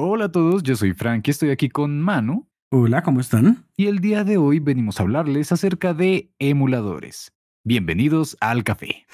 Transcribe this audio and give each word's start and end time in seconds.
Hola 0.00 0.26
a 0.26 0.30
todos, 0.30 0.62
yo 0.62 0.76
soy 0.76 0.92
Frank 0.92 1.26
y 1.26 1.32
estoy 1.32 1.50
aquí 1.50 1.68
con 1.68 2.00
Manu. 2.00 2.48
Hola, 2.70 3.02
¿cómo 3.02 3.18
están? 3.18 3.64
Y 3.76 3.88
el 3.88 3.98
día 3.98 4.22
de 4.22 4.36
hoy 4.36 4.60
venimos 4.60 5.00
a 5.00 5.02
hablarles 5.02 5.50
acerca 5.50 5.92
de 5.92 6.30
emuladores. 6.38 7.32
Bienvenidos 7.64 8.36
al 8.40 8.62
café. 8.62 9.06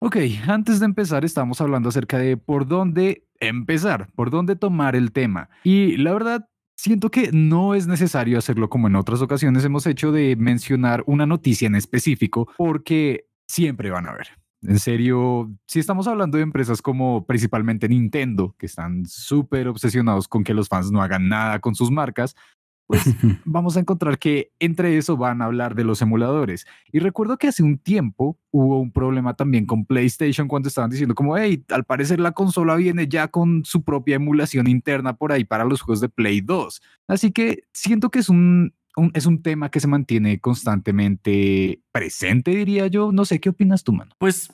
Ok, 0.00 0.16
antes 0.48 0.80
de 0.80 0.86
empezar 0.86 1.24
estamos 1.24 1.60
hablando 1.60 1.90
acerca 1.90 2.18
de 2.18 2.36
por 2.36 2.66
dónde 2.66 3.28
empezar, 3.38 4.10
por 4.16 4.30
dónde 4.30 4.56
tomar 4.56 4.96
el 4.96 5.12
tema. 5.12 5.48
Y 5.62 5.96
la 5.98 6.12
verdad, 6.12 6.48
siento 6.76 7.12
que 7.12 7.30
no 7.30 7.76
es 7.76 7.86
necesario 7.86 8.36
hacerlo 8.36 8.68
como 8.68 8.88
en 8.88 8.96
otras 8.96 9.22
ocasiones 9.22 9.64
hemos 9.64 9.86
hecho 9.86 10.10
de 10.10 10.34
mencionar 10.34 11.04
una 11.06 11.24
noticia 11.24 11.68
en 11.68 11.76
específico 11.76 12.50
porque 12.56 13.29
siempre 13.50 13.90
van 13.90 14.08
a 14.08 14.12
ver. 14.12 14.28
En 14.62 14.78
serio, 14.78 15.50
si 15.66 15.78
estamos 15.78 16.06
hablando 16.06 16.36
de 16.36 16.42
empresas 16.42 16.82
como 16.82 17.26
principalmente 17.26 17.88
Nintendo, 17.88 18.54
que 18.58 18.66
están 18.66 19.06
súper 19.06 19.68
obsesionados 19.68 20.28
con 20.28 20.44
que 20.44 20.52
los 20.52 20.68
fans 20.68 20.90
no 20.90 21.02
hagan 21.02 21.28
nada 21.28 21.60
con 21.60 21.74
sus 21.74 21.90
marcas, 21.90 22.36
pues 22.86 23.02
vamos 23.44 23.76
a 23.76 23.80
encontrar 23.80 24.18
que 24.18 24.52
entre 24.58 24.98
eso 24.98 25.16
van 25.16 25.40
a 25.40 25.46
hablar 25.46 25.74
de 25.74 25.84
los 25.84 26.02
emuladores. 26.02 26.66
Y 26.92 26.98
recuerdo 26.98 27.38
que 27.38 27.48
hace 27.48 27.62
un 27.62 27.78
tiempo 27.78 28.36
hubo 28.50 28.80
un 28.80 28.92
problema 28.92 29.34
también 29.34 29.64
con 29.64 29.86
PlayStation 29.86 30.46
cuando 30.46 30.68
estaban 30.68 30.90
diciendo 30.90 31.14
como, 31.14 31.38
hey, 31.38 31.64
al 31.70 31.84
parecer 31.84 32.20
la 32.20 32.32
consola 32.32 32.74
viene 32.74 33.08
ya 33.08 33.28
con 33.28 33.64
su 33.64 33.82
propia 33.82 34.16
emulación 34.16 34.66
interna 34.66 35.16
por 35.16 35.32
ahí 35.32 35.44
para 35.44 35.64
los 35.64 35.80
juegos 35.80 36.00
de 36.00 36.08
Play 36.10 36.42
2. 36.42 36.82
Así 37.08 37.30
que 37.32 37.62
siento 37.72 38.10
que 38.10 38.18
es 38.18 38.28
un, 38.28 38.74
es 39.14 39.26
un 39.26 39.42
tema 39.42 39.70
que 39.70 39.80
se 39.80 39.88
mantiene 39.88 40.40
constantemente 40.40 41.80
presente, 41.92 42.52
diría 42.52 42.86
yo. 42.86 43.12
No 43.12 43.24
sé, 43.24 43.40
¿qué 43.40 43.50
opinas 43.50 43.84
tú, 43.84 43.92
mano? 43.92 44.12
Pues 44.18 44.52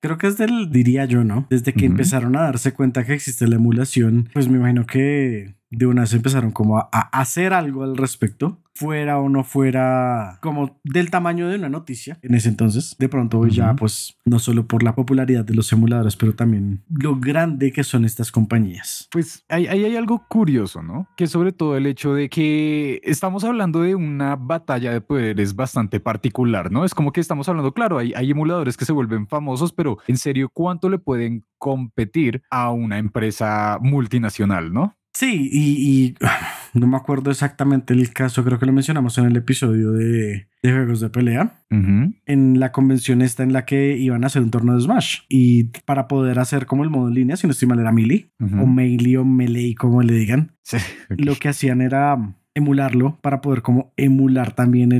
creo 0.00 0.18
que 0.18 0.26
es 0.26 0.36
del, 0.36 0.70
diría 0.70 1.04
yo, 1.04 1.24
¿no? 1.24 1.46
Desde 1.50 1.72
que 1.72 1.86
empezaron 1.86 2.36
a 2.36 2.42
darse 2.42 2.72
cuenta 2.72 3.04
que 3.04 3.14
existe 3.14 3.46
la 3.46 3.56
emulación, 3.56 4.28
pues 4.32 4.48
me 4.48 4.58
imagino 4.58 4.86
que 4.86 5.54
de 5.72 5.86
una 5.86 6.02
vez 6.02 6.12
empezaron 6.12 6.52
como 6.52 6.78
a, 6.78 6.88
hacer 7.12 7.52
algo 7.54 7.82
al 7.82 7.96
respecto, 7.96 8.58
fuera 8.74 9.18
o 9.18 9.28
no 9.28 9.44
fuera 9.44 10.38
como 10.40 10.80
del 10.84 11.10
tamaño 11.10 11.48
de 11.48 11.56
una 11.56 11.68
noticia 11.68 12.18
en 12.22 12.34
ese 12.34 12.48
entonces. 12.48 12.96
De 12.98 13.08
pronto 13.08 13.46
ya 13.46 13.74
pues 13.74 14.16
no 14.24 14.38
solo 14.38 14.66
por 14.66 14.82
la 14.82 14.94
popularidad 14.94 15.44
de 15.44 15.54
los 15.54 15.72
emuladores, 15.72 16.16
pero 16.16 16.34
también 16.34 16.82
lo 16.88 17.18
grande 17.18 17.72
que 17.72 17.84
son 17.84 18.04
estas 18.04 18.30
compañías. 18.30 19.08
Pues 19.10 19.44
ahí 19.48 19.66
hay, 19.66 19.84
hay, 19.84 19.96
algo 19.96 20.26
curioso, 20.28 20.82
¿no? 20.82 21.08
Que 21.16 21.26
sobre 21.26 21.52
todo 21.52 21.76
el 21.76 21.86
hecho 21.86 22.14
de 22.14 22.28
que 22.28 23.00
estamos 23.04 23.44
hablando 23.44 23.82
de 23.82 23.94
una 23.94 24.36
batalla 24.36 24.92
de 24.92 25.00
poderes 25.00 25.54
bastante 25.54 26.00
particular, 26.00 26.70
¿no? 26.70 26.84
Es 26.84 26.94
como 26.94 27.12
que 27.12 27.20
estamos 27.20 27.48
hablando, 27.48 27.72
claro, 27.72 27.98
hay, 27.98 28.12
hay 28.14 28.30
emuladores 28.30 28.76
que 28.76 28.84
se 28.84 28.92
vuelven 28.92 29.26
famosos, 29.26 29.72
pero 29.72 29.98
en 30.06 30.16
serio, 30.16 30.50
¿cuánto 30.52 30.88
le 30.88 30.98
pueden 30.98 31.44
competir 31.58 32.42
a 32.50 32.72
una 32.72 32.98
empresa 32.98 33.78
multinacional, 33.80 34.72
¿no? 34.72 34.96
Sí, 35.12 35.50
y, 35.52 36.14
no 36.74 36.86
me 36.86 36.96
acuerdo 36.96 37.30
exactamente 37.30 37.92
el 37.92 38.12
caso, 38.12 38.44
creo 38.44 38.58
que 38.58 38.66
lo 38.66 38.72
mencionamos 38.72 39.18
en 39.18 39.26
el 39.26 39.36
episodio 39.36 39.92
de, 39.92 40.48
juegos 40.62 41.00
de 41.00 41.10
pelea. 41.10 41.54
En 41.70 42.60
la 42.60 42.72
convención 42.72 43.22
esta 43.22 43.42
en 43.42 43.52
la 43.52 43.64
que 43.64 43.96
iban 43.96 44.24
a 44.24 44.26
hacer 44.26 44.42
un 44.42 44.50
torneo 44.50 44.74
de 44.74 44.82
Smash 44.82 45.20
y 45.28 45.64
para 45.84 46.06
poder 46.08 46.38
hacer 46.38 46.66
como 46.66 46.84
el 46.84 46.90
modo 46.90 47.08
en 47.08 47.14
línea, 47.14 47.36
si 47.36 47.46
no 47.46 47.52
estoy 47.52 47.68
mal, 47.68 47.78
era 47.78 47.92
Melee 47.92 48.30
o 48.40 48.66
Melee 48.66 49.18
o 49.18 49.24
Melee, 49.24 49.74
como 49.74 50.02
le 50.02 50.14
digan. 50.14 50.52
Lo 51.08 51.36
que 51.36 51.48
hacían 51.48 51.80
era 51.80 52.16
emularlo 52.54 53.18
para 53.22 53.40
poder 53.40 53.62
como 53.62 53.92
emular 53.96 54.52
también 54.52 54.90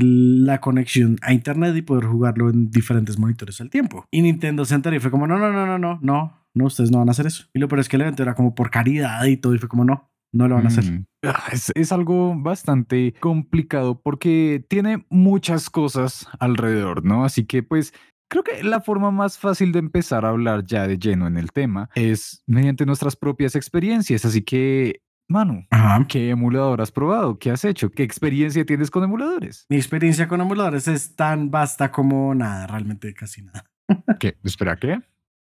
la 0.45 0.59
conexión 0.59 1.17
a 1.21 1.33
internet 1.33 1.75
y 1.75 1.81
poder 1.81 2.05
jugarlo 2.05 2.49
en 2.49 2.71
diferentes 2.71 3.19
monitores 3.19 3.61
al 3.61 3.69
tiempo. 3.69 4.05
Y 4.11 4.21
Nintendo 4.21 4.65
se 4.65 4.75
enteró 4.75 4.95
y 4.95 4.99
fue 4.99 5.11
como, 5.11 5.27
no, 5.27 5.37
no, 5.37 5.51
no, 5.51 5.65
no, 5.65 5.77
no, 5.77 5.99
no, 6.01 6.42
no, 6.53 6.65
ustedes 6.65 6.91
no 6.91 6.99
van 6.99 7.09
a 7.09 7.11
hacer 7.11 7.25
eso. 7.25 7.45
Y 7.53 7.59
lo 7.59 7.67
peor 7.67 7.79
es 7.79 7.89
que 7.89 7.95
el 7.95 8.03
evento 8.03 8.23
era 8.23 8.35
como 8.35 8.55
por 8.55 8.69
caridad 8.69 9.23
y 9.25 9.37
todo, 9.37 9.55
y 9.55 9.57
fue 9.57 9.69
como, 9.69 9.85
no, 9.85 10.13
no 10.33 10.47
lo 10.47 10.55
van 10.55 10.65
a 10.65 10.67
hacer. 10.67 10.83
Mm. 10.83 11.05
Ah, 11.23 11.43
es, 11.51 11.91
algo 11.91 12.35
bastante 12.35 13.13
complicado 13.19 14.01
porque 14.01 14.65
tiene 14.67 15.05
muchas 15.09 15.69
cosas 15.69 16.27
alrededor, 16.39 17.05
¿no? 17.05 17.23
Así 17.23 17.45
que 17.45 17.63
pues 17.63 17.93
creo 18.29 18.43
que 18.43 18.63
la 18.63 18.81
forma 18.81 19.11
más 19.11 19.37
fácil 19.37 19.71
de 19.71 19.79
empezar 19.79 20.25
a 20.25 20.29
hablar 20.29 20.65
ya 20.65 20.87
de 20.87 20.97
lleno 20.97 21.27
en 21.27 21.37
el 21.37 21.51
tema 21.51 21.89
es 21.95 22.43
mediante 22.47 22.85
nuestras 22.85 23.15
propias 23.15 23.55
experiencias. 23.55 24.25
Así 24.25 24.41
que, 24.41 25.01
Manu, 25.29 25.65
¿qué 26.09 26.31
emulador 26.31 26.81
has 26.81 26.91
probado? 26.91 27.37
¿Qué 27.37 27.51
has 27.51 27.63
hecho? 27.63 27.91
¿Qué 27.91 28.03
experiencia 28.03 28.65
tienes 28.65 28.89
con 28.89 29.03
emuladores? 29.03 29.65
Mi 29.69 29.77
experiencia 29.77 30.27
con 30.27 30.41
emuladores 30.41 30.87
es 30.87 31.15
tan 31.15 31.51
vasta 31.51 31.91
como 31.91 32.33
nada, 32.33 32.67
realmente 32.67 33.13
casi 33.13 33.43
nada. 33.43 33.65
¿Qué? 34.19 34.35
Espera, 34.43 34.77
¿qué? 34.77 34.99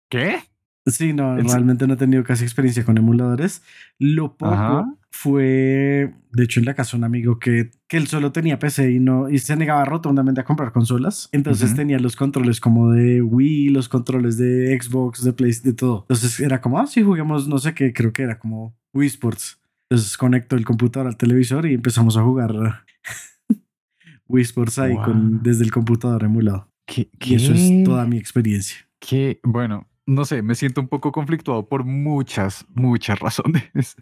¿Qué? 0.10 0.40
Sí, 0.88 1.12
no, 1.12 1.36
realmente 1.36 1.86
no 1.86 1.96
he 1.96 1.98
tenido 1.98 2.24
casi 2.24 2.44
experiencia 2.44 2.86
con 2.86 2.98
emuladores. 2.98 3.62
Lo 4.00 4.38
poco 4.38 4.98
fue, 5.10 6.14
de 6.32 6.44
hecho, 6.44 6.60
en 6.60 6.66
la 6.66 6.76
casa 6.76 6.96
un 6.96 7.04
amigo 7.04 7.40
que, 7.40 7.72
que 7.88 7.98
él 7.98 8.08
solo 8.08 8.32
tenía 8.32 8.58
PC 8.58 8.92
y 8.92 9.00
no 9.00 9.30
y 9.30 9.40
se 9.40 9.56
negaba 9.58 9.84
rotundamente 9.84 10.40
a 10.42 10.46
comprar 10.46 10.72
consolas. 10.72 11.28
Entonces 11.34 11.76
tenía 11.76 12.00
los 12.00 12.16
controles 12.16 12.62
como 12.62 12.92
de 12.92 13.22
Wii, 13.22 13.70
los 13.70 13.90
controles 13.90 14.38
de 14.38 14.80
Xbox, 14.80 15.24
de 15.24 15.34
PlayStation, 15.34 15.72
de 15.72 15.78
todo. 15.78 16.02
Entonces 16.04 16.40
era 16.40 16.62
como, 16.62 16.80
ah, 16.80 16.88
sí, 16.88 17.04
juguemos, 17.04 17.48
no 17.48 17.58
sé 17.58 17.74
qué, 17.74 17.92
creo 17.92 18.14
que 18.14 18.24
era 18.24 18.40
como 18.40 18.78
Wii 18.94 19.08
Sports. 19.08 19.60
Entonces 19.90 20.18
conecto 20.18 20.56
el 20.56 20.66
computador 20.66 21.08
al 21.08 21.18
televisor 21.18 21.66
y 21.66 21.74
empezamos 21.74 22.16
a 22.16 22.24
jugar 22.24 22.54
Wii 24.28 24.44
Sports 24.44 24.80
ahí 24.80 24.96
con, 24.96 25.44
desde 25.44 25.64
el 25.66 25.72
computador 25.72 26.24
emulado. 26.24 26.70
¿Qué, 26.86 27.10
Y 27.20 27.36
eso 27.36 27.54
es 27.54 27.84
toda 27.84 28.06
mi 28.06 28.18
experiencia. 28.18 28.78
Que, 29.00 29.40
bueno, 29.44 29.88
no 30.08 30.24
sé, 30.24 30.42
me 30.42 30.56
siento 30.56 30.82
un 30.82 30.88
poco 30.88 31.12
conflictuado 31.12 31.68
por 31.68 31.84
muchas, 31.84 32.66
muchas 32.74 33.20
razones. 33.20 33.96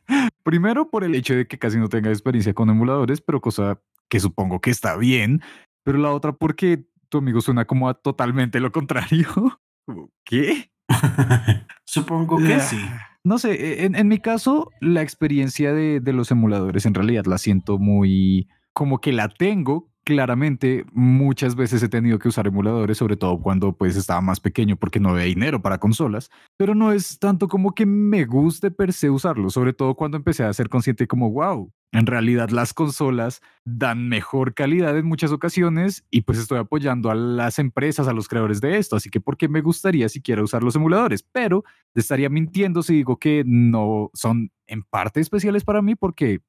Primero, 0.44 0.90
por 0.90 1.04
el 1.04 1.16
hecho 1.16 1.36
de 1.36 1.48
que 1.48 1.58
casi 1.58 1.78
no 1.78 1.90
tenga 1.90 2.10
experiencia 2.10 2.54
con 2.54 2.70
emuladores, 2.70 3.20
pero 3.20 3.42
cosa 3.42 3.82
que 4.08 4.20
supongo 4.20 4.62
que 4.62 4.70
está 4.70 4.96
bien. 4.96 5.42
Pero 5.84 5.98
la 5.98 6.12
otra, 6.12 6.34
porque 6.34 6.86
tu 7.10 7.18
amigo 7.18 7.42
suena 7.42 7.66
como 7.66 7.90
a 7.90 7.96
totalmente 7.96 8.60
lo 8.60 8.72
contrario. 8.72 9.60
¿Qué? 10.24 10.72
supongo 11.86 12.38
que 12.38 12.60
sí. 12.60 12.80
No 13.24 13.40
sé, 13.40 13.84
e, 13.84 13.86
en, 13.86 14.08
mi 14.08 14.20
caso, 14.20 14.70
la 14.82 15.02
experiencia 15.02 15.74
de, 15.74 16.00
de 16.00 16.14
los 16.14 16.30
emuladores 16.30 16.86
en 16.86 16.94
realidad 16.94 17.26
la 17.26 17.40
siento 17.40 17.80
muy 17.80 18.48
como 18.74 19.02
que 19.02 19.12
la 19.12 19.30
tengo, 19.30 19.90
claramente 20.06 20.86
muchas 20.94 21.56
veces 21.56 21.82
he 21.84 21.90
tenido 21.90 22.20
que 22.20 22.30
usar 22.30 22.48
emuladores, 22.48 22.98
sobre 22.98 23.18
todo 23.18 23.42
cuando 23.42 23.74
pues 23.74 23.98
estaba 23.98 24.22
más 24.22 24.40
pequeño 24.40 24.78
porque 24.78 25.00
no 25.00 25.10
había 25.10 25.26
dinero 25.26 25.62
para 25.62 25.80
consolas, 25.80 26.30
pero 26.58 26.76
no 26.76 26.92
es 26.92 27.18
tanto 27.20 27.48
como 27.48 27.74
que 27.74 27.86
me 27.88 28.24
guste 28.26 28.70
per 28.72 28.94
se 28.94 29.10
usarlo, 29.10 29.50
sobre 29.50 29.74
todo 29.74 29.96
cuando 29.96 30.16
empecé 30.16 30.44
a 30.44 30.54
ser 30.54 30.70
consciente 30.70 31.08
como, 31.08 31.32
wow, 31.32 31.72
en 31.92 32.06
realidad 32.06 32.50
las 32.50 32.74
consolas 32.74 33.42
dan 33.66 34.08
mejor 34.08 34.54
calidad 34.54 34.96
en 34.96 35.08
muchas 35.08 35.32
ocasiones 35.32 36.06
y 36.12 36.22
pues 36.22 36.38
estoy 36.38 36.60
apoyando 36.60 37.10
a 37.10 37.16
las 37.16 37.58
empresas, 37.58 38.08
a 38.08 38.14
los 38.14 38.28
creadores 38.28 38.62
de 38.62 38.78
esto, 38.78 38.96
así 38.96 39.10
que 39.10 39.20
¿por 39.20 39.38
qué 39.38 39.48
me 39.48 39.62
gustaría 39.62 40.08
siquiera 40.08 40.44
usar 40.44 40.64
los 40.64 40.76
emuladores? 40.76 41.24
Pero 41.24 41.64
estaría 41.96 42.30
mintiendo 42.30 42.84
si 42.84 42.94
digo 42.94 43.18
que 43.18 43.44
no 43.46 44.12
son 44.14 44.52
en 44.68 44.84
parte 44.84 45.20
especiales 45.20 45.64
para 45.64 45.82
mí 45.82 45.96
porque 45.96 46.42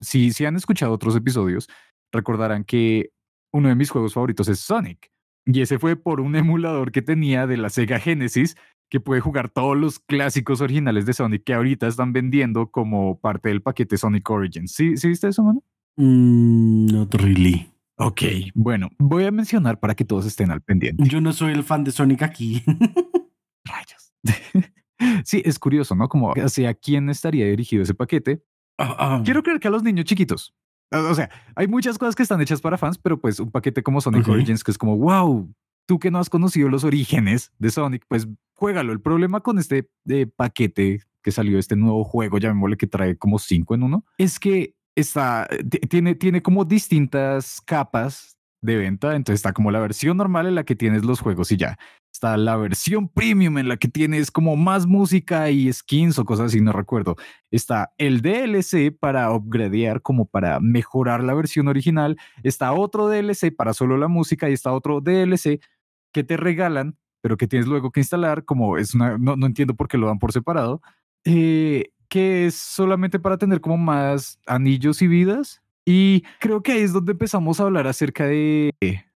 si, 0.00 0.32
si 0.32 0.44
han 0.44 0.56
escuchado 0.56 0.92
otros 0.92 1.16
episodios, 1.16 1.68
recordarán 2.14 2.64
que 2.64 3.10
uno 3.52 3.68
de 3.68 3.74
mis 3.74 3.90
juegos 3.90 4.14
favoritos 4.14 4.48
es 4.48 4.60
Sonic. 4.60 5.10
Y 5.46 5.60
ese 5.60 5.78
fue 5.78 5.96
por 5.96 6.20
un 6.20 6.34
emulador 6.36 6.92
que 6.92 7.02
tenía 7.02 7.46
de 7.46 7.56
la 7.56 7.68
Sega 7.68 7.98
Genesis 7.98 8.56
que 8.90 9.00
puede 9.00 9.20
jugar 9.20 9.48
todos 9.48 9.76
los 9.76 9.98
clásicos 9.98 10.60
originales 10.60 11.06
de 11.06 11.14
Sonic 11.14 11.44
que 11.44 11.54
ahorita 11.54 11.86
están 11.86 12.12
vendiendo 12.12 12.70
como 12.70 13.18
parte 13.18 13.48
del 13.48 13.62
paquete 13.62 13.96
Sonic 13.96 14.28
Origins. 14.30 14.72
¿Sí, 14.72 14.96
¿sí 14.96 15.08
viste 15.08 15.28
eso, 15.28 15.42
mano? 15.42 15.62
Mm, 15.96 16.86
not 16.86 17.14
really. 17.14 17.70
Ok, 17.96 18.22
bueno, 18.54 18.90
voy 18.98 19.24
a 19.24 19.30
mencionar 19.30 19.78
para 19.78 19.94
que 19.94 20.04
todos 20.04 20.26
estén 20.26 20.50
al 20.50 20.60
pendiente. 20.60 21.04
Yo 21.06 21.20
no 21.20 21.32
soy 21.32 21.52
el 21.52 21.62
fan 21.62 21.84
de 21.84 21.92
Sonic 21.92 22.22
aquí. 22.22 22.62
Rayos. 23.64 24.12
sí, 25.24 25.42
es 25.44 25.58
curioso, 25.58 25.94
¿no? 25.94 26.08
Como 26.08 26.32
hacia 26.32 26.74
quién 26.74 27.08
estaría 27.08 27.46
dirigido 27.46 27.84
ese 27.84 27.94
paquete. 27.94 28.42
Ah, 28.78 28.96
ah. 28.98 29.22
Quiero 29.24 29.42
creer 29.42 29.60
que 29.60 29.68
a 29.68 29.70
los 29.70 29.84
niños 29.84 30.06
chiquitos. 30.06 30.54
O 30.94 31.14
sea, 31.14 31.30
hay 31.54 31.66
muchas 31.66 31.98
cosas 31.98 32.14
que 32.14 32.22
están 32.22 32.40
hechas 32.40 32.60
para 32.60 32.78
fans, 32.78 32.98
pero 32.98 33.20
pues 33.20 33.40
un 33.40 33.50
paquete 33.50 33.82
como 33.82 34.00
Sonic 34.00 34.28
Origins 34.28 34.62
que 34.62 34.70
es 34.70 34.78
como, 34.78 34.96
wow, 34.96 35.48
tú 35.86 35.98
que 35.98 36.10
no 36.10 36.18
has 36.18 36.30
conocido 36.30 36.68
los 36.68 36.84
orígenes 36.84 37.52
de 37.58 37.70
Sonic, 37.70 38.04
pues 38.08 38.28
juégalo. 38.54 38.92
El 38.92 39.00
problema 39.00 39.40
con 39.40 39.58
este 39.58 39.88
eh, 40.08 40.26
paquete 40.26 41.02
que 41.22 41.32
salió, 41.32 41.58
este 41.58 41.76
nuevo 41.76 42.04
juego, 42.04 42.38
llamémosle 42.38 42.76
que 42.76 42.86
trae 42.86 43.16
como 43.16 43.38
cinco 43.38 43.74
en 43.74 43.82
uno, 43.82 44.04
es 44.18 44.38
que 44.38 44.74
está, 44.94 45.48
tiene, 45.88 46.14
tiene 46.14 46.42
como 46.42 46.64
distintas 46.64 47.60
capas 47.62 48.36
de 48.60 48.76
venta. 48.76 49.16
Entonces 49.16 49.38
está 49.38 49.52
como 49.52 49.70
la 49.70 49.80
versión 49.80 50.16
normal 50.16 50.46
en 50.46 50.54
la 50.54 50.64
que 50.64 50.76
tienes 50.76 51.04
los 51.04 51.20
juegos 51.20 51.50
y 51.52 51.56
ya. 51.56 51.78
Está 52.14 52.36
la 52.36 52.56
versión 52.56 53.08
premium 53.08 53.58
en 53.58 53.68
la 53.68 53.76
que 53.76 53.88
tienes 53.88 54.30
como 54.30 54.54
más 54.54 54.86
música 54.86 55.50
y 55.50 55.70
skins 55.72 56.16
o 56.20 56.24
cosas 56.24 56.46
así, 56.46 56.60
no 56.60 56.70
recuerdo. 56.70 57.16
Está 57.50 57.92
el 57.98 58.22
DLC 58.22 58.96
para 58.96 59.32
upgradear, 59.32 60.00
como 60.00 60.24
para 60.24 60.60
mejorar 60.60 61.24
la 61.24 61.34
versión 61.34 61.66
original. 61.66 62.16
Está 62.44 62.72
otro 62.72 63.08
DLC 63.08 63.52
para 63.54 63.74
solo 63.74 63.96
la 63.96 64.06
música 64.06 64.48
y 64.48 64.52
está 64.52 64.72
otro 64.72 65.00
DLC 65.00 65.60
que 66.12 66.22
te 66.22 66.36
regalan 66.36 66.96
pero 67.20 67.38
que 67.38 67.48
tienes 67.48 67.66
luego 67.66 67.90
que 67.90 68.00
instalar, 68.00 68.44
como 68.44 68.76
es 68.76 68.94
una, 68.94 69.16
no, 69.16 69.34
no 69.34 69.46
entiendo 69.46 69.74
por 69.74 69.88
qué 69.88 69.96
lo 69.96 70.08
dan 70.08 70.18
por 70.18 70.30
separado, 70.30 70.82
eh, 71.24 71.90
que 72.10 72.44
es 72.44 72.54
solamente 72.54 73.18
para 73.18 73.38
tener 73.38 73.62
como 73.62 73.78
más 73.78 74.38
anillos 74.46 75.00
y 75.00 75.06
vidas. 75.06 75.62
Y 75.86 76.22
creo 76.38 76.62
que 76.62 76.72
ahí 76.72 76.82
es 76.82 76.92
donde 76.92 77.12
empezamos 77.12 77.58
a 77.58 77.62
hablar 77.62 77.86
acerca 77.86 78.26
de, 78.26 78.74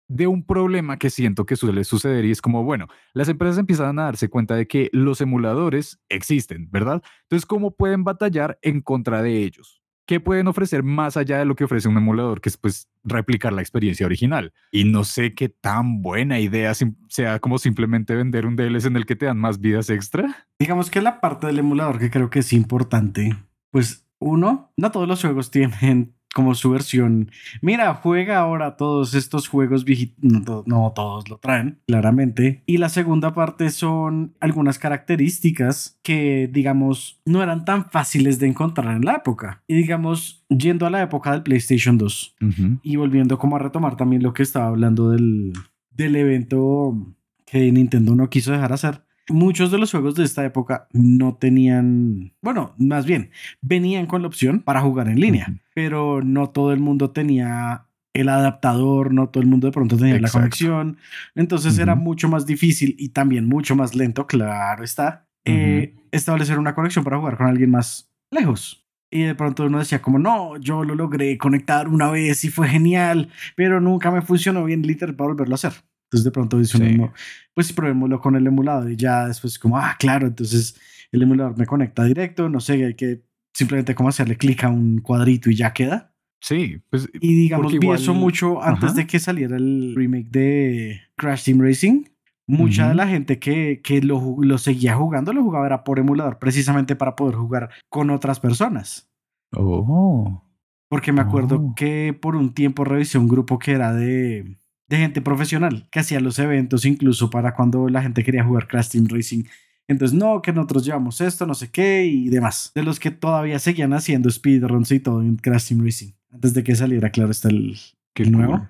de 0.08 0.26
un 0.26 0.44
problema 0.44 0.98
que 0.98 1.10
siento 1.10 1.46
que 1.46 1.56
suele 1.56 1.84
suceder 1.84 2.24
y 2.24 2.30
es 2.30 2.40
como, 2.40 2.62
bueno, 2.64 2.86
las 3.12 3.28
empresas 3.28 3.58
empiezan 3.58 3.98
a 3.98 4.04
darse 4.04 4.28
cuenta 4.28 4.54
de 4.54 4.66
que 4.66 4.88
los 4.92 5.20
emuladores 5.20 5.98
existen, 6.08 6.68
¿verdad? 6.70 7.02
Entonces, 7.22 7.46
¿cómo 7.46 7.72
pueden 7.72 8.04
batallar 8.04 8.58
en 8.62 8.80
contra 8.80 9.22
de 9.22 9.42
ellos? 9.42 9.82
¿Qué 10.06 10.20
pueden 10.20 10.46
ofrecer 10.46 10.84
más 10.84 11.16
allá 11.16 11.38
de 11.38 11.44
lo 11.44 11.56
que 11.56 11.64
ofrece 11.64 11.88
un 11.88 11.96
emulador, 11.96 12.40
que 12.40 12.48
es 12.48 12.56
pues 12.56 12.88
replicar 13.02 13.52
la 13.52 13.60
experiencia 13.60 14.06
original? 14.06 14.52
Y 14.70 14.84
no 14.84 15.02
sé 15.02 15.34
qué 15.34 15.48
tan 15.48 16.00
buena 16.00 16.38
idea 16.38 16.72
sea 17.08 17.40
como 17.40 17.58
simplemente 17.58 18.14
vender 18.14 18.46
un 18.46 18.54
DLC 18.54 18.86
en 18.86 18.96
el 18.96 19.04
que 19.04 19.16
te 19.16 19.26
dan 19.26 19.38
más 19.38 19.60
vidas 19.60 19.90
extra. 19.90 20.46
Digamos 20.60 20.90
que 20.90 21.02
la 21.02 21.20
parte 21.20 21.48
del 21.48 21.58
emulador 21.58 21.98
que 21.98 22.10
creo 22.10 22.30
que 22.30 22.38
es 22.38 22.52
importante, 22.52 23.36
pues 23.72 24.06
uno, 24.20 24.72
no 24.76 24.90
todos 24.92 25.08
los 25.08 25.20
juegos 25.20 25.50
tienen 25.50 26.15
como 26.36 26.54
su 26.54 26.68
versión. 26.68 27.30
Mira, 27.62 27.94
juega 27.94 28.36
ahora 28.36 28.76
todos 28.76 29.14
estos 29.14 29.48
juegos 29.48 29.86
viejitos. 29.86 30.66
No, 30.66 30.92
todos 30.94 31.30
lo 31.30 31.38
traen, 31.38 31.80
claramente. 31.86 32.62
Y 32.66 32.76
la 32.76 32.90
segunda 32.90 33.32
parte 33.32 33.70
son 33.70 34.34
algunas 34.38 34.78
características 34.78 35.98
que, 36.02 36.50
digamos, 36.52 37.22
no 37.24 37.42
eran 37.42 37.64
tan 37.64 37.86
fáciles 37.86 38.38
de 38.38 38.48
encontrar 38.48 38.96
en 38.96 39.06
la 39.06 39.14
época. 39.14 39.62
Y 39.66 39.76
digamos, 39.76 40.44
yendo 40.50 40.84
a 40.84 40.90
la 40.90 41.00
época 41.00 41.32
del 41.32 41.42
PlayStation 41.42 41.96
2 41.96 42.36
y 42.82 42.96
volviendo 42.96 43.38
como 43.38 43.56
a 43.56 43.60
retomar 43.60 43.96
también 43.96 44.22
lo 44.22 44.34
que 44.34 44.42
estaba 44.42 44.66
hablando 44.66 45.08
del, 45.08 45.54
del 45.90 46.16
evento 46.16 47.16
que 47.46 47.72
Nintendo 47.72 48.14
no 48.14 48.28
quiso 48.28 48.52
dejar 48.52 48.74
hacer 48.74 49.05
Muchos 49.28 49.70
de 49.70 49.78
los 49.78 49.90
juegos 49.90 50.14
de 50.14 50.24
esta 50.24 50.44
época 50.44 50.88
no 50.92 51.34
tenían, 51.34 52.32
bueno, 52.40 52.74
más 52.78 53.06
bien, 53.06 53.30
venían 53.60 54.06
con 54.06 54.22
la 54.22 54.28
opción 54.28 54.60
para 54.60 54.80
jugar 54.80 55.08
en 55.08 55.20
línea, 55.20 55.52
pero 55.74 56.22
no 56.22 56.50
todo 56.50 56.72
el 56.72 56.80
mundo 56.80 57.10
tenía 57.10 57.86
el 58.12 58.28
adaptador, 58.28 59.12
no 59.12 59.28
todo 59.28 59.42
el 59.42 59.48
mundo 59.48 59.66
de 59.66 59.72
pronto 59.72 59.96
tenía 59.96 60.20
la 60.20 60.30
conexión, 60.30 60.96
entonces 61.34 61.78
era 61.78 61.94
mucho 61.94 62.28
más 62.28 62.46
difícil 62.46 62.94
y 62.98 63.10
también 63.10 63.46
mucho 63.46 63.76
más 63.76 63.94
lento, 63.94 64.26
claro 64.26 64.84
está, 64.84 65.28
eh, 65.44 65.94
establecer 66.12 66.58
una 66.58 66.74
conexión 66.74 67.04
para 67.04 67.18
jugar 67.18 67.36
con 67.36 67.46
alguien 67.46 67.70
más 67.70 68.10
lejos. 68.30 68.82
Y 69.10 69.22
de 69.22 69.34
pronto 69.34 69.64
uno 69.64 69.78
decía 69.78 70.02
como, 70.02 70.18
no, 70.18 70.56
yo 70.56 70.82
lo 70.82 70.94
logré 70.94 71.38
conectar 71.38 71.88
una 71.88 72.10
vez 72.10 72.44
y 72.44 72.48
fue 72.50 72.68
genial, 72.68 73.30
pero 73.54 73.80
nunca 73.80 74.10
me 74.10 74.20
funcionó 74.20 74.64
bien 74.64 74.82
literal 74.82 75.14
para 75.14 75.28
volverlo 75.28 75.54
a 75.54 75.56
hacer. 75.56 75.72
Entonces 76.06 76.24
de 76.24 76.30
pronto 76.30 76.58
dice 76.58 76.78
uno, 76.78 77.12
pues 77.52 77.72
probémoslo 77.72 78.20
con 78.20 78.36
el 78.36 78.46
emulador 78.46 78.90
y 78.90 78.96
ya 78.96 79.26
después 79.26 79.58
como, 79.58 79.76
ah, 79.76 79.96
claro, 79.98 80.28
entonces 80.28 80.78
el 81.10 81.22
emulador 81.22 81.58
me 81.58 81.66
conecta 81.66 82.04
directo, 82.04 82.48
no 82.48 82.60
sé, 82.60 82.84
hay 82.84 82.94
que 82.94 83.22
simplemente 83.52 83.94
como 83.94 84.10
hacerle 84.10 84.36
clic 84.36 84.64
a 84.64 84.68
un 84.68 85.00
cuadrito 85.00 85.50
y 85.50 85.56
ya 85.56 85.72
queda. 85.72 86.12
Sí, 86.40 86.80
pues. 86.90 87.08
Y 87.14 87.34
digamos, 87.34 87.76
vi 87.78 87.90
eso 87.90 88.14
mucho 88.14 88.62
antes 88.62 88.94
de 88.94 89.06
que 89.06 89.18
saliera 89.18 89.56
el 89.56 89.94
remake 89.96 90.28
de 90.30 91.00
Crash 91.16 91.44
Team 91.44 91.60
Racing. 91.60 92.04
Mucha 92.48 92.88
de 92.88 92.94
la 92.94 93.08
gente 93.08 93.40
que, 93.40 93.80
que 93.82 94.00
lo, 94.00 94.36
lo, 94.38 94.58
seguía 94.58 94.94
jugando 94.94 95.32
lo 95.32 95.42
jugaba 95.42 95.66
era 95.66 95.82
por 95.82 95.98
emulador, 95.98 96.38
precisamente 96.38 96.94
para 96.94 97.16
poder 97.16 97.34
jugar 97.34 97.70
con 97.88 98.10
otras 98.10 98.38
personas. 98.38 99.10
Oh. 99.52 100.44
Porque 100.88 101.10
me 101.10 101.22
acuerdo 101.22 101.56
oh. 101.56 101.74
que 101.74 102.16
por 102.20 102.36
un 102.36 102.54
tiempo 102.54 102.84
revisé 102.84 103.18
un 103.18 103.26
grupo 103.26 103.58
que 103.58 103.72
era 103.72 103.92
de 103.92 104.56
de 104.88 104.96
gente 104.96 105.20
profesional 105.20 105.88
que 105.90 106.00
hacía 106.00 106.20
los 106.20 106.38
eventos 106.38 106.84
incluso 106.84 107.30
para 107.30 107.54
cuando 107.54 107.88
la 107.88 108.02
gente 108.02 108.22
quería 108.22 108.44
jugar 108.44 108.68
Crash 108.68 108.90
Team 108.90 109.06
Racing. 109.08 109.44
Entonces, 109.88 110.18
no, 110.18 110.42
que 110.42 110.52
nosotros 110.52 110.84
llevamos 110.84 111.20
esto, 111.20 111.46
no 111.46 111.54
sé 111.54 111.70
qué 111.70 112.04
y 112.06 112.28
demás. 112.28 112.72
De 112.74 112.82
los 112.82 112.98
que 112.98 113.12
todavía 113.12 113.58
seguían 113.58 113.92
haciendo 113.92 114.28
speedruns 114.30 114.90
y 114.90 115.00
todo 115.00 115.22
en 115.22 115.36
Crash 115.36 115.68
Team 115.68 115.84
Racing. 115.84 116.12
Antes 116.32 116.54
de 116.54 116.64
que 116.64 116.74
saliera, 116.74 117.10
claro, 117.10 117.30
está 117.30 117.48
el, 117.48 117.76
el 118.14 118.32
nuevo. 118.32 118.68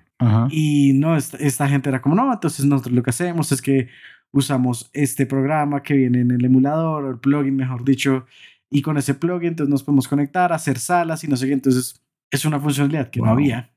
Y 0.51 0.93
no, 0.93 1.15
esta, 1.15 1.67
gente 1.67 1.89
era 1.89 2.01
como, 2.01 2.15
no, 2.15 2.31
entonces 2.31 2.65
nosotros 2.65 2.95
lo 2.95 3.03
que 3.03 3.09
hacemos 3.09 3.51
es 3.51 3.61
que 3.61 3.87
usamos 4.31 4.89
este 4.93 5.25
programa 5.25 5.81
que 5.81 5.95
viene 5.95 6.21
en 6.21 6.31
el 6.31 6.45
emulador 6.45 7.03
o 7.03 7.11
el 7.11 7.19
plugin, 7.19 7.55
mejor 7.55 7.83
dicho, 7.83 8.25
y 8.69 8.81
con 8.81 8.97
ese 8.97 9.13
plugin 9.13 9.49
entonces 9.49 9.71
nos 9.71 9.83
podemos 9.83 10.07
conectar, 10.07 10.51
hacer 10.53 10.79
salas 10.79 11.23
y 11.23 11.27
no 11.27 11.37
sé 11.37 11.47
qué. 11.47 11.53
Entonces, 11.53 12.01
es 12.29 12.45
una 12.45 12.59
funcionalidad 12.59 13.09
que 13.09 13.21
no 13.21 13.29
había. 13.29 13.71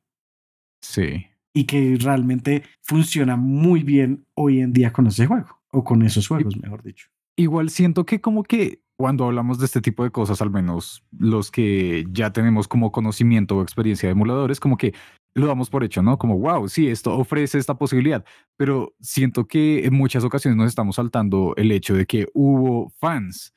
Sí 0.82 1.29
y 1.54 1.64
que 1.64 1.96
realmente 2.00 2.62
funciona 2.82 3.36
muy 3.36 3.82
bien 3.82 4.26
hoy 4.34 4.60
en 4.60 4.72
día 4.72 4.92
con 4.92 5.06
ese 5.06 5.26
juego 5.26 5.60
o 5.72 5.84
con 5.84 6.02
esos 6.02 6.26
juegos, 6.28 6.56
mejor 6.60 6.82
dicho. 6.82 7.08
Igual 7.36 7.70
siento 7.70 8.04
que 8.04 8.20
como 8.20 8.42
que 8.42 8.82
cuando 8.96 9.24
hablamos 9.24 9.58
de 9.58 9.64
este 9.64 9.80
tipo 9.80 10.04
de 10.04 10.10
cosas, 10.10 10.42
al 10.42 10.50
menos 10.50 11.02
los 11.16 11.50
que 11.50 12.04
ya 12.12 12.32
tenemos 12.32 12.68
como 12.68 12.92
conocimiento 12.92 13.56
o 13.56 13.62
experiencia 13.62 14.08
de 14.08 14.12
emuladores, 14.12 14.60
como 14.60 14.76
que 14.76 14.92
lo 15.34 15.46
damos 15.46 15.70
por 15.70 15.84
hecho, 15.84 16.02
¿no? 16.02 16.18
Como, 16.18 16.38
wow, 16.38 16.68
sí, 16.68 16.88
esto 16.88 17.16
ofrece 17.16 17.56
esta 17.56 17.78
posibilidad, 17.78 18.24
pero 18.56 18.94
siento 19.00 19.46
que 19.46 19.86
en 19.86 19.94
muchas 19.94 20.24
ocasiones 20.24 20.58
nos 20.58 20.68
estamos 20.68 20.96
saltando 20.96 21.54
el 21.56 21.72
hecho 21.72 21.94
de 21.94 22.04
que 22.04 22.26
hubo 22.34 22.90
fans 22.98 23.54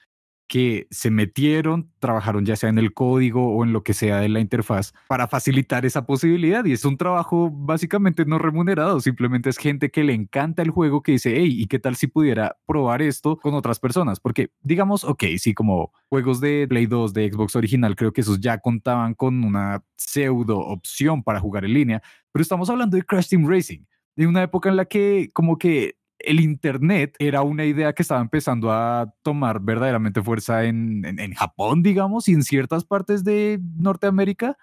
que 0.53 0.85
se 0.91 1.09
metieron, 1.09 1.89
trabajaron 1.97 2.45
ya 2.45 2.55
sea 2.55 2.69
en 2.69 2.77
el 2.77 2.93
código 2.93 3.55
o 3.55 3.63
en 3.63 3.73
lo 3.73 3.81
que 3.81 3.95
sea 3.95 4.19
de 4.19 4.29
la 4.29 4.39
interfaz 4.39 4.93
para 5.07 5.27
facilitar 5.27 5.83
esa 5.83 6.05
posibilidad. 6.05 6.63
Y 6.63 6.73
es 6.73 6.85
un 6.85 6.95
trabajo 6.95 7.49
básicamente 7.51 8.23
no 8.25 8.37
remunerado, 8.37 8.99
simplemente 8.99 9.49
es 9.49 9.57
gente 9.57 9.89
que 9.89 10.03
le 10.03 10.13
encanta 10.13 10.61
el 10.61 10.69
juego 10.69 11.01
que 11.01 11.13
dice, 11.13 11.33
hey, 11.35 11.55
¿y 11.57 11.65
qué 11.65 11.79
tal 11.79 11.95
si 11.95 12.05
pudiera 12.05 12.55
probar 12.67 13.01
esto 13.01 13.35
con 13.37 13.55
otras 13.55 13.79
personas? 13.79 14.19
Porque 14.19 14.51
digamos, 14.61 15.03
ok, 15.03 15.23
sí, 15.39 15.55
como 15.55 15.91
juegos 16.07 16.39
de 16.39 16.67
Play 16.69 16.85
2, 16.85 17.13
de 17.13 17.31
Xbox 17.31 17.55
original, 17.55 17.95
creo 17.95 18.13
que 18.13 18.21
esos 18.21 18.39
ya 18.39 18.59
contaban 18.59 19.15
con 19.15 19.43
una 19.43 19.83
pseudo 19.95 20.59
opción 20.59 21.23
para 21.23 21.39
jugar 21.39 21.65
en 21.65 21.73
línea, 21.73 22.03
pero 22.31 22.43
estamos 22.43 22.69
hablando 22.69 22.95
de 22.95 23.01
Crash 23.01 23.29
Team 23.29 23.49
Racing 23.49 23.85
de 24.15 24.27
una 24.27 24.43
época 24.43 24.69
en 24.69 24.75
la 24.75 24.85
que 24.85 25.31
como 25.33 25.57
que 25.57 25.95
el 26.23 26.39
Internet 26.39 27.15
era 27.19 27.41
una 27.41 27.65
idea 27.65 27.93
que 27.93 28.01
estaba 28.01 28.21
empezando 28.21 28.71
a 28.71 29.13
tomar 29.21 29.59
verdaderamente 29.59 30.21
fuerza 30.21 30.63
en, 30.63 31.03
en, 31.05 31.33
Japón, 31.33 31.83
digamos, 31.83 32.27
y 32.27 32.33
en 32.33 32.43
ciertas 32.43 32.85
partes 32.85 33.23
de 33.23 33.59
Norteamérica. 33.77 34.57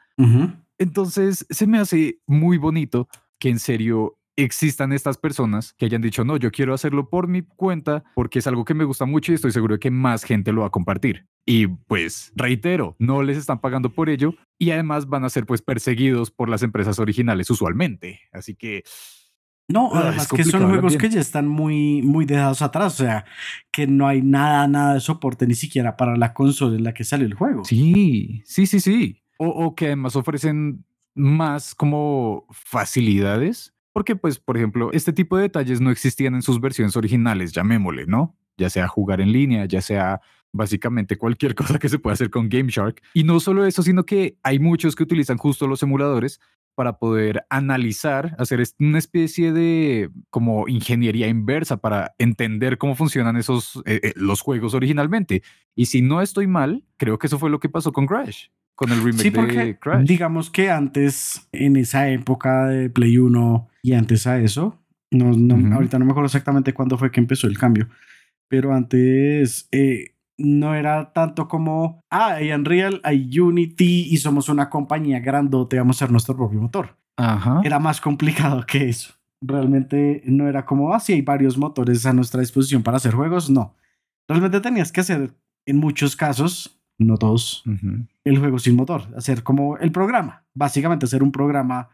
Entonces, 0.78 1.46
se 1.48 1.66
me 1.66 1.78
hace 1.78 2.20
muy 2.26 2.58
bonito 2.58 3.08
que 3.38 3.50
en 3.50 3.58
serio 3.58 4.18
existan 4.36 4.92
estas 4.92 5.18
personas 5.18 5.74
que 5.74 5.84
hayan 5.84 6.02
dicho, 6.02 6.24
no, 6.24 6.36
yo 6.36 6.50
quiero 6.50 6.74
hacerlo 6.74 7.08
por 7.08 7.28
mi 7.28 7.42
cuenta 7.42 8.04
porque 8.14 8.38
es 8.38 8.46
algo 8.46 8.64
que 8.64 8.74
me 8.74 8.84
gusta 8.84 9.04
mucho 9.04 9.32
y 9.32 9.34
estoy 9.34 9.52
seguro 9.52 9.74
de 9.74 9.80
que 9.80 9.90
más 9.90 10.24
gente 10.24 10.52
lo 10.52 10.62
va 10.62 10.68
a 10.68 10.70
compartir. 10.70 11.26
Y 11.46 11.66
pues, 11.66 12.32
reitero, 12.36 12.96
no 12.98 13.22
les 13.22 13.36
están 13.36 13.60
pagando 13.60 13.92
por 13.92 14.08
ello 14.08 14.34
y 14.58 14.70
además 14.70 15.06
van 15.06 15.24
a 15.24 15.30
ser 15.30 15.46
pues 15.46 15.62
perseguidos 15.62 16.30
por 16.30 16.48
las 16.48 16.62
empresas 16.62 16.98
originales 16.98 17.50
usualmente. 17.50 18.20
Así 18.32 18.54
que 18.54 18.82
no, 19.70 19.90
ah, 19.94 20.00
además 20.08 20.28
que 20.28 20.44
son 20.44 20.68
juegos 20.68 20.96
que 20.96 21.08
ya 21.08 21.20
están 21.20 21.46
muy, 21.46 22.02
muy 22.02 22.24
dejados 22.24 22.60
atrás, 22.60 23.00
o 23.00 23.04
sea, 23.04 23.24
que 23.70 23.86
no 23.86 24.08
hay 24.08 24.20
nada, 24.20 24.66
nada 24.66 24.94
de 24.94 25.00
soporte 25.00 25.46
ni 25.46 25.54
siquiera 25.54 25.96
para 25.96 26.16
la 26.16 26.34
consola 26.34 26.76
en 26.76 26.84
la 26.84 26.92
que 26.92 27.04
sale 27.04 27.24
el 27.24 27.34
juego. 27.34 27.64
Sí, 27.64 28.42
sí, 28.44 28.66
sí, 28.66 28.80
sí. 28.80 29.22
O, 29.38 29.46
o 29.46 29.74
que 29.74 29.86
además 29.86 30.16
ofrecen 30.16 30.84
más 31.14 31.74
como 31.74 32.46
facilidades, 32.50 33.74
porque 33.92 34.16
pues, 34.16 34.38
por 34.38 34.56
ejemplo, 34.56 34.90
este 34.92 35.12
tipo 35.12 35.36
de 35.36 35.44
detalles 35.44 35.80
no 35.80 35.90
existían 35.90 36.34
en 36.34 36.42
sus 36.42 36.60
versiones 36.60 36.96
originales, 36.96 37.52
llamémosle, 37.52 38.06
¿no? 38.06 38.36
Ya 38.56 38.70
sea 38.70 38.88
jugar 38.88 39.20
en 39.20 39.32
línea, 39.32 39.64
ya 39.66 39.80
sea 39.80 40.20
básicamente 40.52 41.16
cualquier 41.16 41.54
cosa 41.54 41.78
que 41.78 41.88
se 41.88 41.98
pueda 41.98 42.14
hacer 42.14 42.30
con 42.30 42.48
Game 42.48 42.70
Shark. 42.70 43.02
Y 43.14 43.24
no 43.24 43.40
solo 43.40 43.66
eso, 43.66 43.82
sino 43.82 44.04
que 44.04 44.36
hay 44.42 44.58
muchos 44.58 44.94
que 44.96 45.02
utilizan 45.02 45.38
justo 45.38 45.66
los 45.66 45.82
emuladores 45.82 46.40
para 46.74 46.98
poder 46.98 47.44
analizar, 47.50 48.34
hacer 48.38 48.62
una 48.78 48.98
especie 48.98 49.52
de 49.52 50.10
como 50.30 50.66
ingeniería 50.68 51.28
inversa 51.28 51.76
para 51.76 52.14
entender 52.18 52.78
cómo 52.78 52.94
funcionan 52.94 53.36
esos 53.36 53.82
eh, 53.84 54.00
eh, 54.02 54.12
los 54.16 54.40
juegos 54.40 54.72
originalmente. 54.72 55.42
Y 55.74 55.86
si 55.86 56.00
no 56.00 56.22
estoy 56.22 56.46
mal, 56.46 56.84
creo 56.96 57.18
que 57.18 57.26
eso 57.26 57.38
fue 57.38 57.50
lo 57.50 57.60
que 57.60 57.68
pasó 57.68 57.92
con 57.92 58.06
Crash, 58.06 58.46
con 58.74 58.90
el 58.92 59.02
remake 59.02 59.30
de 59.30 59.78
Crash. 59.78 60.06
Digamos 60.06 60.48
que 60.48 60.70
antes, 60.70 61.48
en 61.52 61.76
esa 61.76 62.08
época 62.08 62.68
de 62.68 62.88
Play 62.88 63.18
1 63.18 63.68
y 63.82 63.92
antes 63.92 64.26
a 64.26 64.38
eso, 64.38 64.78
no, 65.10 65.32
no 65.32 65.74
ahorita 65.74 65.98
no 65.98 66.04
me 66.04 66.12
acuerdo 66.12 66.26
exactamente 66.26 66.72
cuándo 66.72 66.96
fue 66.96 67.10
que 67.10 67.20
empezó 67.20 67.46
el 67.46 67.58
cambio, 67.58 67.88
pero 68.48 68.72
antes 68.72 69.68
eh, 69.72 70.14
no 70.40 70.74
era 70.74 71.12
tanto 71.12 71.48
como, 71.48 72.02
ah, 72.10 72.34
hay 72.34 72.52
Unreal, 72.52 73.00
hay 73.04 73.38
Unity 73.38 74.08
y 74.10 74.16
somos 74.16 74.48
una 74.48 74.70
compañía 74.70 75.20
grandote, 75.20 75.78
vamos 75.78 75.96
a 75.96 76.04
hacer 76.04 76.12
nuestro 76.12 76.36
propio 76.36 76.60
motor. 76.60 76.96
Ajá. 77.16 77.60
Era 77.64 77.78
más 77.78 78.00
complicado 78.00 78.64
que 78.66 78.88
eso. 78.88 79.14
Realmente 79.42 80.22
no 80.26 80.48
era 80.48 80.64
como, 80.64 80.92
ah, 80.94 81.00
sí, 81.00 81.14
hay 81.14 81.22
varios 81.22 81.56
motores 81.56 82.04
a 82.06 82.12
nuestra 82.12 82.40
disposición 82.40 82.82
para 82.82 82.96
hacer 82.96 83.14
juegos. 83.14 83.50
No. 83.50 83.74
Realmente 84.28 84.60
tenías 84.60 84.92
que 84.92 85.00
hacer, 85.00 85.34
en 85.66 85.78
muchos 85.78 86.16
casos, 86.16 86.80
no 86.98 87.16
todos, 87.16 87.64
el 88.24 88.38
juego 88.38 88.58
sin 88.58 88.76
motor. 88.76 89.02
Hacer 89.16 89.42
como 89.42 89.78
el 89.78 89.90
programa. 89.90 90.44
Básicamente 90.52 91.06
hacer 91.06 91.22
un 91.22 91.32
programa 91.32 91.88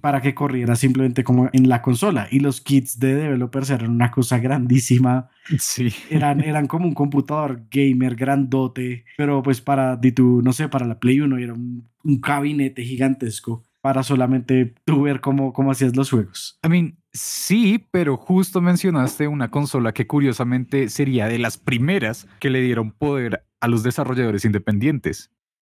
para 0.00 0.20
que 0.20 0.34
corriera 0.34 0.76
simplemente 0.76 1.24
como 1.24 1.48
en 1.52 1.68
la 1.68 1.82
consola. 1.82 2.28
Y 2.30 2.40
los 2.40 2.60
kits 2.60 2.98
de 2.98 3.14
developers 3.14 3.70
eran 3.70 3.90
una 3.90 4.10
cosa 4.10 4.38
grandísima. 4.38 5.30
Sí. 5.58 5.92
Eran, 6.10 6.40
eran 6.44 6.66
como 6.66 6.86
un 6.86 6.94
computador 6.94 7.62
gamer 7.70 8.14
grandote, 8.14 9.04
pero 9.16 9.42
pues 9.42 9.60
para, 9.60 10.00
tu, 10.00 10.42
no 10.42 10.52
sé, 10.52 10.68
para 10.68 10.86
la 10.86 10.98
Play 10.98 11.20
1 11.20 11.38
era 11.38 11.54
un, 11.54 11.88
un 12.04 12.20
gabinete 12.20 12.82
gigantesco 12.82 13.64
para 13.80 14.02
solamente 14.02 14.74
tú 14.84 15.02
ver 15.02 15.20
cómo, 15.20 15.52
cómo 15.52 15.70
hacías 15.70 15.96
los 15.96 16.10
juegos. 16.10 16.58
I 16.64 16.68
mean, 16.68 16.98
sí, 17.12 17.86
pero 17.90 18.16
justo 18.16 18.60
mencionaste 18.60 19.26
una 19.28 19.50
consola 19.50 19.92
que 19.92 20.06
curiosamente 20.06 20.88
sería 20.88 21.26
de 21.26 21.38
las 21.38 21.56
primeras 21.56 22.26
que 22.38 22.50
le 22.50 22.60
dieron 22.60 22.92
poder 22.92 23.44
a 23.60 23.68
los 23.68 23.82
desarrolladores 23.82 24.44
independientes. 24.44 25.30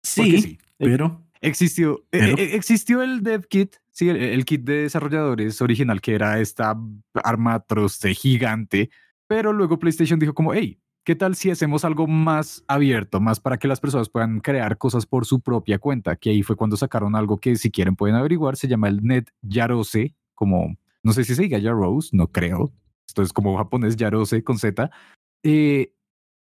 Sí, 0.03 0.41
sí. 0.41 0.57
pero... 0.77 1.27
Existió, 1.43 2.05
e, 2.11 2.35
e, 2.37 2.55
existió 2.55 3.01
el 3.01 3.23
dev 3.23 3.47
kit, 3.47 3.77
sí, 3.91 4.09
el, 4.09 4.45
kit 4.45 4.63
de 4.63 4.83
desarrolladores 4.83 5.61
original 5.61 6.01
que 6.01 6.15
era 6.15 6.39
esta 6.39 6.75
arma 7.23 7.59
troste 7.61 8.13
gigante, 8.13 8.89
pero 9.27 9.53
luego 9.53 9.79
PlayStation 9.79 10.19
dijo 10.19 10.33
como, 10.33 10.53
hey, 10.53 10.79
¿qué 11.03 11.15
tal 11.15 11.35
si 11.35 11.51
hacemos 11.51 11.85
algo 11.85 12.07
más 12.07 12.63
abierto, 12.67 13.19
más 13.19 13.39
para 13.39 13.57
que 13.57 13.67
las 13.67 13.79
personas 13.79 14.09
puedan 14.09 14.39
crear 14.39 14.77
cosas 14.77 15.05
por 15.05 15.25
su 15.25 15.41
propia 15.41 15.79
cuenta? 15.79 16.15
Que 16.15 16.31
ahí 16.31 16.43
fue 16.43 16.55
cuando 16.55 16.77
sacaron 16.77 17.15
algo 17.15 17.37
que 17.37 17.55
si 17.55 17.71
quieren 17.71 17.95
pueden 17.95 18.15
averiguar, 18.15 18.57
se 18.57 18.67
llama 18.67 18.87
el 18.87 19.03
Net 19.03 19.29
Yarose, 19.41 20.15
como, 20.35 20.77
no 21.03 21.13
sé 21.13 21.23
si 21.23 21.35
se 21.35 21.43
diga 21.43 21.59
Yarose, 21.59 22.09
no 22.13 22.27
creo, 22.27 22.73
esto 23.07 23.21
es 23.21 23.33
como 23.33 23.57
japonés 23.57 23.95
Yarose 23.95 24.43
con 24.43 24.57
Z. 24.57 24.89
Eh, 25.43 25.93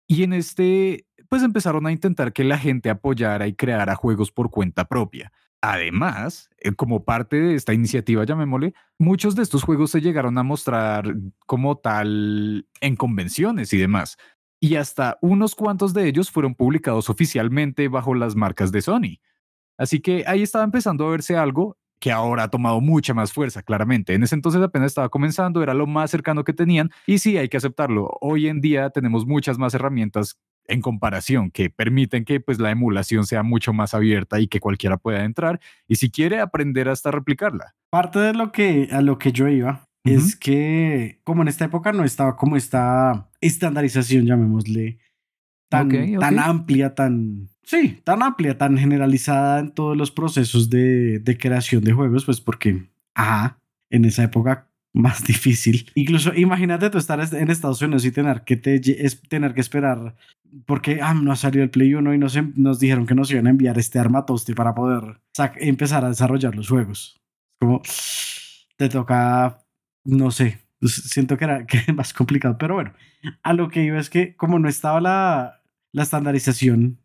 y 0.06 0.22
en 0.22 0.32
este, 0.34 1.06
pues 1.28 1.42
empezaron 1.42 1.86
a 1.86 1.92
intentar 1.92 2.32
que 2.32 2.44
la 2.44 2.58
gente 2.58 2.90
apoyara 2.90 3.46
y 3.46 3.54
creara 3.54 3.94
juegos 3.94 4.30
por 4.30 4.50
cuenta 4.50 4.84
propia. 4.84 5.32
Además, 5.66 6.50
eh, 6.58 6.74
como 6.74 7.06
parte 7.06 7.36
de 7.40 7.54
esta 7.54 7.72
iniciativa, 7.72 8.22
llamémosle, 8.24 8.74
muchos 8.98 9.34
de 9.34 9.42
estos 9.42 9.62
juegos 9.62 9.92
se 9.92 10.02
llegaron 10.02 10.36
a 10.36 10.42
mostrar 10.42 11.14
como 11.46 11.78
tal 11.78 12.68
en 12.82 12.96
convenciones 12.96 13.72
y 13.72 13.78
demás. 13.78 14.18
Y 14.60 14.76
hasta 14.76 15.16
unos 15.22 15.54
cuantos 15.54 15.94
de 15.94 16.06
ellos 16.06 16.30
fueron 16.30 16.54
publicados 16.54 17.08
oficialmente 17.08 17.88
bajo 17.88 18.14
las 18.14 18.36
marcas 18.36 18.72
de 18.72 18.82
Sony. 18.82 19.20
Así 19.78 20.00
que 20.00 20.24
ahí 20.26 20.42
estaba 20.42 20.64
empezando 20.64 21.06
a 21.06 21.12
verse 21.12 21.34
algo 21.34 21.78
que 21.98 22.12
ahora 22.12 22.42
ha 22.42 22.50
tomado 22.50 22.82
mucha 22.82 23.14
más 23.14 23.32
fuerza, 23.32 23.62
claramente. 23.62 24.12
En 24.12 24.22
ese 24.22 24.34
entonces 24.34 24.60
apenas 24.60 24.88
estaba 24.88 25.08
comenzando, 25.08 25.62
era 25.62 25.72
lo 25.72 25.86
más 25.86 26.10
cercano 26.10 26.44
que 26.44 26.52
tenían 26.52 26.90
y 27.06 27.20
sí, 27.20 27.38
hay 27.38 27.48
que 27.48 27.56
aceptarlo. 27.56 28.10
Hoy 28.20 28.48
en 28.48 28.60
día 28.60 28.90
tenemos 28.90 29.24
muchas 29.24 29.56
más 29.56 29.72
herramientas 29.72 30.38
en 30.66 30.80
comparación 30.80 31.50
que 31.50 31.70
permiten 31.70 32.24
que 32.24 32.40
pues 32.40 32.58
la 32.58 32.70
emulación 32.70 33.26
sea 33.26 33.42
mucho 33.42 33.72
más 33.72 33.94
abierta 33.94 34.40
y 34.40 34.48
que 34.48 34.60
cualquiera 34.60 34.96
pueda 34.96 35.24
entrar 35.24 35.60
y 35.86 35.96
si 35.96 36.10
quiere 36.10 36.40
aprender 36.40 36.88
hasta 36.88 37.10
replicarla. 37.10 37.74
Parte 37.90 38.18
de 38.18 38.34
lo 38.34 38.52
que 38.52 38.88
a 38.90 39.00
lo 39.00 39.18
que 39.18 39.32
yo 39.32 39.48
iba 39.48 39.86
es 40.04 40.36
que 40.36 41.20
como 41.24 41.42
en 41.42 41.48
esta 41.48 41.64
época 41.64 41.92
no 41.92 42.04
estaba 42.04 42.36
como 42.36 42.56
esta 42.56 43.30
estandarización, 43.40 44.26
llamémosle, 44.26 44.98
tan, 45.70 46.18
tan 46.18 46.38
amplia, 46.38 46.94
tan 46.94 47.48
Sí, 47.64 48.00
tan 48.04 48.22
amplia, 48.22 48.58
tan 48.58 48.76
generalizada 48.76 49.58
en 49.58 49.70
todos 49.70 49.96
los 49.96 50.10
procesos 50.10 50.68
de, 50.68 51.18
de 51.18 51.38
creación 51.38 51.82
de 51.82 51.92
juegos, 51.92 52.26
pues 52.26 52.40
porque, 52.40 52.90
ajá, 53.14 53.58
en 53.88 54.04
esa 54.04 54.24
época 54.24 54.68
más 54.94 55.24
difícil. 55.24 55.90
Incluso 55.94 56.32
imagínate 56.34 56.88
tú 56.88 56.98
estar 56.98 57.20
en 57.20 57.50
Estados 57.50 57.82
Unidos 57.82 58.04
y 58.04 58.12
tener 58.12 58.42
que, 58.44 58.56
te, 58.56 58.76
es, 59.04 59.20
tener 59.22 59.52
que 59.52 59.60
esperar 59.60 60.14
porque 60.66 61.00
ah, 61.02 61.14
no 61.14 61.32
ha 61.32 61.36
salido 61.36 61.64
el 61.64 61.70
Play 61.70 61.94
1 61.94 62.14
y 62.14 62.18
nos, 62.18 62.38
nos 62.56 62.78
dijeron 62.78 63.06
que 63.06 63.14
nos 63.14 63.30
iban 63.30 63.48
a 63.48 63.50
enviar 63.50 63.76
este 63.76 63.98
armatoste 63.98 64.54
para 64.54 64.74
poder 64.74 65.20
empezar 65.56 66.04
a 66.04 66.08
desarrollar 66.08 66.54
los 66.54 66.68
juegos. 66.68 67.20
Como 67.60 67.82
te 68.76 68.88
toca, 68.88 69.58
no 70.04 70.30
sé, 70.30 70.60
siento 70.80 71.36
que 71.36 71.44
era 71.44 71.66
que 71.66 71.92
más 71.92 72.12
complicado, 72.14 72.56
pero 72.56 72.74
bueno, 72.74 72.92
a 73.42 73.52
lo 73.52 73.68
que 73.68 73.82
iba 73.82 73.98
es 73.98 74.10
que 74.10 74.36
como 74.36 74.58
no 74.60 74.68
estaba 74.68 75.00
la, 75.00 75.62
la 75.92 76.02
estandarización 76.04 77.00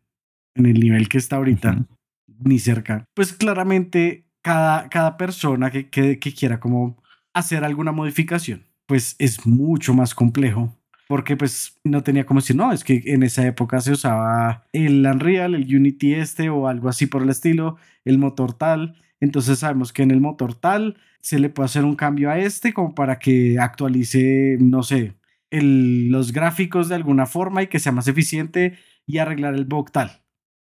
en 0.55 0.65
el 0.65 0.79
nivel 0.79 1.09
que 1.09 1.17
está 1.17 1.37
ahorita, 1.37 1.85
ni 2.27 2.59
cerca, 2.59 3.05
pues 3.15 3.33
claramente 3.33 4.27
cada, 4.43 4.89
cada 4.89 5.17
persona 5.17 5.71
que, 5.71 5.89
que, 5.89 6.19
que 6.19 6.33
quiera 6.33 6.59
como 6.59 7.01
hacer 7.33 7.63
alguna 7.63 7.91
modificación, 7.91 8.65
pues 8.85 9.15
es 9.19 9.45
mucho 9.45 9.93
más 9.93 10.15
complejo 10.15 10.75
porque 11.09 11.35
pues 11.35 11.79
no 11.83 12.03
tenía 12.03 12.27
como 12.27 12.39
decir, 12.39 12.55
no, 12.55 12.71
es 12.71 12.83
que 12.83 13.01
en 13.03 13.23
esa 13.23 13.43
época 13.47 13.81
se 13.81 13.93
usaba 13.93 14.67
el 14.73 15.03
Unreal, 15.07 15.55
el 15.55 15.75
Unity 15.75 16.13
este 16.13 16.51
o 16.51 16.67
algo 16.67 16.87
así 16.87 17.07
por 17.07 17.23
el 17.23 17.29
estilo, 17.29 17.77
el 18.05 18.19
motor 18.19 18.53
tal, 18.53 19.01
entonces 19.19 19.57
sabemos 19.57 19.91
que 19.91 20.03
en 20.03 20.11
el 20.11 20.21
motor 20.21 20.53
tal 20.53 20.97
se 21.19 21.39
le 21.39 21.49
puede 21.49 21.65
hacer 21.65 21.83
un 21.83 21.95
cambio 21.95 22.29
a 22.29 22.37
este 22.37 22.73
como 22.73 22.93
para 22.93 23.17
que 23.17 23.57
actualice, 23.59 24.57
no 24.59 24.83
sé, 24.83 25.15
el, 25.49 26.09
los 26.09 26.31
gráficos 26.31 26.89
de 26.89 26.95
alguna 26.95 27.25
forma 27.25 27.63
y 27.63 27.67
que 27.67 27.79
sea 27.79 27.91
más 27.91 28.07
eficiente 28.07 28.77
y 29.07 29.17
arreglar 29.17 29.55
el 29.55 29.65
bug 29.65 29.91
tal. 29.91 30.21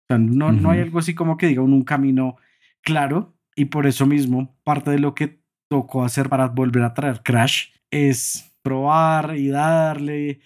No, 0.09 0.51
no 0.51 0.69
hay 0.69 0.81
algo 0.81 0.99
así 0.99 1.15
como 1.15 1.37
que 1.37 1.47
diga 1.47 1.61
un, 1.63 1.83
camino 1.83 2.37
claro 2.81 3.35
y 3.55 3.65
por 3.65 3.87
eso 3.87 4.05
mismo 4.05 4.55
parte 4.63 4.91
de 4.91 4.99
lo 4.99 5.15
que 5.15 5.36
tocó 5.67 6.03
hacer 6.03 6.29
para 6.29 6.47
volver 6.47 6.83
a 6.83 6.93
traer 6.93 7.21
Crash 7.23 7.67
es 7.91 8.51
probar 8.61 9.35
y 9.37 9.49
darle 9.49 10.39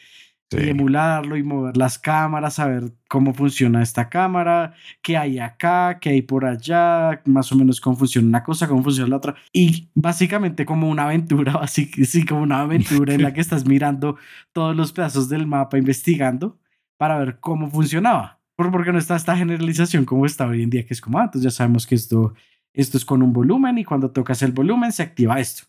y 0.51 0.69
emularlo 0.69 1.37
y 1.37 1.43
mover 1.43 1.77
las 1.77 1.97
cámaras, 1.97 2.55
saber 2.55 2.91
cómo 3.07 3.33
funciona 3.33 3.81
esta 3.81 4.09
cámara, 4.09 4.73
qué 5.01 5.15
hay 5.15 5.39
acá, 5.39 5.97
qué 6.01 6.09
hay 6.09 6.21
por 6.21 6.45
allá, 6.45 7.21
más 7.25 7.51
o 7.53 7.55
menos 7.55 7.79
cómo 7.79 7.95
funciona 7.95 8.27
una 8.27 8.43
cosa, 8.43 8.67
cómo 8.67 8.83
funciona 8.83 9.09
la 9.09 9.17
otra. 9.17 9.35
Y 9.53 9.89
básicamente 9.95 10.65
como 10.65 10.89
una 10.89 11.05
aventura, 11.05 11.53
así 11.61 11.85
sí, 12.05 12.25
como 12.25 12.41
una 12.41 12.61
aventura 12.61 13.13
en 13.13 13.21
la 13.21 13.33
que 13.33 13.39
estás 13.39 13.65
mirando 13.65 14.17
todos 14.51 14.75
los 14.75 14.91
pedazos 14.91 15.29
del 15.29 15.47
mapa, 15.47 15.77
investigando 15.77 16.59
para 16.97 17.17
ver 17.17 17.39
cómo 17.39 17.69
funcionaba 17.69 18.41
porque 18.69 18.91
no 18.91 18.99
está 18.99 19.15
esta 19.15 19.35
generalización 19.35 20.05
como 20.05 20.25
está 20.25 20.45
hoy 20.45 20.61
en 20.61 20.69
día, 20.69 20.85
que 20.85 20.93
es 20.93 21.01
como, 21.01 21.17
ah, 21.17 21.23
entonces 21.23 21.51
ya 21.51 21.55
sabemos 21.55 21.87
que 21.87 21.95
esto, 21.95 22.35
esto 22.73 22.97
es 22.97 23.05
con 23.05 23.21
un 23.21 23.33
volumen 23.33 23.77
y 23.77 23.83
cuando 23.83 24.11
tocas 24.11 24.41
el 24.41 24.51
volumen 24.51 24.91
se 24.91 25.03
activa 25.03 25.39
esto. 25.39 25.63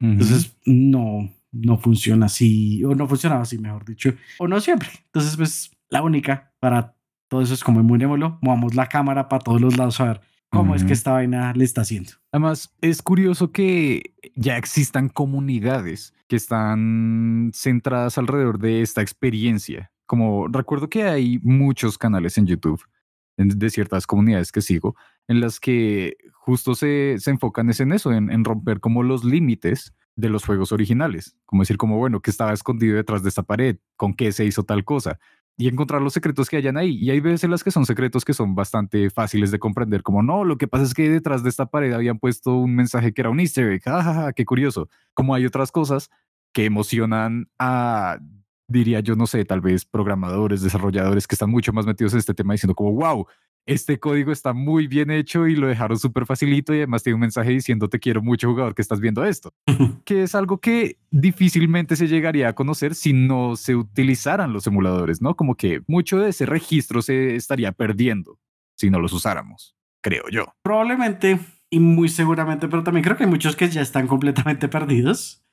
Entonces, 0.00 0.56
no, 0.64 1.28
no 1.50 1.78
funciona 1.78 2.26
así, 2.26 2.84
o 2.84 2.94
no 2.94 3.08
funcionaba 3.08 3.42
así, 3.42 3.58
mejor 3.58 3.84
dicho, 3.84 4.14
o 4.38 4.46
no 4.46 4.60
siempre. 4.60 4.88
Entonces, 5.06 5.36
pues, 5.36 5.70
la 5.88 6.02
única 6.02 6.52
para 6.60 6.94
todo 7.26 7.42
eso 7.42 7.54
es 7.54 7.64
como 7.64 7.80
emulémoslo, 7.80 8.38
movamos 8.40 8.74
la 8.74 8.86
cámara 8.86 9.28
para 9.28 9.42
todos 9.42 9.60
los 9.60 9.76
lados 9.76 10.00
a 10.00 10.04
ver 10.04 10.20
cómo 10.50 10.74
es 10.74 10.84
que 10.84 10.92
esta 10.92 11.12
vaina 11.12 11.52
le 11.52 11.64
está 11.64 11.80
haciendo. 11.80 12.12
Además, 12.32 12.74
es 12.80 13.02
curioso 13.02 13.50
que 13.50 14.14
ya 14.36 14.56
existan 14.56 15.08
comunidades 15.08 16.14
que 16.28 16.36
están 16.36 17.50
centradas 17.54 18.18
alrededor 18.18 18.58
de 18.58 18.82
esta 18.82 19.02
experiencia 19.02 19.90
como 20.08 20.48
recuerdo 20.48 20.88
que 20.88 21.04
hay 21.04 21.38
muchos 21.42 21.98
canales 21.98 22.38
en 22.38 22.46
YouTube 22.46 22.82
de 23.36 23.70
ciertas 23.70 24.06
comunidades 24.06 24.50
que 24.50 24.62
sigo 24.62 24.96
en 25.28 25.40
las 25.40 25.60
que 25.60 26.16
justo 26.32 26.74
se, 26.74 27.16
se 27.18 27.30
enfocan 27.30 27.70
en 27.70 27.92
eso, 27.92 28.12
en, 28.12 28.30
en, 28.30 28.44
romper 28.44 28.80
como 28.80 29.02
los 29.02 29.24
límites 29.24 29.94
de 30.16 30.30
los 30.30 30.44
juegos 30.44 30.72
originales, 30.72 31.36
como 31.44 31.62
decir 31.62 31.76
como, 31.76 31.98
bueno, 31.98 32.20
que 32.20 32.30
estaba 32.30 32.52
escondido 32.52 32.96
detrás 32.96 33.22
de 33.22 33.28
esta 33.28 33.44
pared, 33.44 33.76
con 33.96 34.14
qué 34.14 34.32
se 34.32 34.44
hizo 34.44 34.64
tal 34.64 34.84
cosa, 34.84 35.18
y 35.56 35.68
encontrar 35.68 36.00
los 36.00 36.14
secretos 36.14 36.48
que 36.48 36.56
hayan 36.56 36.76
ahí. 36.76 36.96
Y 36.96 37.10
hay 37.10 37.20
veces 37.20 37.44
en 37.44 37.50
las 37.50 37.62
que 37.62 37.70
son 37.70 37.84
secretos 37.84 38.24
que 38.24 38.32
son 38.32 38.54
bastante 38.54 39.10
fáciles 39.10 39.50
de 39.50 39.58
comprender, 39.58 40.02
como, 40.02 40.22
no, 40.22 40.44
lo 40.44 40.56
que 40.56 40.66
pasa 40.66 40.84
es 40.84 40.94
que 40.94 41.10
detrás 41.10 41.42
de 41.42 41.50
esta 41.50 41.66
pared 41.66 41.92
habían 41.92 42.18
puesto 42.18 42.54
un 42.54 42.74
mensaje 42.74 43.12
que 43.12 43.20
era 43.20 43.30
un 43.30 43.40
easter 43.40 43.70
egg, 43.70 43.82
jajaja, 43.82 44.32
qué 44.32 44.44
curioso. 44.44 44.88
Como 45.14 45.34
hay 45.34 45.44
otras 45.44 45.70
cosas 45.70 46.10
que 46.52 46.64
emocionan 46.64 47.50
a 47.58 48.18
diría 48.68 49.00
yo, 49.00 49.16
no 49.16 49.26
sé, 49.26 49.44
tal 49.44 49.60
vez 49.60 49.84
programadores, 49.84 50.62
desarrolladores 50.62 51.26
que 51.26 51.34
están 51.34 51.50
mucho 51.50 51.72
más 51.72 51.86
metidos 51.86 52.12
en 52.12 52.18
este 52.18 52.34
tema 52.34 52.52
diciendo 52.52 52.74
como, 52.74 52.92
wow, 52.92 53.26
este 53.68 54.00
código 54.00 54.32
está 54.32 54.54
muy 54.54 54.86
bien 54.86 55.10
hecho 55.10 55.46
y 55.46 55.54
lo 55.54 55.66
dejaron 55.66 55.98
súper 55.98 56.24
facilito 56.24 56.72
y 56.72 56.78
además 56.78 57.02
tiene 57.02 57.16
un 57.16 57.20
mensaje 57.20 57.50
diciendo 57.50 57.88
te 57.88 58.00
quiero 58.00 58.22
mucho 58.22 58.48
jugador 58.48 58.74
que 58.74 58.80
estás 58.80 58.98
viendo 58.98 59.24
esto, 59.24 59.52
que 60.06 60.22
es 60.22 60.34
algo 60.34 60.58
que 60.58 60.96
difícilmente 61.10 61.94
se 61.94 62.08
llegaría 62.08 62.48
a 62.48 62.54
conocer 62.54 62.94
si 62.94 63.12
no 63.12 63.56
se 63.56 63.76
utilizaran 63.76 64.54
los 64.54 64.66
emuladores, 64.66 65.20
¿no? 65.20 65.36
Como 65.36 65.54
que 65.54 65.82
mucho 65.86 66.18
de 66.18 66.30
ese 66.30 66.46
registro 66.46 67.02
se 67.02 67.36
estaría 67.36 67.72
perdiendo 67.72 68.38
si 68.74 68.88
no 68.88 69.00
los 69.00 69.12
usáramos, 69.12 69.76
creo 70.02 70.24
yo. 70.30 70.54
Probablemente 70.62 71.38
y 71.68 71.78
muy 71.78 72.08
seguramente, 72.08 72.68
pero 72.68 72.82
también 72.82 73.04
creo 73.04 73.18
que 73.18 73.24
hay 73.24 73.30
muchos 73.30 73.54
que 73.54 73.68
ya 73.68 73.82
están 73.82 74.06
completamente 74.06 74.68
perdidos 74.68 75.44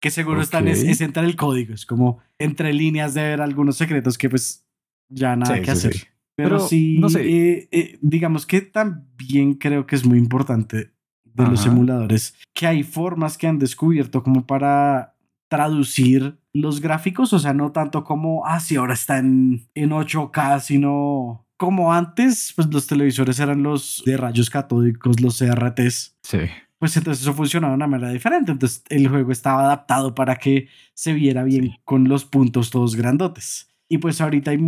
que 0.00 0.10
seguro 0.10 0.40
están 0.40 0.68
es, 0.68 1.00
entrar 1.00 1.24
el 1.24 1.34
código, 1.34 1.74
es 1.74 1.86
como 1.86 2.20
entre 2.38 2.72
líneas 2.72 3.14
de 3.14 3.22
ver 3.22 3.40
algunos 3.40 3.76
secretos 3.76 4.18
que 4.18 4.28
pues 4.28 4.64
ya 5.08 5.34
nada 5.34 5.60
que 5.62 5.70
hacer. 5.70 6.15
Pero, 6.36 6.60
sí, 6.60 6.98
no 6.98 7.08
sé. 7.08 7.22
Eh, 7.26 7.68
eh, 7.72 7.98
digamos 8.02 8.46
que 8.46 8.60
también 8.60 9.54
creo 9.54 9.86
que 9.86 9.96
es 9.96 10.04
muy 10.04 10.18
importante 10.18 10.92
de 11.24 11.46
los 11.46 11.66
emuladores 11.66 12.34
que 12.54 12.66
hay 12.66 12.82
formas 12.82 13.36
que 13.36 13.46
han 13.46 13.58
descubierto 13.58 14.22
como 14.22 14.46
para 14.46 15.16
traducir 15.48 16.38
los 16.52 16.80
gráficos, 16.80 17.32
o 17.32 17.38
sea, 17.38 17.52
no 17.52 17.72
tanto 17.72 18.02
como, 18.04 18.46
ah, 18.46 18.60
si 18.60 18.76
ahora 18.76 18.94
está 18.94 19.18
en, 19.18 19.68
en 19.74 19.90
8K, 19.90 20.60
sino 20.60 21.46
como 21.56 21.92
antes, 21.92 22.52
pues 22.56 22.68
los 22.68 22.86
televisores 22.86 23.38
eran 23.40 23.62
los 23.62 24.02
de 24.04 24.16
rayos 24.16 24.50
catódicos, 24.50 25.20
los 25.20 25.38
CRTs. 25.38 26.16
Sí. 26.22 26.38
Pues 26.78 26.96
entonces 26.96 27.22
eso 27.22 27.32
funcionaba 27.32 27.72
de 27.72 27.76
una 27.76 27.86
manera 27.86 28.10
diferente. 28.10 28.52
Entonces 28.52 28.82
el 28.88 29.08
juego 29.08 29.32
estaba 29.32 29.64
adaptado 29.64 30.14
para 30.14 30.36
que 30.36 30.68
se 30.94 31.14
viera 31.14 31.44
bien 31.44 31.76
con 31.84 32.08
los 32.08 32.24
puntos 32.24 32.70
todos 32.70 32.96
grandotes. 32.96 33.68
Y 33.88 33.98
pues 33.98 34.20
ahorita 34.20 34.50
hay 34.50 34.58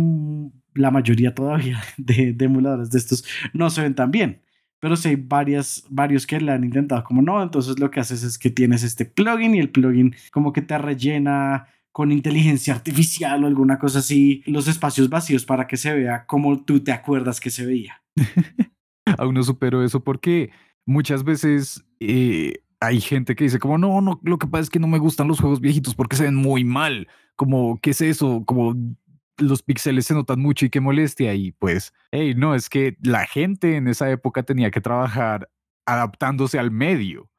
la 0.75 0.91
mayoría 0.91 1.33
todavía 1.33 1.81
de, 1.97 2.33
de 2.33 2.45
emuladores 2.45 2.91
de 2.91 2.99
estos 2.99 3.25
no 3.53 3.69
se 3.69 3.81
ven 3.81 3.95
tan 3.95 4.11
bien 4.11 4.41
pero 4.79 4.95
sí 4.95 5.09
hay 5.09 5.15
varias, 5.15 5.83
varios 5.89 6.25
que 6.25 6.39
le 6.39 6.51
han 6.51 6.63
intentado 6.63 7.03
como 7.03 7.21
no, 7.21 7.41
entonces 7.43 7.79
lo 7.79 7.91
que 7.91 7.99
haces 7.99 8.23
es 8.23 8.37
que 8.37 8.49
tienes 8.49 8.83
este 8.83 9.05
plugin 9.05 9.55
y 9.55 9.59
el 9.59 9.69
plugin 9.69 10.15
como 10.31 10.53
que 10.53 10.61
te 10.61 10.77
rellena 10.77 11.67
con 11.91 12.11
inteligencia 12.11 12.73
artificial 12.73 13.43
o 13.43 13.47
alguna 13.47 13.77
cosa 13.77 13.99
así 13.99 14.41
los 14.45 14.67
espacios 14.67 15.09
vacíos 15.09 15.45
para 15.45 15.67
que 15.67 15.75
se 15.75 15.93
vea 15.93 16.25
como 16.25 16.63
tú 16.63 16.79
te 16.79 16.91
acuerdas 16.91 17.39
que 17.39 17.49
se 17.49 17.65
veía. 17.65 18.01
Aún 19.17 19.33
no 19.33 19.43
supero 19.43 19.83
eso 19.83 20.03
porque 20.03 20.51
muchas 20.85 21.23
veces 21.23 21.83
eh, 21.99 22.61
hay 22.79 23.01
gente 23.01 23.35
que 23.35 23.43
dice 23.45 23.59
como 23.59 23.77
no, 23.77 23.99
no, 24.01 24.19
lo 24.23 24.37
que 24.37 24.47
pasa 24.47 24.63
es 24.63 24.69
que 24.69 24.79
no 24.79 24.87
me 24.87 24.99
gustan 24.99 25.27
los 25.27 25.41
juegos 25.41 25.59
viejitos 25.59 25.95
porque 25.95 26.15
se 26.15 26.23
ven 26.23 26.35
muy 26.35 26.63
mal. 26.63 27.07
Como, 27.35 27.79
¿qué 27.81 27.91
es 27.91 28.01
eso? 28.01 28.43
Como 28.45 28.75
los 29.39 29.63
píxeles 29.63 30.05
se 30.05 30.13
notan 30.13 30.39
mucho 30.39 30.65
y 30.65 30.69
qué 30.69 30.81
molestia. 30.81 31.33
Y 31.33 31.51
pues, 31.51 31.93
hey, 32.11 32.33
no, 32.35 32.55
es 32.55 32.69
que 32.69 32.97
la 33.01 33.25
gente 33.25 33.75
en 33.75 33.87
esa 33.87 34.09
época 34.09 34.43
tenía 34.43 34.71
que 34.71 34.81
trabajar 34.81 35.49
adaptándose 35.85 36.59
al 36.59 36.71
medio, 36.71 37.29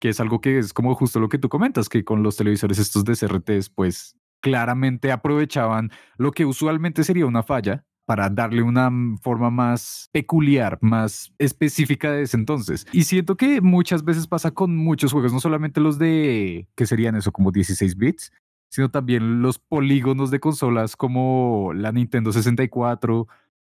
que 0.00 0.08
es 0.08 0.20
algo 0.20 0.40
que 0.40 0.58
es 0.58 0.72
como 0.72 0.94
justo 0.94 1.20
lo 1.20 1.28
que 1.28 1.38
tú 1.38 1.48
comentas, 1.48 1.88
que 1.88 2.04
con 2.04 2.22
los 2.22 2.36
televisores 2.36 2.78
estos 2.78 3.04
de 3.04 3.14
CRTs, 3.14 3.70
pues 3.70 4.16
claramente 4.40 5.12
aprovechaban 5.12 5.90
lo 6.18 6.32
que 6.32 6.44
usualmente 6.44 7.04
sería 7.04 7.26
una 7.26 7.42
falla 7.42 7.84
para 8.04 8.28
darle 8.28 8.62
una 8.62 8.90
forma 9.22 9.50
más 9.50 10.10
peculiar, 10.12 10.78
más 10.82 11.32
específica 11.38 12.12
de 12.12 12.22
ese 12.22 12.36
entonces. 12.36 12.86
Y 12.92 13.04
siento 13.04 13.36
que 13.36 13.60
muchas 13.60 14.04
veces 14.04 14.26
pasa 14.26 14.50
con 14.50 14.76
muchos 14.76 15.12
juegos, 15.12 15.32
no 15.32 15.40
solamente 15.40 15.80
los 15.80 15.98
de, 15.98 16.68
que 16.76 16.86
serían 16.86 17.16
eso, 17.16 17.32
como 17.32 17.50
16 17.50 17.96
bits, 17.96 18.32
sino 18.74 18.90
también 18.90 19.40
los 19.40 19.60
polígonos 19.60 20.32
de 20.32 20.40
consolas 20.40 20.96
como 20.96 21.70
la 21.76 21.92
Nintendo 21.92 22.32
64, 22.32 23.28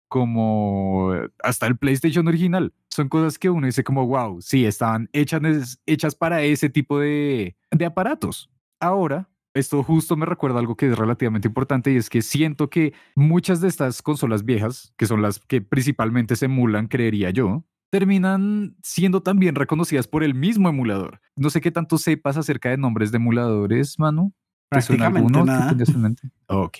como 0.07 1.11
hasta 1.41 1.65
el 1.65 1.75
PlayStation 1.75 2.27
original. 2.27 2.71
Son 2.87 3.09
cosas 3.09 3.39
que 3.39 3.49
uno 3.49 3.65
dice 3.65 3.83
como, 3.83 4.05
wow, 4.05 4.39
sí, 4.43 4.63
estaban 4.63 5.09
hechas, 5.11 5.81
hechas 5.87 6.13
para 6.13 6.43
ese 6.43 6.69
tipo 6.69 6.99
de, 6.99 7.55
de 7.71 7.85
aparatos. 7.85 8.51
Ahora, 8.79 9.27
esto 9.55 9.81
justo 9.81 10.15
me 10.15 10.27
recuerda 10.27 10.59
algo 10.59 10.75
que 10.75 10.91
es 10.91 10.95
relativamente 10.95 11.47
importante 11.47 11.91
y 11.91 11.95
es 11.95 12.07
que 12.07 12.21
siento 12.21 12.69
que 12.69 12.93
muchas 13.15 13.59
de 13.59 13.69
estas 13.69 14.03
consolas 14.03 14.45
viejas, 14.45 14.93
que 14.97 15.07
son 15.07 15.23
las 15.23 15.39
que 15.39 15.61
principalmente 15.61 16.35
se 16.35 16.45
emulan, 16.45 16.87
creería 16.87 17.31
yo, 17.31 17.65
terminan 17.89 18.75
siendo 18.83 19.23
también 19.23 19.55
reconocidas 19.55 20.07
por 20.07 20.23
el 20.23 20.35
mismo 20.35 20.69
emulador. 20.69 21.21
No 21.35 21.49
sé 21.49 21.59
qué 21.59 21.71
tanto 21.71 21.97
sepas 21.97 22.37
acerca 22.37 22.69
de 22.69 22.77
nombres 22.77 23.11
de 23.11 23.17
emuladores, 23.17 23.97
Manu. 23.97 24.35
Prácticamente 24.71 25.43
nada. 25.43 25.75
Ok. 26.47 26.77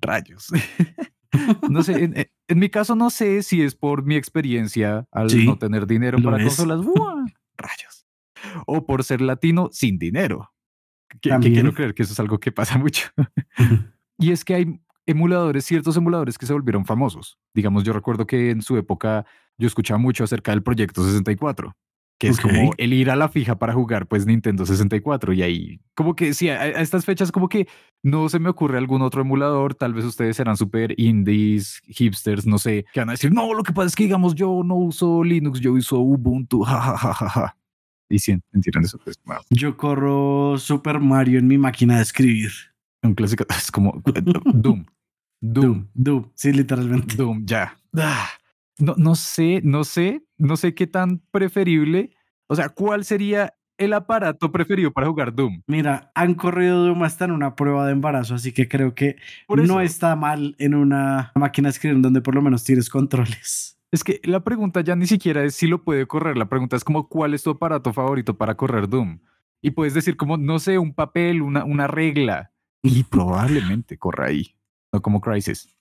Rayos. 0.00 0.48
no 1.70 1.82
sé, 1.82 2.28
en, 2.48 2.58
mi 2.58 2.68
caso 2.68 2.96
no 2.96 3.10
sé 3.10 3.42
si 3.42 3.62
es 3.62 3.74
por 3.76 4.04
mi 4.04 4.16
experiencia 4.16 5.06
al 5.12 5.28
no 5.44 5.56
tener 5.56 5.86
dinero 5.86 6.18
para 6.20 6.42
consolas. 6.42 6.80
Rayos. 7.56 8.06
O 8.66 8.84
por 8.84 9.04
ser 9.04 9.20
latino 9.20 9.70
sin 9.72 9.98
dinero. 9.98 10.52
Que, 11.20 11.30
quiero 11.38 11.72
creer 11.72 11.94
que 11.94 12.02
eso 12.02 12.12
es 12.12 12.20
algo 12.20 12.38
que 12.38 12.50
pasa 12.50 12.76
mucho. 12.76 13.08
y 14.18 14.32
es 14.32 14.44
que 14.44 14.54
hay 14.54 14.80
emuladores, 15.06 15.64
ciertos 15.64 15.96
emuladores 15.96 16.36
que 16.36 16.46
se 16.46 16.52
volvieron 16.52 16.84
famosos. 16.84 17.38
Digamos, 17.54 17.84
yo 17.84 17.92
recuerdo 17.92 18.26
que 18.26 18.50
en 18.50 18.62
su 18.62 18.76
época 18.76 19.24
yo 19.56 19.68
escuchaba 19.68 19.98
mucho 19.98 20.24
acerca 20.24 20.50
del 20.50 20.64
Proyecto 20.64 21.04
64 21.04 21.76
que 22.18 22.28
es 22.28 22.40
como 22.40 22.72
el 22.78 22.92
ir 22.92 23.10
a 23.10 23.16
la 23.16 23.28
fija 23.28 23.58
para 23.58 23.74
jugar 23.74 24.06
pues 24.06 24.26
Nintendo 24.26 24.64
64 24.64 25.32
y 25.34 25.42
ahí 25.42 25.80
como 25.94 26.14
que 26.14 26.32
sí, 26.34 26.48
a, 26.48 26.66
estas 26.66 27.04
fechas 27.04 27.30
como 27.30 27.48
que 27.48 27.68
no 28.02 28.28
se 28.28 28.38
me 28.38 28.48
ocurre 28.48 28.78
algún 28.78 29.02
otro 29.02 29.20
emulador, 29.20 29.74
tal 29.74 29.92
vez 29.92 30.04
ustedes 30.04 30.36
serán 30.36 30.56
super 30.56 30.94
indies, 30.98 31.82
hipsters, 31.86 32.46
no 32.46 32.58
sé, 32.58 32.86
que 32.92 33.00
van 33.00 33.10
a 33.10 33.12
decir, 33.12 33.32
no, 33.32 33.52
lo 33.52 33.62
que 33.62 33.72
pasa 33.72 33.88
es 33.88 33.96
que 33.96 34.04
digamos 34.04 34.34
yo 34.34 34.62
no 34.64 34.76
uso 34.76 35.22
Linux, 35.24 35.60
yo 35.60 35.72
uso 35.72 35.98
Ubuntu, 36.00 36.62
jajajaja. 36.62 37.56
Y 38.08 38.20
sí, 38.20 38.38
entienden 38.52 38.84
eso. 38.84 38.98
Pues, 39.02 39.18
Yo 39.50 39.76
corro 39.76 40.58
Super 40.58 41.00
Mario 41.00 41.40
en 41.40 41.48
mi 41.48 41.58
máquina 41.58 41.96
de 41.96 42.02
escribir. 42.02 42.52
Un 43.02 43.14
clásico, 43.14 43.44
es 43.50 43.70
como 43.70 44.00
Doom. 44.54 44.86
Doom. 45.40 45.88
Doom, 45.94 46.30
sí, 46.34 46.52
literalmente. 46.52 47.16
Doom, 47.16 47.44
ya. 47.44 47.76
Ah. 47.96 48.28
No, 48.78 48.94
no 48.96 49.14
sé, 49.14 49.60
no 49.64 49.84
sé, 49.84 50.22
no 50.36 50.56
sé 50.56 50.74
qué 50.74 50.86
tan 50.86 51.22
preferible. 51.30 52.10
O 52.46 52.56
sea, 52.56 52.68
¿cuál 52.68 53.04
sería 53.04 53.54
el 53.78 53.92
aparato 53.92 54.52
preferido 54.52 54.92
para 54.92 55.06
jugar 55.06 55.34
Doom? 55.34 55.62
Mira, 55.66 56.10
han 56.14 56.34
corrido 56.34 56.84
Doom 56.84 57.02
hasta 57.02 57.24
en 57.24 57.32
una 57.32 57.56
prueba 57.56 57.86
de 57.86 57.92
embarazo, 57.92 58.34
así 58.34 58.52
que 58.52 58.68
creo 58.68 58.94
que 58.94 59.16
no 59.48 59.80
está 59.80 60.16
mal 60.16 60.54
en 60.58 60.74
una 60.74 61.32
máquina 61.34 61.68
de 61.68 61.70
escribir 61.70 62.00
donde 62.00 62.20
por 62.20 62.34
lo 62.34 62.42
menos 62.42 62.64
tienes 62.64 62.88
controles. 62.88 63.78
Es 63.92 64.02
que 64.02 64.20
la 64.24 64.40
pregunta 64.42 64.80
ya 64.80 64.96
ni 64.96 65.06
siquiera 65.06 65.44
es 65.44 65.54
si 65.54 65.66
lo 65.66 65.84
puede 65.84 66.06
correr, 66.06 66.36
la 66.36 66.48
pregunta 66.48 66.76
es 66.76 66.84
como 66.84 67.08
cuál 67.08 67.34
es 67.34 67.42
tu 67.42 67.50
aparato 67.50 67.92
favorito 67.92 68.36
para 68.36 68.56
correr 68.56 68.88
Doom. 68.88 69.20
Y 69.62 69.70
puedes 69.70 69.94
decir 69.94 70.16
como, 70.16 70.36
no 70.36 70.58
sé, 70.58 70.78
un 70.78 70.92
papel, 70.92 71.40
una, 71.40 71.64
una 71.64 71.86
regla, 71.86 72.52
y 72.82 73.02
probablemente 73.04 73.98
corra 73.98 74.26
ahí, 74.26 74.54
no 74.92 75.02
como 75.02 75.20
Crisis. 75.20 75.75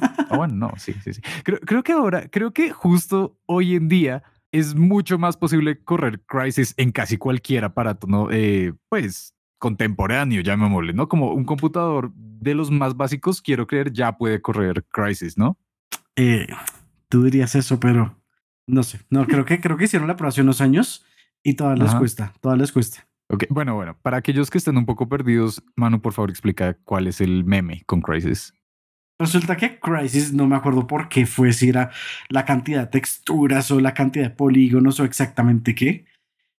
Ah, 0.00 0.36
bueno, 0.36 0.54
no, 0.54 0.72
sí, 0.76 0.94
sí, 1.04 1.14
sí. 1.14 1.22
Creo, 1.42 1.60
creo 1.60 1.82
que 1.82 1.92
ahora, 1.92 2.28
creo 2.28 2.52
que 2.52 2.70
justo 2.70 3.38
hoy 3.46 3.74
en 3.74 3.88
día 3.88 4.22
es 4.52 4.74
mucho 4.74 5.18
más 5.18 5.36
posible 5.36 5.82
correr 5.82 6.20
Crisis 6.26 6.74
en 6.76 6.92
casi 6.92 7.18
cualquier 7.18 7.64
aparato, 7.64 8.06
¿no? 8.06 8.30
Eh, 8.30 8.72
pues 8.88 9.34
contemporáneo, 9.58 10.40
llamémosle, 10.40 10.92
¿no? 10.92 11.08
Como 11.08 11.32
un 11.32 11.44
computador 11.44 12.12
de 12.14 12.54
los 12.54 12.70
más 12.70 12.96
básicos, 12.96 13.42
quiero 13.42 13.66
creer, 13.66 13.92
ya 13.92 14.16
puede 14.16 14.40
correr 14.40 14.84
Crisis, 14.90 15.36
¿no? 15.36 15.58
Eh, 16.16 16.46
tú 17.08 17.24
dirías 17.24 17.54
eso, 17.54 17.80
pero 17.80 18.16
no 18.66 18.82
sé. 18.82 19.00
No, 19.10 19.26
creo 19.26 19.44
que, 19.44 19.60
creo 19.60 19.76
que 19.76 19.84
hicieron 19.84 20.08
la 20.08 20.16
prueba 20.16 20.28
hace 20.28 20.42
unos 20.42 20.60
años 20.60 21.04
y 21.42 21.54
todavía 21.54 21.84
les 21.84 21.94
cuesta, 21.94 22.32
todavía 22.40 22.62
les 22.62 22.72
cuesta. 22.72 23.08
Ok, 23.30 23.44
bueno, 23.50 23.74
bueno, 23.74 23.98
para 24.00 24.16
aquellos 24.16 24.50
que 24.50 24.58
estén 24.58 24.78
un 24.78 24.86
poco 24.86 25.08
perdidos, 25.08 25.62
Manu, 25.76 26.00
por 26.00 26.12
favor, 26.14 26.30
explica 26.30 26.74
cuál 26.84 27.06
es 27.06 27.20
el 27.20 27.44
meme 27.44 27.82
con 27.86 28.00
Crisis. 28.00 28.54
Resulta 29.20 29.56
que 29.56 29.80
Crisis, 29.80 30.32
no 30.32 30.46
me 30.46 30.54
acuerdo 30.54 30.86
por 30.86 31.08
qué 31.08 31.26
fue, 31.26 31.52
si 31.52 31.68
era 31.68 31.90
la 32.28 32.44
cantidad 32.44 32.82
de 32.82 32.86
texturas 32.86 33.70
o 33.72 33.80
la 33.80 33.92
cantidad 33.92 34.26
de 34.26 34.36
polígonos 34.36 35.00
o 35.00 35.04
exactamente 35.04 35.74
qué. 35.74 36.04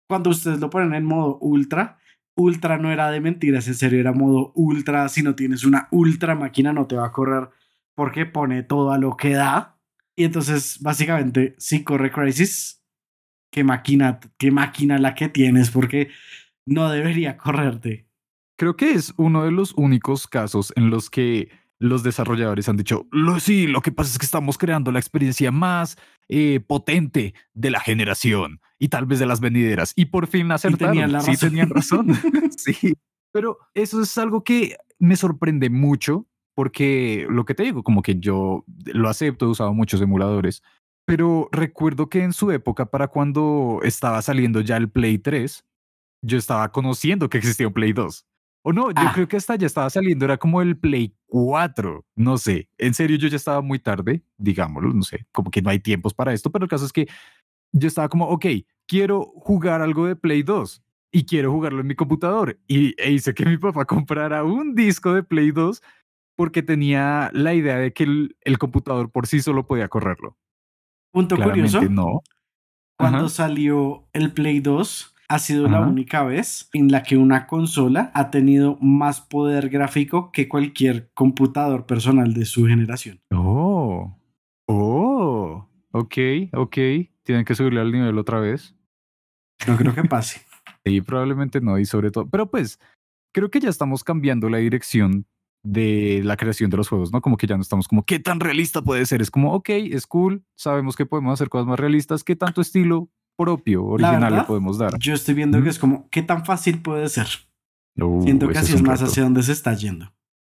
Cuando 0.09 0.31
ustedes 0.31 0.59
lo 0.59 0.69
ponen 0.69 0.95
en 0.95 1.05
modo 1.05 1.39
ultra, 1.39 1.99
ultra 2.37 2.77
no 2.79 2.91
era 2.91 3.11
de 3.11 3.21
mentiras, 3.21 3.69
en 3.69 3.75
serio 3.75 4.01
era 4.01 4.13
modo 4.13 4.53
ultra. 4.57 5.09
Si 5.09 5.23
no 5.23 5.37
tienes 5.37 5.65
una 5.65 5.87
ultra 5.93 6.35
máquina, 6.35 6.73
no 6.73 6.87
te 6.87 6.97
va 6.97 7.07
a 7.07 7.13
correr 7.13 7.49
porque 7.95 8.27
pone 8.27 8.63
todo 8.63 8.93
a 8.93 8.99
lo 8.99 9.17
que 9.17 9.35
da. 9.35 9.79
Y 10.17 10.25
entonces, 10.25 10.79
básicamente, 10.81 11.55
si 11.59 11.85
corre 11.85 12.11
Crisis, 12.11 12.83
qué 13.53 13.63
máquina, 13.63 14.19
qué 14.37 14.51
máquina 14.51 14.99
la 14.99 15.15
que 15.15 15.29
tienes, 15.29 15.71
porque 15.71 16.11
no 16.67 16.91
debería 16.91 17.37
correrte. 17.37 18.09
Creo 18.57 18.77
que 18.77 18.93
es 18.93 19.15
uno 19.17 19.45
de 19.45 19.53
los 19.53 19.75
únicos 19.75 20.27
casos 20.27 20.73
en 20.75 20.91
los 20.91 21.11
que 21.11 21.51
los 21.79 22.03
desarrolladores 22.03 22.69
han 22.69 22.77
dicho, 22.77 23.07
sí, 23.41 23.67
lo 23.67 23.81
que 23.81 23.93
pasa 23.93 24.11
es 24.11 24.19
que 24.19 24.27
estamos 24.27 24.59
creando 24.59 24.91
la 24.91 24.99
experiencia 24.99 25.53
más 25.53 25.97
eh, 26.29 26.61
potente 26.61 27.35
de 27.55 27.71
la 27.71 27.81
generación 27.81 28.61
y 28.79 28.89
tal 28.89 29.07
vez 29.07 29.19
de 29.19 29.27
las 29.27 29.41
venideras. 29.41 29.93
Y 29.95 30.07
por 30.07 30.27
fin 30.27 30.51
acertaron. 30.51 31.21
Sí, 31.23 31.37
tenían 31.37 31.71
razón. 31.71 32.09
sí, 32.57 32.95
pero 33.33 33.59
eso 33.75 34.03
es 34.03 34.19
algo 34.19 34.43
que 34.43 34.77
me 34.99 35.17
sorprende 35.17 35.71
mucho 35.71 36.27
porque 36.55 37.27
lo 37.31 37.45
que 37.45 37.55
te 37.55 37.63
digo, 37.63 37.85
como 37.85 38.03
que 38.03 38.19
yo 38.19 38.65
lo 38.87 39.09
acepto, 39.09 39.47
he 39.47 39.49
usado 39.49 39.73
muchos 39.73 40.01
emuladores, 40.01 40.65
pero 41.07 41.49
recuerdo 41.53 42.09
que 42.09 42.25
en 42.25 42.33
su 42.33 42.51
época, 42.51 42.87
para 42.87 43.07
cuando 43.07 43.79
estaba 43.85 44.21
saliendo 44.23 44.61
ya 44.61 44.77
el 44.77 44.91
Play 44.91 45.19
3, 45.19 45.65
yo 46.23 46.37
estaba 46.37 46.73
conociendo 46.73 47.31
que 47.31 47.39
existía 47.39 47.69
un 47.69 47.75
Play 47.75 47.93
2. 47.93 48.27
O 48.69 48.73
no, 48.75 48.91
yo 48.91 48.97
ah. 48.99 49.13
creo 49.15 49.27
que 49.27 49.39
hasta 49.39 49.57
ya 49.57 49.67
estaba 49.67 49.89
saliendo, 49.89 50.27
era 50.27 50.37
como 50.37 50.61
el 50.61 50.77
Play 50.77 51.15
4, 51.29 52.05
no 52.17 52.37
sé. 52.37 52.69
En 52.77 52.93
serio, 52.93 53.17
yo 53.17 53.27
ya 53.27 53.37
estaba 53.37 53.63
muy 53.63 53.79
tarde, 53.79 54.23
digámoslo, 54.37 54.93
no 54.93 55.05
sé, 55.05 55.27
como 55.33 55.51
que 55.51 55.63
no 55.63 55.71
hay 55.71 55.79
tiempos 55.81 56.13
para 56.13 56.35
esto, 56.35 56.53
pero 56.53 56.67
el 56.67 56.69
caso 56.69 56.85
es 56.85 56.93
que 56.93 57.09
yo 57.73 57.89
estaba 57.89 58.11
como, 58.11 58.29
ok, 58.29 58.45
quiero 58.87 59.23
jugar 59.37 59.81
algo 59.81 60.05
de 60.05 60.17
Play 60.17 60.43
2 60.43 60.83
y 61.13 61.25
quiero 61.25 61.51
jugarlo 61.51 61.81
en 61.81 61.87
mi 61.87 61.95
computador. 61.95 62.61
Y 62.67 62.95
e 63.01 63.11
hice 63.11 63.33
que 63.33 63.47
mi 63.47 63.57
papá 63.57 63.87
comprara 63.87 64.45
un 64.45 64.75
disco 64.75 65.15
de 65.15 65.23
Play 65.23 65.51
2 65.51 65.83
porque 66.37 66.63
tenía 66.63 67.31
la 67.33 67.55
idea 67.55 67.79
de 67.79 67.95
que 67.95 68.05
el, 68.05 68.59
computador 68.59 69.11
por 69.11 69.27
sí 69.27 69.41
solo 69.41 69.67
podía 69.67 69.89
correrlo. 69.89 70.37
Punto 71.11 71.39
curioso. 71.39 71.81
No. 71.89 72.21
Cuando 72.99 73.31
salió 73.31 74.07
el 74.13 74.35
Play 74.35 74.61
2, 74.61 75.15
ha 75.29 75.39
sido 75.39 75.69
la 75.69 75.81
única 75.81 76.25
vez 76.25 76.71
en 76.73 76.91
la 76.91 77.03
que 77.03 77.19
una 77.19 77.47
consola 77.47 78.11
ha 78.15 78.31
tenido 78.31 78.79
más 78.81 79.21
poder 79.21 79.69
gráfico 79.69 80.33
que 80.33 80.49
cualquier 80.49 81.11
computador 81.13 81.85
personal 81.85 82.33
de 82.33 82.47
su 82.47 82.67
generación. 82.67 83.21
Oh. 83.31 84.19
Ok, 85.93 86.17
ok. 86.53 86.77
Tienen 87.25 87.45
que 87.45 87.55
subirle 87.55 87.81
al 87.81 87.93
nivel 87.93 88.19
otra 88.19 88.41
vez. 88.41 88.75
No 89.67 89.77
creo 89.77 89.95
que 89.95 90.05
pase. 90.05 90.41
sí, 90.85 91.01
probablemente 91.01 91.61
no. 91.61 91.79
Y 91.79 91.85
sobre 91.85 92.11
todo, 92.11 92.29
pero 92.29 92.51
pues 92.51 92.79
creo 93.35 93.51
que 93.51 93.61
ya 93.61 93.69
estamos 93.69 94.05
cambiando 94.05 94.49
la 94.49 94.59
dirección 94.59 95.27
de 95.65 96.23
la 96.25 96.37
creación 96.37 96.71
de 96.71 96.77
los 96.77 96.89
juegos, 96.89 97.13
¿no? 97.13 97.21
Como 97.21 97.37
que 97.37 97.47
ya 97.47 97.57
no 97.57 97.63
estamos 97.63 97.89
como, 97.89 98.05
¿qué 98.05 98.21
tan 98.21 98.39
realista 98.39 98.81
puede 98.81 99.05
ser? 99.07 99.21
Es 99.21 99.31
como, 99.31 99.53
ok, 99.55 99.71
es 99.71 100.07
cool, 100.07 100.45
sabemos 100.57 100.95
que 100.95 101.05
podemos 101.05 101.35
hacer 101.35 101.49
cosas 101.49 101.67
más 101.67 101.81
realistas, 101.81 102.23
¿qué 102.23 102.37
tanto 102.37 102.61
estilo 102.61 103.11
propio, 103.39 103.85
original 103.85 104.35
le 104.35 104.43
podemos 104.43 104.77
dar? 104.77 104.99
Yo 104.99 105.15
estoy 105.15 105.35
viendo 105.35 105.63
que 105.63 105.71
es 105.71 105.79
como, 105.79 106.09
¿qué 106.11 106.23
tan 106.23 106.45
fácil 106.45 106.83
puede 106.83 107.09
ser? 107.09 107.29
Uh, 107.97 108.23
Siento 108.23 108.49
que 108.49 108.59
así 108.59 108.75
es, 108.75 108.83
más 108.83 109.01
hacia 109.01 109.23
dónde 109.23 109.43
se 109.43 109.53
está 109.53 109.73
yendo. 109.75 110.13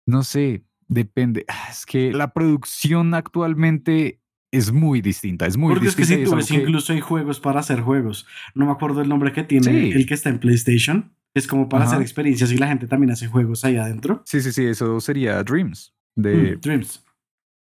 No 0.05 0.23
sé, 0.23 0.63
depende. 0.87 1.45
Ah, 1.47 1.67
es 1.69 1.85
que 1.85 2.11
la 2.11 2.33
producción 2.33 3.13
actualmente 3.13 4.19
es 4.51 4.71
muy 4.71 5.01
distinta, 5.01 5.45
es 5.45 5.57
muy 5.57 5.69
Porque 5.73 5.85
distinta. 5.85 6.09
Porque 6.09 6.13
es 6.13 6.19
que 6.19 6.25
si 6.25 6.29
tú 6.29 6.35
ves, 6.35 6.63
incluso 6.63 6.93
hay 6.93 6.99
juegos 6.99 7.39
para 7.39 7.59
hacer 7.59 7.81
juegos. 7.81 8.27
No 8.55 8.65
me 8.65 8.71
acuerdo 8.71 9.01
el 9.01 9.09
nombre 9.09 9.31
que 9.31 9.43
tiene 9.43 9.91
el 9.91 10.05
que 10.05 10.13
está 10.13 10.29
en 10.29 10.39
PlayStation. 10.39 11.13
Es 11.33 11.47
como 11.47 11.69
para 11.69 11.85
hacer 11.85 12.01
experiencias 12.01 12.51
y 12.51 12.57
la 12.57 12.67
gente 12.67 12.87
también 12.87 13.11
hace 13.11 13.27
juegos 13.27 13.63
ahí 13.63 13.77
adentro. 13.77 14.21
Sí, 14.25 14.41
sí, 14.41 14.51
sí, 14.51 14.65
eso 14.65 14.99
sería 14.99 15.41
Dreams. 15.43 15.93
De 16.13 16.57
mm, 16.57 16.59
Dreams. 16.59 17.05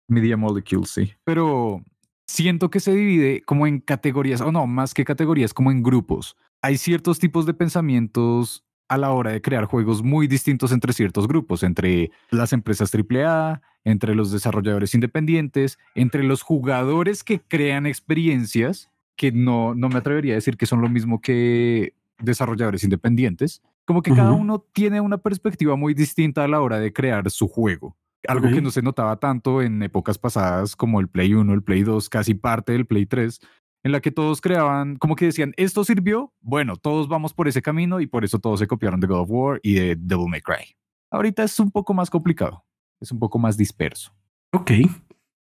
Media 0.07 0.35
Molecules, 0.37 0.89
sí. 0.89 1.13
Pero 1.23 1.83
siento 2.29 2.69
que 2.69 2.79
se 2.79 2.93
divide 2.93 3.41
como 3.41 3.65
en 3.65 3.79
categorías, 3.79 4.41
o 4.41 4.51
no, 4.51 4.67
más 4.67 4.93
que 4.93 5.03
categorías, 5.03 5.53
como 5.53 5.71
en 5.71 5.81
grupos. 5.81 6.37
Hay 6.61 6.77
ciertos 6.77 7.17
tipos 7.19 7.45
de 7.45 7.53
pensamientos 7.53 8.63
a 8.87 8.97
la 8.97 9.11
hora 9.11 9.31
de 9.31 9.41
crear 9.41 9.65
juegos 9.65 10.03
muy 10.03 10.27
distintos 10.27 10.71
entre 10.71 10.93
ciertos 10.93 11.27
grupos, 11.27 11.63
entre 11.63 12.11
las 12.29 12.53
empresas 12.53 12.91
AAA, 12.93 13.61
entre 13.83 14.15
los 14.15 14.31
desarrolladores 14.31 14.93
independientes, 14.93 15.79
entre 15.95 16.23
los 16.23 16.43
jugadores 16.43 17.23
que 17.23 17.39
crean 17.39 17.85
experiencias, 17.85 18.89
que 19.15 19.31
no, 19.31 19.73
no 19.73 19.89
me 19.89 19.97
atrevería 19.97 20.33
a 20.33 20.35
decir 20.35 20.57
que 20.57 20.65
son 20.65 20.81
lo 20.81 20.89
mismo 20.89 21.21
que 21.21 21.93
desarrolladores 22.19 22.83
independientes, 22.83 23.61
como 23.85 24.03
que 24.03 24.13
cada 24.13 24.33
uno 24.33 24.63
tiene 24.71 25.01
una 25.01 25.17
perspectiva 25.17 25.75
muy 25.75 25.95
distinta 25.95 26.43
a 26.43 26.47
la 26.47 26.61
hora 26.61 26.79
de 26.79 26.93
crear 26.93 27.29
su 27.31 27.47
juego. 27.47 27.95
Algo 28.27 28.49
que 28.49 28.61
no 28.61 28.71
se 28.71 28.81
notaba 28.81 29.17
tanto 29.17 29.61
en 29.61 29.81
épocas 29.81 30.17
pasadas 30.17 30.75
como 30.75 30.99
el 30.99 31.07
Play 31.07 31.33
1, 31.33 31.53
el 31.53 31.63
Play 31.63 31.83
2, 31.83 32.09
casi 32.09 32.33
parte 32.33 32.73
del 32.73 32.85
Play 32.85 33.05
3, 33.05 33.39
en 33.83 33.91
la 33.91 34.01
que 34.01 34.11
todos 34.11 34.41
creaban, 34.41 34.97
como 34.97 35.15
que 35.15 35.25
decían, 35.25 35.53
esto 35.55 35.83
sirvió, 35.83 36.33
bueno, 36.41 36.75
todos 36.75 37.07
vamos 37.07 37.33
por 37.33 37.47
ese 37.47 37.61
camino 37.61 38.01
y 38.01 38.07
por 38.07 38.25
eso 38.25 38.39
todos 38.39 38.59
se 38.59 38.67
copiaron 38.67 38.99
de 38.99 39.07
God 39.07 39.21
of 39.21 39.29
War 39.29 39.59
y 39.63 39.73
de 39.73 39.95
Devil 39.95 40.27
May 40.29 40.41
Cry. 40.41 40.75
Ahorita 41.11 41.43
es 41.43 41.59
un 41.59 41.71
poco 41.71 41.93
más 41.93 42.09
complicado, 42.09 42.65
es 42.99 43.11
un 43.11 43.19
poco 43.19 43.39
más 43.39 43.55
disperso. 43.55 44.13
Ok, 44.51 44.71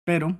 pero 0.05 0.38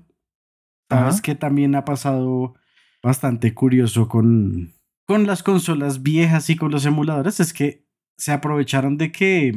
sabes 0.89 1.21
que 1.21 1.35
también 1.35 1.75
ha 1.75 1.85
pasado 1.85 2.55
bastante 3.03 3.53
curioso 3.53 4.09
con, 4.09 4.73
con 5.07 5.27
las 5.27 5.43
consolas 5.43 6.03
viejas 6.03 6.51
y 6.51 6.57
con 6.57 6.71
los 6.71 6.87
emuladores, 6.87 7.41
es 7.41 7.53
que 7.53 7.85
se 8.17 8.33
aprovecharon 8.33 8.97
de 8.97 9.13
que, 9.13 9.53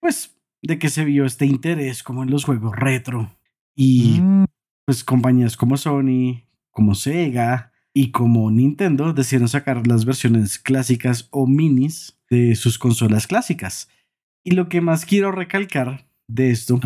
pues, 0.00 0.37
de 0.62 0.78
que 0.78 0.88
se 0.88 1.04
vio 1.04 1.24
este 1.24 1.46
interés 1.46 2.02
como 2.02 2.22
en 2.22 2.30
los 2.30 2.44
juegos 2.44 2.74
retro 2.76 3.30
y 3.76 4.20
mm. 4.20 4.44
pues 4.86 5.04
compañías 5.04 5.56
como 5.56 5.76
Sony, 5.76 6.42
como 6.70 6.94
Sega, 6.94 7.72
y 7.94 8.12
como 8.12 8.48
Nintendo 8.52 9.12
decidieron 9.12 9.48
sacar 9.48 9.86
las 9.88 10.04
versiones 10.04 10.60
clásicas 10.60 11.26
o 11.32 11.48
minis 11.48 12.16
de 12.30 12.54
sus 12.54 12.78
consolas 12.78 13.26
clásicas. 13.26 13.88
Y 14.44 14.52
lo 14.52 14.68
que 14.68 14.80
más 14.80 15.04
quiero 15.04 15.32
recalcar 15.32 16.06
de 16.28 16.52
esto 16.52 16.78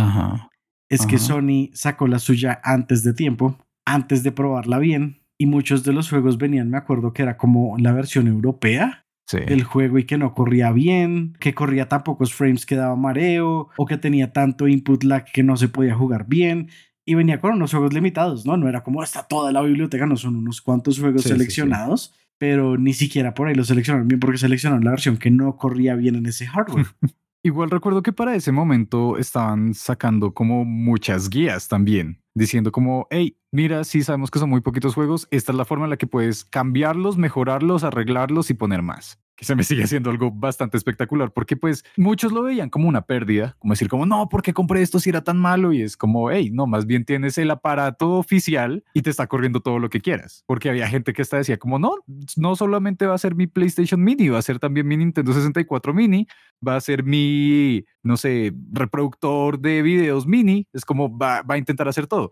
es 0.89 1.05
que 1.05 1.19
Sony 1.19 1.69
sacó 1.75 2.07
la 2.07 2.19
suya 2.19 2.61
antes 2.65 3.03
de 3.03 3.13
tiempo, 3.13 3.59
antes 3.85 4.23
de 4.23 4.33
probarla 4.33 4.79
bien, 4.79 5.23
y 5.39 5.45
muchos 5.45 5.85
de 5.85 5.93
los 5.93 6.09
juegos 6.09 6.39
venían, 6.39 6.71
me 6.71 6.79
acuerdo 6.79 7.13
que 7.13 7.23
era 7.23 7.37
como 7.37 7.77
la 7.77 7.93
versión 7.93 8.27
europea 8.27 9.05
del 9.39 9.65
juego 9.65 9.99
y 9.99 10.05
que 10.05 10.19
no 10.19 10.35
corría 10.35 10.73
bien, 10.73 11.37
que 11.41 11.55
corría 11.55 11.89
tan 11.89 12.05
pocos 12.05 12.35
frames 12.35 12.67
que 12.67 12.77
daba 12.77 12.97
mareo, 12.97 13.69
o 13.77 13.87
que 13.87 13.99
tenía 13.99 14.33
tanto 14.33 14.69
input 14.69 15.05
lag 15.05 15.25
que 15.25 15.43
no 15.43 15.57
se 15.57 15.69
podía 15.69 15.95
jugar 15.95 16.27
bien 16.29 16.69
y 17.05 17.15
venía 17.15 17.41
con 17.41 17.55
unos 17.55 17.71
juegos 17.73 17.93
limitados, 17.93 18.47
¿no? 18.47 18.57
No 18.57 18.69
era 18.69 18.83
como 18.83 19.03
está 19.03 19.25
toda 19.25 19.53
la 19.53 19.63
biblioteca, 19.63 20.07
no 20.07 20.17
son 20.17 20.37
unos 20.37 20.61
cuantos 20.61 20.99
juegos 21.01 21.23
seleccionados, 21.23 22.15
pero 22.39 22.77
ni 22.77 22.93
siquiera 22.93 23.35
por 23.35 23.49
ahí 23.49 23.55
los 23.55 23.69
seleccionaron 23.69 24.09
bien 24.09 24.21
porque 24.21 24.39
seleccionaron 24.39 24.85
la 24.85 24.91
versión 24.91 25.17
que 25.17 25.31
no 25.31 25.57
corría 25.57 25.95
bien 25.97 26.17
en 26.17 26.27
ese 26.27 26.47
hardware. 26.47 26.87
Igual 27.45 27.71
recuerdo 27.71 28.05
que 28.05 28.13
para 28.13 28.37
ese 28.37 28.53
momento 28.53 29.19
estaban 29.19 29.75
sacando 29.75 30.33
como 30.33 30.65
muchas 30.65 31.29
guías 31.29 31.67
también, 31.67 32.21
diciendo 32.35 32.71
como, 32.71 33.09
hey, 33.11 33.37
mira, 33.51 33.83
sí 33.83 34.05
sabemos 34.05 34.31
que 34.31 34.39
son 34.39 34.49
muy 34.49 34.61
poquitos 34.61 34.95
juegos, 34.95 35.27
esta 35.33 35.51
es 35.51 35.59
la 35.59 35.65
forma 35.65 35.87
en 35.87 35.91
la 35.91 35.97
que 35.97 36.07
puedes 36.07 36.45
cambiarlos, 36.45 37.17
mejorarlos, 37.17 37.83
arreglarlos 37.83 38.49
y 38.51 38.55
poner 38.55 38.83
más 38.83 39.22
que 39.37 39.45
se 39.45 39.55
me 39.55 39.63
sigue 39.65 39.85
haciendo 39.85 40.11
algo 40.11 40.31
bastante 40.31 40.77
espectacular, 40.77 41.33
porque 41.33 41.57
pues 41.57 41.85
muchos 41.97 42.33
lo 42.33 42.43
veían 42.43 42.71
como 42.71 42.89
una 42.89 43.03
pérdida, 43.03 43.57
como 43.59 43.73
decir 43.73 43.89
como, 43.89 44.07
no, 44.07 44.29
¿por 44.29 44.43
qué 44.43 44.53
compré 44.53 44.83
esto 44.83 44.99
si 44.99 45.11
era 45.11 45.23
tan 45.23 45.39
malo? 45.39 45.73
Y 45.73 45.83
es 45.83 45.97
como, 45.97 46.31
hey, 46.31 46.51
no, 46.53 46.67
más 46.67 46.87
bien 46.87 47.05
tienes 47.05 47.39
el 47.39 47.51
aparato 47.51 48.13
oficial 48.13 48.85
y 48.95 49.03
te 49.03 49.11
está 49.11 49.27
corriendo 49.27 49.61
todo 49.61 49.79
lo 49.79 49.91
que 49.91 50.01
quieras, 50.01 50.45
porque 50.47 50.69
había 50.71 50.89
gente 50.89 51.13
que 51.13 51.23
hasta 51.23 51.39
decía 51.39 51.59
como, 51.59 51.79
no, 51.79 51.97
no 52.37 52.57
solamente 52.57 53.07
va 53.07 53.15
a 53.15 53.19
ser 53.19 53.35
mi 53.35 53.47
PlayStation 53.47 54.03
Mini, 54.03 54.29
va 54.29 54.39
a 54.39 54.43
ser 54.43 54.59
también 54.59 54.87
mi 54.87 54.97
Nintendo 54.97 55.33
64 55.33 55.95
Mini, 55.95 56.27
va 56.67 56.77
a 56.77 56.81
ser 56.81 57.03
mi, 57.03 57.85
no 58.03 58.17
sé, 58.17 58.53
reproductor 58.73 59.59
de 59.59 59.83
videos 59.83 60.27
mini, 60.27 60.67
es 60.73 60.85
como 60.85 61.17
va, 61.17 61.43
va 61.43 61.57
a 61.57 61.59
intentar 61.59 61.89
hacer 61.89 62.07
todo. 62.07 62.31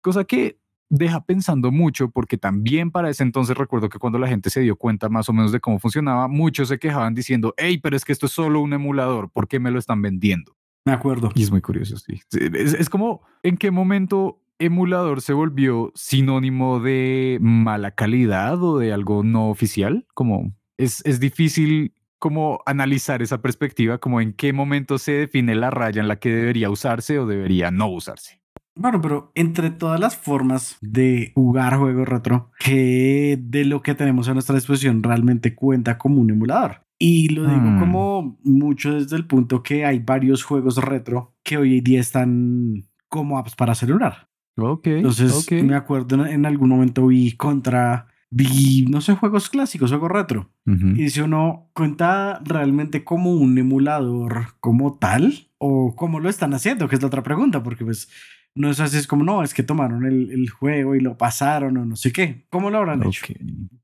Cosa 0.00 0.24
que 0.24 0.58
deja 0.92 1.24
pensando 1.24 1.72
mucho 1.72 2.10
porque 2.10 2.36
también 2.36 2.90
para 2.90 3.08
ese 3.08 3.22
entonces 3.22 3.56
recuerdo 3.56 3.88
que 3.88 3.98
cuando 3.98 4.18
la 4.18 4.28
gente 4.28 4.50
se 4.50 4.60
dio 4.60 4.76
cuenta 4.76 5.08
más 5.08 5.26
o 5.30 5.32
menos 5.32 5.50
de 5.50 5.58
cómo 5.58 5.78
funcionaba, 5.78 6.28
muchos 6.28 6.68
se 6.68 6.78
quejaban 6.78 7.14
diciendo, 7.14 7.54
hey, 7.56 7.80
pero 7.82 7.96
es 7.96 8.04
que 8.04 8.12
esto 8.12 8.26
es 8.26 8.32
solo 8.32 8.60
un 8.60 8.74
emulador, 8.74 9.30
¿por 9.30 9.48
qué 9.48 9.58
me 9.58 9.70
lo 9.70 9.78
están 9.78 10.02
vendiendo? 10.02 10.54
Me 10.84 10.92
acuerdo. 10.92 11.30
Y 11.34 11.44
es 11.44 11.50
muy 11.50 11.62
curioso, 11.62 11.96
sí. 11.96 12.20
Es, 12.32 12.90
como, 12.90 13.22
¿en 13.42 13.56
qué 13.56 13.70
momento 13.70 14.42
emulador 14.58 15.22
se 15.22 15.32
volvió 15.32 15.92
sinónimo 15.94 16.78
de 16.78 17.38
mala 17.40 17.92
calidad 17.92 18.62
o 18.62 18.78
de 18.78 18.92
algo 18.92 19.24
no 19.24 19.48
oficial? 19.48 20.06
Como 20.12 20.52
es, 20.76 21.02
es 21.06 21.20
difícil 21.20 21.94
como 22.18 22.60
analizar 22.66 23.22
esa 23.22 23.40
perspectiva, 23.40 23.96
como 23.96 24.20
en 24.20 24.34
qué 24.34 24.52
momento 24.52 24.98
se 24.98 25.12
define 25.12 25.54
la 25.54 25.70
raya 25.70 26.02
en 26.02 26.08
la 26.08 26.16
que 26.16 26.28
debería 26.28 26.68
usarse 26.68 27.18
o 27.18 27.26
debería 27.26 27.70
no 27.70 27.88
usarse. 27.88 28.41
Bueno, 28.74 29.00
pero 29.00 29.32
entre 29.34 29.70
todas 29.70 30.00
las 30.00 30.16
formas 30.16 30.78
de 30.80 31.32
jugar 31.34 31.76
juegos 31.76 32.08
retro, 32.08 32.50
que 32.58 33.38
de 33.40 33.64
lo 33.64 33.82
que 33.82 33.94
tenemos 33.94 34.28
a 34.28 34.34
nuestra 34.34 34.54
disposición 34.54 35.02
realmente 35.02 35.54
cuenta 35.54 35.98
como 35.98 36.20
un 36.20 36.30
emulador. 36.30 36.84
Y 36.98 37.28
lo 37.28 37.42
digo 37.42 37.60
hmm. 37.60 37.80
como 37.80 38.38
mucho 38.44 38.94
desde 38.94 39.16
el 39.16 39.26
punto 39.26 39.62
que 39.62 39.84
hay 39.84 39.98
varios 39.98 40.44
juegos 40.44 40.76
retro 40.76 41.34
que 41.42 41.58
hoy 41.58 41.78
en 41.78 41.84
día 41.84 42.00
están 42.00 42.84
como 43.08 43.38
apps 43.38 43.56
para 43.56 43.74
celular. 43.74 44.28
Ok. 44.56 44.86
Entonces 44.86 45.50
me 45.50 45.74
acuerdo 45.74 46.24
en 46.24 46.46
algún 46.46 46.68
momento 46.68 47.08
vi 47.08 47.32
contra 47.32 48.06
vi, 48.32 48.86
no 48.88 49.00
sé, 49.02 49.14
juegos 49.14 49.50
clásicos, 49.50 49.90
juegos 49.90 50.10
retro. 50.10 50.50
Y 50.96 51.10
si 51.10 51.20
uno 51.20 51.70
cuenta 51.74 52.40
realmente 52.44 53.04
como 53.04 53.34
un 53.34 53.58
emulador 53.58 54.54
como 54.60 54.96
tal, 54.96 55.48
o 55.58 55.94
cómo 55.94 56.18
lo 56.18 56.28
están 56.28 56.54
haciendo, 56.54 56.88
que 56.88 56.96
es 56.96 57.02
la 57.02 57.08
otra 57.08 57.22
pregunta, 57.22 57.62
porque 57.62 57.84
pues 57.84 58.08
no 58.54 58.70
es 58.70 58.80
así, 58.80 58.98
es 58.98 59.06
como, 59.06 59.24
no, 59.24 59.42
es 59.42 59.54
que 59.54 59.62
tomaron 59.62 60.04
el, 60.04 60.48
juego 60.50 60.94
y 60.94 61.00
lo 61.00 61.16
pasaron 61.16 61.76
o 61.78 61.84
no 61.84 61.96
sé 61.96 62.12
qué. 62.12 62.44
¿Cómo 62.50 62.70
lo 62.70 62.78
habrán 62.78 63.02
hecho? 63.02 63.24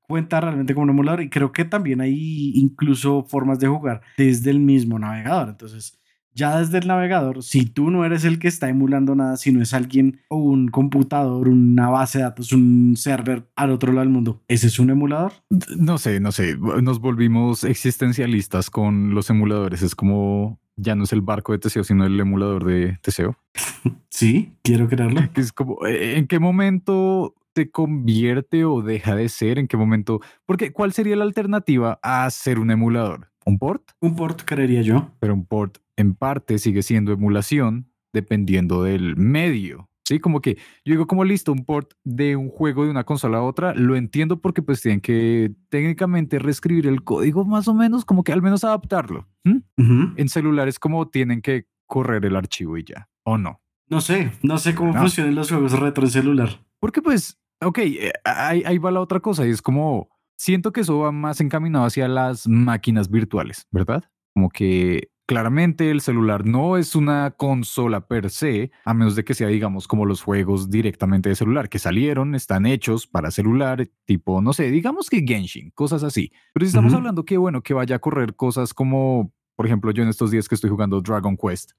Cuenta 0.03 0.41
realmente 0.41 0.75
como 0.75 0.85
un 0.85 0.91
emulador 0.91 1.23
y 1.23 1.31
creo 1.31 1.53
que 1.53 1.65
también 1.65 2.01
hay 2.01 2.53
incluso 2.55 3.25
formas 3.25 3.59
de 3.59 3.69
jugar 3.69 4.03
desde 4.17 4.51
el 4.51 4.61
mismo 4.61 4.99
navegador. 4.99 5.51
Entonces, 5.51 5.98
ya 6.39 6.61
desde 6.61 6.79
el 6.79 6.87
navegador, 6.87 7.43
si 7.43 7.67
tú 7.67 7.91
no 7.91 8.05
eres 8.05 8.25
el 8.25 8.39
que 8.39 8.47
está 8.47 8.69
emulando 8.69 9.17
nada, 9.17 9.37
si 9.37 9.51
no 9.51 9.61
es 9.61 9.75
alguien 9.75 10.21
o 10.29 10.37
un 10.37 10.69
computador, 10.69 11.49
una 11.49 11.91
base 11.91 12.19
de 12.19 12.25
datos, 12.25 12.53
un 12.53 12.95
server 12.97 13.49
al 13.57 13.73
otro 13.73 13.93
lado 13.93 14.05
del 14.05 14.13
mundo, 14.13 14.41
¿ese 14.47 14.69
es 14.69 14.79
un 14.79 14.91
emulador? 14.91 15.33
No 15.77 15.99
sé, 15.99 16.21
no 16.21 16.31
sé. 16.31 16.57
Nos 16.57 17.01
volvimos 17.01 17.65
existencialistas 17.65 18.71
con 18.71 19.15
los 19.15 19.29
emuladores. 19.31 19.83
Es 19.83 19.97
como 19.97 20.61
ya 20.77 20.95
no 20.95 21.03
es 21.05 21.13
el 21.13 21.23
barco 21.23 21.51
de 21.53 21.59
Teseo, 21.59 21.83
sino 21.83 22.07
el 22.07 22.19
emulador 22.19 22.65
de 22.65 22.99
Teseo. 23.03 23.37
Sí, 24.11 24.55
quiero 24.63 24.89
creerlo. 24.89 25.21
Es 25.37 25.53
como, 25.53 25.87
eh, 25.87 26.19
¿en 26.19 26.27
qué 26.27 26.41
momento 26.41 27.35
se 27.55 27.71
convierte 27.71 28.65
o 28.65 28.83
deja 28.83 29.15
de 29.15 29.29
ser? 29.29 29.59
¿En 29.59 29.69
qué 29.69 29.77
momento? 29.77 30.21
Porque, 30.45 30.73
¿cuál 30.73 30.93
sería 30.93 31.15
la 31.15 31.25
alternativa 31.25 32.01
a 32.03 32.29
ser 32.31 32.59
un 32.59 32.71
emulador? 32.71 33.31
¿Un 33.49 33.59
port? 33.59 33.83
Un 34.01 34.15
port, 34.15 34.43
creería 34.45 34.83
yo. 34.83 35.11
Pero 35.21 35.33
un 35.33 35.47
port 35.47 35.79
en 35.97 36.15
parte 36.15 36.59
sigue 36.59 36.83
siendo 36.83 37.13
emulación 37.13 37.91
dependiendo 38.13 38.83
del 38.83 39.17
medio. 39.17 39.89
Sí, 40.05 40.21
como 40.21 40.43
que 40.43 40.57
yo 40.85 40.93
digo 40.93 41.07
como 41.07 41.25
listo, 41.25 41.51
un 41.53 41.65
port 41.65 41.93
de 42.05 42.37
un 42.37 42.51
juego 42.51 42.85
de 42.85 42.91
una 42.91 43.05
consola 43.05 43.39
a 43.39 43.43
otra, 43.43 43.73
lo 43.75 43.97
entiendo 43.97 44.43
porque 44.43 44.61
pues 44.61 44.83
tienen 44.83 45.01
que 45.01 45.53
técnicamente 45.71 46.39
reescribir 46.39 46.87
el 46.87 47.05
código 47.05 47.47
más 47.47 47.69
o 47.69 47.75
menos, 47.75 48.05
como 48.05 48.23
que 48.23 48.33
al 48.33 48.43
menos 48.43 48.65
adaptarlo. 48.65 49.27
En 49.45 50.29
celulares 50.29 50.79
como 50.79 51.09
tienen 51.09 51.41
que 51.41 51.67
correr 51.87 52.27
el 52.27 52.37
archivo 52.37 52.77
y 52.77 52.85
ya, 52.85 53.09
¿o 53.25 53.39
no? 53.39 53.63
No 53.89 54.03
sé, 54.03 54.33
no 54.43 54.59
sé 54.59 54.75
cómo 54.75 54.93
funcionan 54.93 55.35
los 55.35 55.51
juegos 55.51 55.79
retro 55.79 56.05
en 56.05 56.11
celular. 56.11 56.51
Porque 56.81 57.01
pues 57.01 57.39
ok, 57.61 57.79
eh, 57.79 58.13
ahí, 58.25 58.63
ahí 58.65 58.79
va 58.79 58.91
la 58.91 59.01
otra 59.01 59.21
cosa 59.21 59.47
y 59.47 59.51
es 59.51 59.63
como, 59.63 60.11
siento 60.39 60.73
que 60.73 60.81
eso 60.83 60.99
va 60.99 61.13
más 61.13 61.41
encaminado 61.41 61.85
hacia 61.85 62.09
las 62.09 62.47
máquinas 62.47 63.11
virtuales, 63.11 63.67
¿verdad? 63.71 64.05
Como 64.35 64.49
que 64.49 65.11
claramente 65.27 65.91
el 65.91 66.01
celular 66.01 66.47
no 66.47 66.79
es 66.79 66.95
una 66.95 67.33
consola 67.33 68.07
per 68.07 68.31
se, 68.31 68.71
a 68.85 68.95
menos 68.95 69.15
de 69.15 69.25
que 69.25 69.35
sea, 69.35 69.49
digamos, 69.49 69.87
como 69.87 70.07
los 70.07 70.23
juegos 70.23 70.71
directamente 70.71 71.29
de 71.29 71.35
celular 71.35 71.69
que 71.69 71.79
salieron, 71.79 72.35
están 72.35 72.65
hechos 72.65 73.07
para 73.07 73.31
celular, 73.31 73.87
tipo, 74.07 74.41
no 74.41 74.55
sé, 74.55 74.71
digamos 74.71 75.11
que 75.11 75.25
Genshin, 75.27 75.71
cosas 75.73 76.03
así. 76.03 76.33
Pero 76.55 76.65
si 76.65 76.69
estamos 76.69 76.95
hablando 76.95 77.27
que, 77.27 77.37
bueno, 77.37 77.63
que 77.63 77.75
vaya 77.75 77.97
a 77.97 77.99
correr 77.99 78.37
cosas 78.37 78.73
como, 78.73 79.33
por 79.55 79.67
ejemplo, 79.67 79.91
yo 79.91 80.03
en 80.03 80.09
estos 80.09 80.31
días 80.31 80.49
que 80.49 80.55
estoy 80.55 80.71
jugando 80.71 81.03
Dragon 81.03 81.37
Quest, 81.37 81.73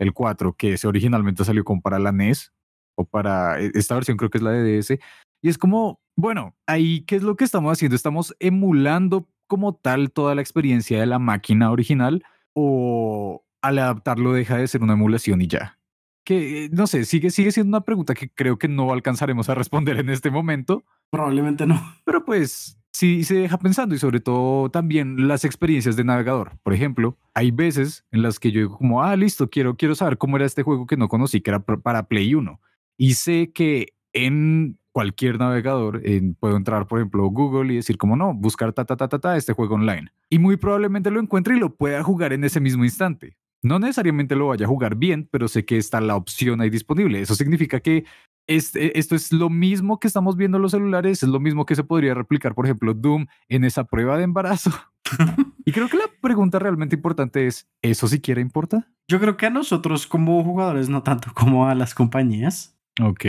el 0.00 0.12
4, 0.12 0.54
que 0.54 0.72
ese 0.72 0.88
originalmente 0.88 1.44
salió 1.44 1.62
como 1.62 1.80
para 1.80 2.00
la 2.00 2.10
NES, 2.10 2.52
o 2.96 3.04
para 3.04 3.60
e, 3.60 3.70
esta 3.74 3.94
versión 3.94 4.16
creo 4.16 4.30
que 4.30 4.38
es 4.38 4.42
la 4.42 4.50
de 4.50 4.76
DS, 4.76 4.98
y 5.40 5.48
es 5.48 5.56
como, 5.56 6.00
bueno, 6.18 6.56
ahí, 6.66 7.02
¿qué 7.02 7.14
es 7.14 7.22
lo 7.22 7.36
que 7.36 7.44
estamos 7.44 7.72
haciendo? 7.72 7.94
Estamos 7.94 8.34
emulando 8.40 9.28
como 9.46 9.76
tal 9.76 10.10
toda 10.10 10.34
la 10.34 10.40
experiencia 10.40 10.98
de 10.98 11.06
la 11.06 11.20
máquina 11.20 11.70
original 11.70 12.24
o 12.54 13.44
al 13.62 13.78
adaptarlo 13.78 14.32
deja 14.32 14.56
de 14.56 14.66
ser 14.66 14.82
una 14.82 14.94
emulación 14.94 15.40
y 15.42 15.46
ya. 15.46 15.78
Que 16.24 16.64
eh, 16.64 16.70
no 16.72 16.88
sé, 16.88 17.04
sigue, 17.04 17.30
sigue 17.30 17.52
siendo 17.52 17.68
una 17.68 17.84
pregunta 17.84 18.14
que 18.14 18.30
creo 18.30 18.58
que 18.58 18.66
no 18.66 18.92
alcanzaremos 18.92 19.48
a 19.48 19.54
responder 19.54 20.00
en 20.00 20.10
este 20.10 20.28
momento. 20.32 20.82
Probablemente 21.08 21.66
no. 21.66 21.80
Pero 22.04 22.24
pues 22.24 22.80
sí 22.90 23.22
se 23.22 23.36
deja 23.36 23.56
pensando 23.56 23.94
y 23.94 23.98
sobre 23.98 24.18
todo 24.18 24.72
también 24.72 25.28
las 25.28 25.44
experiencias 25.44 25.94
de 25.94 26.02
navegador. 26.02 26.58
Por 26.64 26.74
ejemplo, 26.74 27.16
hay 27.32 27.52
veces 27.52 28.04
en 28.10 28.22
las 28.22 28.40
que 28.40 28.50
yo 28.50 28.58
digo 28.62 28.76
como, 28.76 29.04
ah, 29.04 29.14
listo, 29.14 29.48
quiero, 29.50 29.76
quiero 29.76 29.94
saber 29.94 30.18
cómo 30.18 30.36
era 30.36 30.46
este 30.46 30.64
juego 30.64 30.84
que 30.84 30.96
no 30.96 31.06
conocí, 31.06 31.40
que 31.40 31.50
era 31.50 31.60
para 31.60 32.08
Play 32.08 32.34
1. 32.34 32.60
Y 32.96 33.14
sé 33.14 33.52
que 33.54 33.94
en 34.12 34.77
cualquier 34.98 35.38
navegador, 35.38 36.02
puedo 36.40 36.56
entrar, 36.56 36.88
por 36.88 36.98
ejemplo, 36.98 37.24
Google 37.28 37.72
y 37.72 37.76
decir 37.76 37.96
como 37.96 38.16
no, 38.16 38.34
buscar 38.34 38.72
ta, 38.72 38.84
ta, 38.84 38.96
ta, 38.96 39.06
ta, 39.06 39.20
ta, 39.20 39.36
este 39.36 39.52
juego 39.52 39.76
online. 39.76 40.08
Y 40.28 40.40
muy 40.40 40.56
probablemente 40.56 41.12
lo 41.12 41.20
encuentre 41.20 41.54
y 41.54 41.60
lo 41.60 41.76
pueda 41.76 42.02
jugar 42.02 42.32
en 42.32 42.42
ese 42.42 42.58
mismo 42.58 42.84
instante. 42.84 43.36
No 43.62 43.78
necesariamente 43.78 44.34
lo 44.34 44.48
vaya 44.48 44.66
a 44.66 44.68
jugar 44.68 44.96
bien, 44.96 45.28
pero 45.30 45.46
sé 45.46 45.64
que 45.64 45.76
está 45.76 46.00
la 46.00 46.16
opción 46.16 46.60
ahí 46.60 46.68
disponible. 46.68 47.20
Eso 47.20 47.36
significa 47.36 47.78
que 47.78 48.06
este, 48.48 48.98
esto 48.98 49.14
es 49.14 49.32
lo 49.32 49.50
mismo 49.50 50.00
que 50.00 50.08
estamos 50.08 50.36
viendo 50.36 50.56
en 50.56 50.62
los 50.62 50.72
celulares, 50.72 51.22
es 51.22 51.28
lo 51.28 51.38
mismo 51.38 51.64
que 51.64 51.76
se 51.76 51.84
podría 51.84 52.14
replicar, 52.14 52.56
por 52.56 52.66
ejemplo, 52.66 52.92
Doom 52.92 53.26
en 53.48 53.62
esa 53.62 53.84
prueba 53.84 54.18
de 54.18 54.24
embarazo. 54.24 54.72
y 55.64 55.70
creo 55.70 55.88
que 55.88 55.96
la 55.96 56.10
pregunta 56.20 56.58
realmente 56.58 56.96
importante 56.96 57.46
es, 57.46 57.68
¿eso 57.82 58.08
siquiera 58.08 58.40
importa? 58.40 58.88
Yo 59.06 59.20
creo 59.20 59.36
que 59.36 59.46
a 59.46 59.50
nosotros 59.50 60.08
como 60.08 60.42
jugadores, 60.42 60.88
no 60.88 61.04
tanto 61.04 61.30
como 61.34 61.68
a 61.68 61.76
las 61.76 61.94
compañías. 61.94 62.76
Ok. 63.00 63.26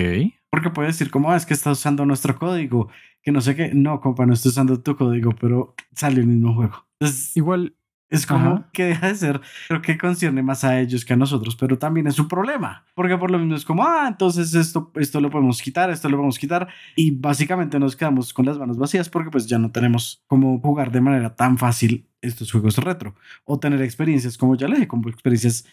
Porque 0.51 0.69
puedes 0.69 0.97
decir, 0.97 1.11
como, 1.11 1.31
ah, 1.31 1.37
es 1.37 1.45
que 1.45 1.53
estás 1.53 1.77
usando 1.77 2.05
nuestro 2.05 2.37
código, 2.37 2.89
que 3.21 3.31
no 3.31 3.41
sé 3.41 3.55
qué. 3.55 3.71
No, 3.73 4.01
compa, 4.01 4.25
no 4.25 4.33
estoy 4.33 4.49
usando 4.49 4.81
tu 4.81 4.95
código, 4.95 5.35
pero 5.39 5.75
sale 5.93 6.21
el 6.21 6.27
mismo 6.27 6.55
juego. 6.55 6.87
Entonces, 6.99 7.35
igual 7.37 7.75
es 8.09 8.25
como 8.25 8.65
que 8.73 8.85
deja 8.85 9.07
de 9.07 9.15
ser, 9.15 9.41
creo 9.67 9.81
que 9.81 9.97
concierne 9.97 10.41
más 10.41 10.63
a 10.63 10.79
ellos 10.79 11.05
que 11.05 11.13
a 11.13 11.15
nosotros, 11.15 11.55
pero 11.55 11.77
también 11.77 12.07
es 12.07 12.17
un 12.17 12.27
problema, 12.27 12.83
porque 12.95 13.17
por 13.17 13.29
lo 13.29 13.37
mismo 13.37 13.55
es 13.55 13.65
como, 13.65 13.83
ah, 13.83 14.07
entonces 14.07 14.55
esto, 14.55 14.91
esto 14.95 15.21
lo 15.21 15.29
podemos 15.29 15.61
quitar, 15.61 15.91
esto 15.91 16.09
lo 16.09 16.17
podemos 16.17 16.39
quitar, 16.39 16.67
y 16.95 17.11
básicamente 17.11 17.79
nos 17.79 17.95
quedamos 17.95 18.33
con 18.33 18.45
las 18.45 18.57
manos 18.57 18.77
vacías 18.77 19.09
porque 19.09 19.29
pues 19.29 19.45
ya 19.45 19.59
no 19.59 19.71
tenemos 19.71 20.23
cómo 20.25 20.59
jugar 20.59 20.91
de 20.91 21.01
manera 21.01 21.35
tan 21.35 21.57
fácil 21.59 22.07
estos 22.21 22.51
juegos 22.51 22.77
retro, 22.77 23.13
o 23.45 23.59
tener 23.59 23.81
experiencias, 23.81 24.37
como 24.37 24.55
ya 24.55 24.67
le 24.67 24.75
dije, 24.75 24.87
como 24.87 25.07
experiencias 25.07 25.65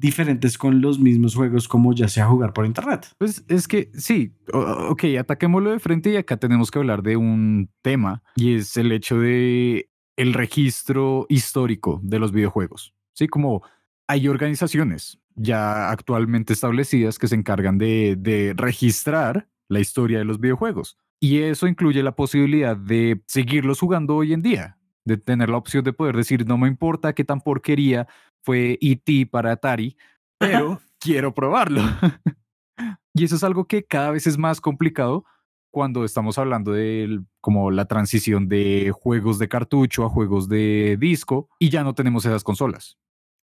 diferentes 0.00 0.56
con 0.56 0.80
los 0.80 0.98
mismos 0.98 1.34
juegos 1.34 1.68
como 1.68 1.92
ya 1.92 2.08
sea 2.08 2.26
jugar 2.26 2.52
por 2.52 2.66
internet. 2.66 3.06
Pues 3.18 3.44
es 3.48 3.68
que 3.68 3.90
sí, 3.94 4.34
ok, 4.52 5.04
ataquémoslo 5.18 5.70
de 5.70 5.78
frente 5.78 6.10
y 6.10 6.16
acá 6.16 6.38
tenemos 6.38 6.70
que 6.70 6.78
hablar 6.78 7.02
de 7.02 7.16
un 7.16 7.70
tema 7.82 8.22
y 8.34 8.54
es 8.54 8.76
el 8.76 8.90
hecho 8.92 9.20
de 9.20 9.90
el 10.16 10.34
registro 10.34 11.26
histórico 11.28 12.00
de 12.02 12.18
los 12.18 12.32
videojuegos. 12.32 12.94
Sí, 13.12 13.28
como 13.28 13.62
hay 14.08 14.26
organizaciones 14.28 15.18
ya 15.36 15.90
actualmente 15.90 16.52
establecidas 16.52 17.18
que 17.18 17.28
se 17.28 17.36
encargan 17.36 17.78
de, 17.78 18.16
de 18.18 18.54
registrar 18.56 19.48
la 19.68 19.80
historia 19.80 20.18
de 20.18 20.24
los 20.24 20.40
videojuegos. 20.40 20.98
Y 21.20 21.40
eso 21.40 21.66
incluye 21.66 22.02
la 22.02 22.16
posibilidad 22.16 22.76
de 22.76 23.22
seguirlos 23.26 23.80
jugando 23.80 24.16
hoy 24.16 24.32
en 24.32 24.42
día, 24.42 24.78
de 25.04 25.16
tener 25.16 25.48
la 25.48 25.58
opción 25.58 25.84
de 25.84 25.92
poder 25.92 26.16
decir, 26.16 26.46
no 26.46 26.58
me 26.58 26.68
importa 26.68 27.14
qué 27.14 27.24
tan 27.24 27.40
porquería 27.40 28.08
fue 28.42 28.78
E.T. 28.80 29.26
para 29.26 29.52
Atari, 29.52 29.96
pero 30.38 30.80
quiero 30.98 31.34
probarlo. 31.34 31.82
y 33.14 33.24
eso 33.24 33.36
es 33.36 33.44
algo 33.44 33.66
que 33.66 33.84
cada 33.84 34.10
vez 34.10 34.26
es 34.26 34.38
más 34.38 34.60
complicado 34.60 35.24
cuando 35.70 36.04
estamos 36.04 36.38
hablando 36.38 36.72
de 36.72 37.20
como 37.40 37.70
la 37.70 37.86
transición 37.86 38.48
de 38.48 38.92
juegos 38.92 39.38
de 39.38 39.48
cartucho 39.48 40.04
a 40.04 40.08
juegos 40.08 40.48
de 40.48 40.96
disco 40.98 41.48
y 41.58 41.68
ya 41.70 41.84
no 41.84 41.94
tenemos 41.94 42.24
esas 42.26 42.44
consolas. 42.44 42.98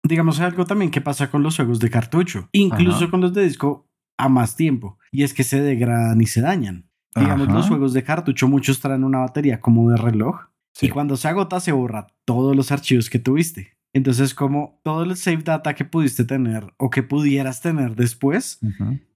Digamos 0.03 0.39
algo 0.39 0.65
también 0.65 0.91
que 0.91 1.01
pasa 1.01 1.31
con 1.31 1.43
los 1.43 1.55
juegos 1.55 1.79
de 1.79 1.89
cartucho, 1.89 2.49
incluso 2.51 3.09
con 3.09 3.21
los 3.21 3.33
de 3.33 3.43
disco 3.43 3.87
a 4.17 4.29
más 4.29 4.55
tiempo, 4.55 4.97
y 5.11 5.23
es 5.23 5.33
que 5.33 5.43
se 5.43 5.61
degradan 5.61 6.21
y 6.21 6.25
se 6.25 6.41
dañan. 6.41 6.89
Digamos, 7.15 7.47
los 7.47 7.67
juegos 7.69 7.93
de 7.93 8.03
cartucho 8.03 8.49
muchos 8.49 8.81
traen 8.81 9.05
una 9.05 9.19
batería 9.19 9.61
como 9.61 9.89
de 9.89 9.95
reloj 9.95 10.47
y 10.81 10.89
cuando 10.89 11.15
se 11.15 11.29
agota 11.29 11.61
se 11.61 11.71
borra 11.71 12.07
todos 12.25 12.55
los 12.55 12.71
archivos 12.71 13.09
que 13.09 13.19
tuviste. 13.19 13.77
Entonces, 13.95 14.35
como 14.35 14.77
todo 14.83 15.03
el 15.03 15.15
save 15.15 15.41
data 15.41 15.73
que 15.73 15.85
pudiste 15.85 16.25
tener 16.25 16.73
o 16.75 16.89
que 16.89 17.01
pudieras 17.01 17.61
tener 17.61 17.95
después, 17.95 18.59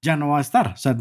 ya 0.02 0.16
no 0.16 0.30
va 0.30 0.38
a 0.38 0.42
estar. 0.42 0.70
O 0.70 0.78
sea, 0.78 0.96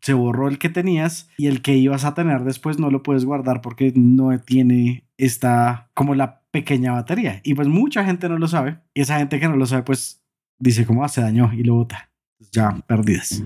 se 0.00 0.12
borró 0.12 0.48
el 0.48 0.58
que 0.58 0.68
tenías 0.68 1.30
y 1.38 1.46
el 1.46 1.62
que 1.62 1.76
ibas 1.76 2.04
a 2.04 2.14
tener 2.14 2.42
después 2.42 2.80
no 2.80 2.90
lo 2.90 3.04
puedes 3.04 3.24
guardar 3.24 3.60
porque 3.60 3.92
no 3.94 4.36
tiene 4.40 5.06
esta 5.18 5.88
como 5.94 6.16
la 6.16 6.42
pequeña 6.50 6.90
batería. 6.94 7.40
Y 7.44 7.54
pues 7.54 7.68
mucha 7.68 8.04
gente 8.04 8.28
no 8.28 8.38
lo 8.38 8.48
sabe. 8.48 8.80
Y 8.92 9.02
esa 9.02 9.18
gente 9.18 9.38
que 9.38 9.46
no 9.46 9.54
lo 9.54 9.66
sabe, 9.66 9.84
pues 9.84 10.24
dice 10.58 10.84
como, 10.84 11.04
ah, 11.04 11.08
se 11.08 11.20
dañó 11.20 11.52
y 11.52 11.62
lo 11.62 11.76
bota. 11.76 12.10
Ya 12.50 12.76
perdidas. 12.88 13.40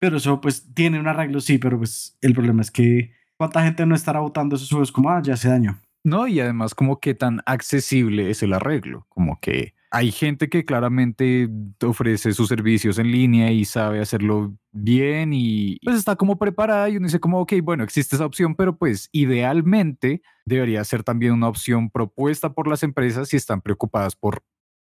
Pero 0.00 0.16
eso 0.16 0.40
pues 0.40 0.74
tiene 0.74 0.98
un 0.98 1.06
arreglo, 1.06 1.40
sí, 1.40 1.58
pero 1.58 1.78
pues 1.78 2.18
el 2.22 2.34
problema 2.34 2.60
es 2.60 2.72
que 2.72 3.12
cuánta 3.36 3.62
gente 3.62 3.86
no 3.86 3.94
estará 3.94 4.18
votando 4.18 4.56
esos 4.56 4.68
juegos 4.68 4.90
como, 4.90 5.10
ah, 5.10 5.22
ya 5.22 5.36
se 5.36 5.48
dañó. 5.48 5.78
No, 6.04 6.26
y 6.26 6.40
además 6.40 6.74
como 6.74 6.98
que 6.98 7.14
tan 7.14 7.40
accesible 7.46 8.30
es 8.30 8.42
el 8.42 8.52
arreglo, 8.54 9.06
como 9.08 9.38
que 9.40 9.74
hay 9.90 10.10
gente 10.10 10.48
que 10.48 10.64
claramente 10.64 11.48
ofrece 11.84 12.32
sus 12.32 12.48
servicios 12.48 12.98
en 12.98 13.12
línea 13.12 13.52
y 13.52 13.64
sabe 13.66 14.00
hacerlo 14.00 14.56
bien 14.72 15.32
y 15.34 15.78
pues 15.84 15.98
está 15.98 16.16
como 16.16 16.38
preparada 16.38 16.88
y 16.88 16.96
uno 16.96 17.06
dice 17.06 17.20
como, 17.20 17.40
ok, 17.40 17.52
bueno, 17.62 17.84
existe 17.84 18.16
esa 18.16 18.24
opción, 18.26 18.56
pero 18.56 18.76
pues 18.76 19.10
idealmente 19.12 20.22
debería 20.46 20.82
ser 20.84 21.04
también 21.04 21.34
una 21.34 21.48
opción 21.48 21.90
propuesta 21.90 22.52
por 22.54 22.68
las 22.68 22.82
empresas 22.82 23.28
si 23.28 23.36
están 23.36 23.60
preocupadas 23.60 24.16
por 24.16 24.42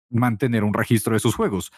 mantener 0.09 0.63
un 0.63 0.73
registro 0.73 1.13
de 1.13 1.19
sus 1.19 1.35
juegos. 1.35 1.71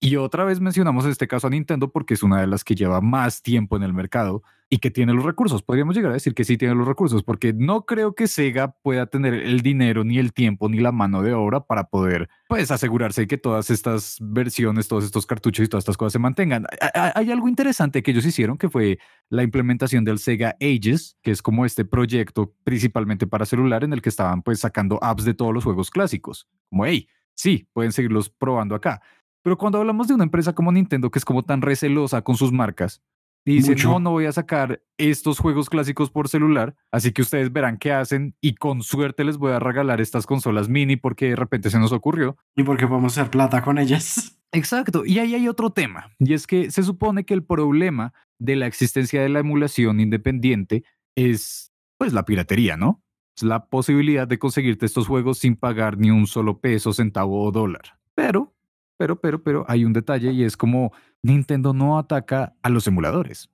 Y 0.00 0.16
otra 0.16 0.44
vez 0.44 0.60
mencionamos 0.60 1.04
en 1.06 1.12
este 1.12 1.26
caso 1.26 1.46
a 1.46 1.50
Nintendo 1.50 1.90
porque 1.90 2.14
es 2.14 2.22
una 2.22 2.40
de 2.40 2.46
las 2.46 2.62
que 2.62 2.74
lleva 2.74 3.00
más 3.00 3.42
tiempo 3.42 3.76
en 3.76 3.82
el 3.82 3.94
mercado 3.94 4.42
y 4.68 4.78
que 4.78 4.90
tiene 4.90 5.14
los 5.14 5.24
recursos. 5.24 5.62
Podríamos 5.62 5.94
llegar 5.94 6.10
a 6.10 6.14
decir 6.14 6.34
que 6.34 6.44
sí 6.44 6.56
tiene 6.56 6.74
los 6.74 6.86
recursos 6.86 7.22
porque 7.22 7.52
no 7.52 7.86
creo 7.86 8.14
que 8.14 8.26
Sega 8.26 8.72
pueda 8.82 9.06
tener 9.06 9.34
el 9.34 9.60
dinero, 9.60 10.04
ni 10.04 10.18
el 10.18 10.32
tiempo, 10.32 10.68
ni 10.68 10.78
la 10.78 10.92
mano 10.92 11.22
de 11.22 11.32
obra 11.32 11.60
para 11.60 11.84
poder 11.84 12.28
pues 12.48 12.70
asegurarse 12.70 13.22
de 13.22 13.26
que 13.28 13.38
todas 13.38 13.70
estas 13.70 14.18
versiones, 14.20 14.88
todos 14.88 15.04
estos 15.04 15.26
cartuchos 15.26 15.64
y 15.64 15.68
todas 15.68 15.82
estas 15.82 15.96
cosas 15.96 16.12
se 16.14 16.18
mantengan. 16.18 16.66
Hay 16.94 17.30
algo 17.30 17.48
interesante 17.48 18.02
que 18.02 18.10
ellos 18.10 18.26
hicieron 18.26 18.58
que 18.58 18.68
fue 18.68 18.98
la 19.28 19.42
implementación 19.42 20.04
del 20.04 20.18
Sega 20.18 20.56
Ages, 20.60 21.16
que 21.22 21.30
es 21.30 21.40
como 21.40 21.64
este 21.64 21.84
proyecto 21.84 22.54
principalmente 22.64 23.26
para 23.26 23.46
celular 23.46 23.84
en 23.84 23.92
el 23.92 24.02
que 24.02 24.08
estaban 24.08 24.42
pues 24.42 24.60
sacando 24.60 24.98
apps 25.02 25.24
de 25.24 25.34
todos 25.34 25.54
los 25.54 25.64
juegos 25.64 25.90
clásicos. 25.90 26.48
Como, 26.68 26.84
hey, 26.84 27.08
sí, 27.34 27.68
pueden 27.72 27.92
seguirlos 27.92 28.28
probando 28.28 28.74
acá. 28.74 29.00
Pero 29.44 29.58
cuando 29.58 29.78
hablamos 29.78 30.08
de 30.08 30.14
una 30.14 30.24
empresa 30.24 30.54
como 30.54 30.72
Nintendo, 30.72 31.10
que 31.10 31.18
es 31.18 31.24
como 31.24 31.42
tan 31.42 31.60
recelosa 31.60 32.22
con 32.22 32.34
sus 32.34 32.50
marcas, 32.50 33.02
dice, 33.44 33.76
no, 33.76 34.00
no 34.00 34.10
voy 34.12 34.24
a 34.24 34.32
sacar 34.32 34.82
estos 34.96 35.38
juegos 35.38 35.68
clásicos 35.68 36.10
por 36.10 36.30
celular, 36.30 36.74
así 36.90 37.12
que 37.12 37.20
ustedes 37.20 37.52
verán 37.52 37.76
qué 37.76 37.92
hacen 37.92 38.34
y 38.40 38.54
con 38.54 38.82
suerte 38.82 39.22
les 39.22 39.36
voy 39.36 39.52
a 39.52 39.58
regalar 39.58 40.00
estas 40.00 40.26
consolas 40.26 40.70
mini 40.70 40.96
porque 40.96 41.28
de 41.28 41.36
repente 41.36 41.68
se 41.68 41.78
nos 41.78 41.92
ocurrió. 41.92 42.38
Y 42.56 42.62
porque 42.62 42.86
podemos 42.86 43.18
hacer 43.18 43.30
plata 43.30 43.62
con 43.62 43.76
ellas. 43.76 44.40
Exacto, 44.50 45.04
y 45.04 45.18
ahí 45.18 45.34
hay 45.34 45.46
otro 45.46 45.70
tema, 45.70 46.10
y 46.18 46.32
es 46.32 46.46
que 46.46 46.70
se 46.70 46.82
supone 46.82 47.24
que 47.24 47.34
el 47.34 47.44
problema 47.44 48.14
de 48.38 48.56
la 48.56 48.66
existencia 48.66 49.20
de 49.20 49.28
la 49.28 49.40
emulación 49.40 50.00
independiente 50.00 50.84
es 51.16 51.70
pues 51.98 52.14
la 52.14 52.24
piratería, 52.24 52.78
¿no? 52.78 53.02
Es 53.36 53.42
la 53.42 53.66
posibilidad 53.66 54.26
de 54.26 54.38
conseguirte 54.38 54.86
estos 54.86 55.06
juegos 55.06 55.38
sin 55.38 55.56
pagar 55.56 55.98
ni 55.98 56.10
un 56.10 56.26
solo 56.26 56.60
peso, 56.60 56.94
centavo 56.94 57.42
o 57.42 57.50
dólar. 57.50 57.98
Pero 58.14 58.53
pero, 58.96 59.20
pero, 59.20 59.42
pero 59.42 59.64
hay 59.68 59.84
un 59.84 59.92
detalle 59.92 60.32
y 60.32 60.44
es 60.44 60.56
como 60.56 60.92
Nintendo 61.22 61.72
no 61.72 61.98
ataca 61.98 62.54
a 62.62 62.68
los 62.68 62.86
emuladores. 62.86 63.50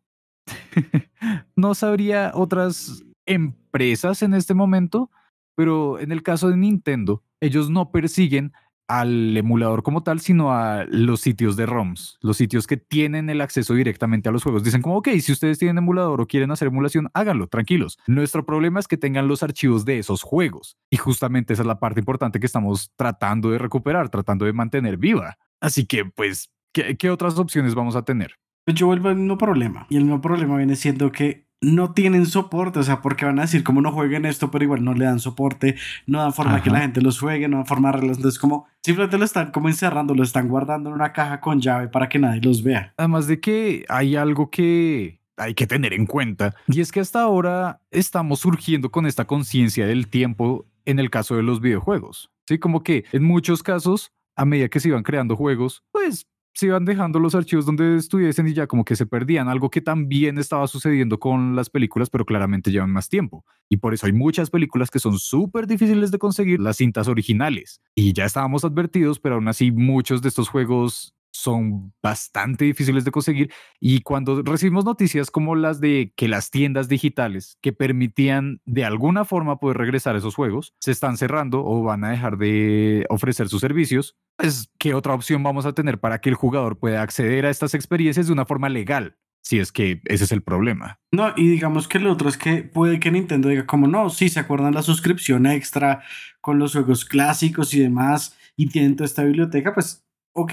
no 1.57 1.75
sabría 1.75 2.33
otras 2.35 3.05
empresas 3.27 4.23
en 4.23 4.35
este 4.35 4.55
momento, 4.55 5.11
pero 5.55 5.99
en 5.99 6.13
el 6.13 6.23
caso 6.23 6.51
de 6.51 6.57
Nintendo, 6.57 7.23
ellos 7.41 7.71
no 7.71 7.91
persiguen 7.91 8.53
al 8.91 9.37
emulador 9.37 9.85
como 9.85 10.03
tal, 10.03 10.19
sino 10.19 10.53
a 10.53 10.85
los 10.89 11.21
sitios 11.21 11.55
de 11.55 11.65
ROMs, 11.65 12.19
los 12.23 12.37
sitios 12.37 12.67
que 12.67 12.77
tienen 12.77 13.31
el 13.31 13.41
acceso 13.41 13.75
directamente 13.75 14.29
a 14.29 14.33
los 14.33 14.43
juegos. 14.43 14.65
Dicen 14.65 14.83
como, 14.83 14.97
ok, 14.97 15.11
si 15.21 15.31
ustedes 15.31 15.61
tienen 15.61 15.79
emulador 15.79 16.21
o 16.21 16.27
quieren 16.27 16.51
hacer 16.51 16.67
emulación, 16.67 17.09
háganlo, 17.15 17.47
tranquilos. 17.47 18.01
Nuestro 18.09 18.45
problema 18.45 18.81
es 18.81 18.89
que 18.89 18.97
tengan 18.97 19.29
los 19.29 19.45
archivos 19.45 19.85
de 19.85 20.01
esos 20.01 20.25
juegos. 20.25 20.77
Y 20.91 20.97
justamente 20.97 21.53
esa 21.53 21.63
es 21.63 21.69
la 21.69 21.79
parte 21.79 22.01
importante 22.01 22.41
que 22.41 22.47
estamos 22.47 22.91
tratando 22.97 23.53
de 23.53 23.59
recuperar, 23.59 24.09
tratando 24.09 24.45
de 24.45 24.53
mantener 24.53 24.97
viva. 24.97 25.39
Así 25.61 25.87
que, 25.87 26.05
pues, 26.05 26.51
¿qué, 26.73 27.11
otras 27.11 27.39
opciones 27.39 27.77
vamos 27.77 27.95
a 27.95 28.03
tener? 28.03 28.35
Pues 28.65 28.77
yo 28.77 28.89
vuelvo 28.89 29.09
al 29.09 29.17
mismo 29.17 29.39
problema. 29.39 29.87
Y 29.89 29.99
el 29.99 30.03
mismo 30.03 30.21
problema 30.21 30.57
viene 30.57 30.75
siendo 30.75 31.13
que 31.13 31.47
no 31.61 31.93
tienen 31.93 32.27
soporte, 32.27 32.79
o 32.79 32.83
sea, 32.83 33.03
porque 33.03 33.25
van 33.25 33.39
a 33.39 33.43
decir 33.43 33.63
cómo 33.63 33.83
no 33.83 33.93
jueguen 33.93 34.25
esto, 34.25 34.51
pero 34.51 34.65
igual 34.65 34.83
no 34.83 34.95
le 34.95 35.05
dan 35.05 35.21
soporte, 35.21 35.77
no 36.07 36.21
dan 36.21 36.33
forma 36.33 36.63
que 36.63 36.71
la 36.71 36.81
gente 36.81 37.03
los 37.03 37.21
juegue, 37.21 37.49
no 37.49 37.59
dan 37.59 37.67
forma 37.67 37.89
de 37.89 37.91
arreglarlos, 37.91 38.19
entonces 38.19 38.39
como 38.39 38.67
simplemente 38.83 39.19
lo 39.19 39.25
están 39.25 39.51
como 39.51 39.69
encerrando, 39.69 40.15
lo 40.15 40.23
están 40.23 40.49
guardando 40.49 40.89
en 40.89 40.95
una 40.95 41.13
caja 41.13 41.41
con 41.41 41.61
llave 41.61 41.89
para 41.89 42.09
que 42.09 42.19
nadie 42.19 42.41
los 42.41 42.63
vea. 42.63 42.95
Además 42.97 43.27
de 43.27 43.41
que 43.41 43.85
hay 43.89 44.17
algo 44.17 44.51
que 44.51 45.21
hay 45.37 45.55
que 45.55 45.67
tener 45.67 45.93
en 45.93 46.07
cuenta, 46.07 46.55
y 46.67 46.81
es 46.81 46.93
que 46.93 47.01
hasta 47.01 47.23
ahora 47.23 47.81
estamos 47.91 48.41
surgiendo 48.41 48.91
con 48.91 49.07
esta 49.07 49.27
conciencia 49.27 49.87
del 49.87 50.09
tiempo 50.09 50.67
en 50.85 50.99
el 50.99 51.11
caso 51.11 51.37
de 51.37 51.43
los 51.43 51.61
videojuegos, 51.61 52.31
¿sí? 52.47 52.59
Como 52.59 52.83
que 52.83 53.05
en 53.13 53.25
muchos 53.25 53.63
casos, 53.63 54.13
a 54.37 54.45
medida 54.45 54.69
que 54.69 54.81
se 54.81 54.89
iban 54.89 55.03
creando 55.03 55.37
juegos, 55.37 55.83
pues 55.93 56.27
se 56.53 56.67
iban 56.67 56.85
dejando 56.85 57.19
los 57.19 57.35
archivos 57.35 57.67
donde 57.67 57.97
estuviesen 57.97 58.49
y 58.49 58.55
ya 58.55 58.67
como 58.67 58.85
que 58.85 58.97
se 58.97 59.07
perdían, 59.07 59.49
algo 59.49 59.71
que 59.71 59.81
también 59.81 60.39
estaba 60.39 60.67
sucediendo 60.67 61.19
con 61.19 61.57
las 61.57 61.71
películas, 61.71 62.11
pero 62.11 62.25
claramente 62.25 62.71
llevan 62.71 62.91
más 62.91 63.09
tiempo. 63.09 63.45
Y 63.69 63.79
por 63.79 63.95
eso 63.95 64.07
hay 64.07 64.13
muchas 64.13 64.51
películas 64.51 64.91
que 64.91 64.99
son 64.99 65.19
súper 65.19 65.67
difíciles 65.67 66.11
de 66.11 66.19
conseguir, 66.19 66.61
las 66.61 66.77
cintas 66.77 67.09
originales. 67.09 67.81
Y 67.95 68.13
ya 68.13 68.25
estábamos 68.25 68.65
advertidos, 68.65 69.21
pero 69.21 69.37
aún 69.37 69.49
así 69.49 69.71
muchos 69.71 70.23
de 70.23 70.29
estos 70.29 70.49
juegos 70.49 71.15
son 71.33 71.93
bastante 72.03 72.65
difíciles 72.65 73.05
de 73.05 73.11
conseguir 73.11 73.53
y 73.79 74.03
cuando 74.03 74.43
recibimos 74.43 74.85
noticias 74.85 75.31
como 75.31 75.55
las 75.55 75.81
de 75.81 76.13
que 76.17 76.29
las 76.29 76.51
tiendas 76.51 76.89
digitales 76.89 77.59
que 77.61 77.73
permitían 77.73 78.61
de 78.65 78.85
alguna 78.85 79.25
forma 79.25 79.59
poder 79.59 79.79
regresar 79.79 80.15
a 80.15 80.19
esos 80.19 80.35
juegos 80.35 80.75
se 80.81 80.93
están 80.93 81.17
cerrando 81.17 81.65
o 81.65 81.83
van 81.83 82.05
a 82.05 82.11
dejar 82.11 82.37
de 82.39 83.07
ofrecer 83.09 83.49
sus 83.49 83.61
servicios, 83.61 84.17
pues 84.37 84.71
¿qué 84.79 84.95
otra 84.95 85.15
opción 85.15 85.43
vamos 85.43 85.67
a 85.67 85.73
tener 85.73 86.01
para 86.01 86.21
que 86.21 86.29
el 86.29 86.35
jugador 86.35 86.79
pueda 86.79 87.03
acceder 87.03 87.47
a 87.47 87.51
estas 87.51 87.75
experiencias 87.75 88.27
de 88.27 88.33
una 88.33 88.47
forma 88.47 88.69
legal? 88.69 89.17
Si 89.43 89.59
es 89.59 89.73
que 89.73 90.03
ese 90.05 90.25
es 90.25 90.33
el 90.33 90.43
problema. 90.43 91.01
No, 91.13 91.33
y 91.35 91.49
digamos 91.49 91.89
que 91.89 91.99
lo 91.99 92.13
otro 92.13 92.29
es 92.29 92.37
que 92.37 92.63
puede 92.63 93.01
que 93.01 93.11
Nintendo 93.11 93.49
diga 93.49 93.67
como 93.67 93.87
no, 93.87 94.11
si 94.11 94.29
se 94.29 94.39
acuerdan 94.39 94.75
la 94.75 94.83
suscripción 94.83 95.47
extra 95.47 96.03
con 96.41 96.59
los 96.59 96.73
juegos 96.73 97.05
clásicos 97.05 97.73
y 97.73 97.81
demás 97.81 98.37
y 98.57 98.69
tienen 98.69 98.97
toda 98.97 99.07
esta 99.07 99.25
biblioteca, 99.25 99.73
pues 99.73 100.05
ok, 100.35 100.53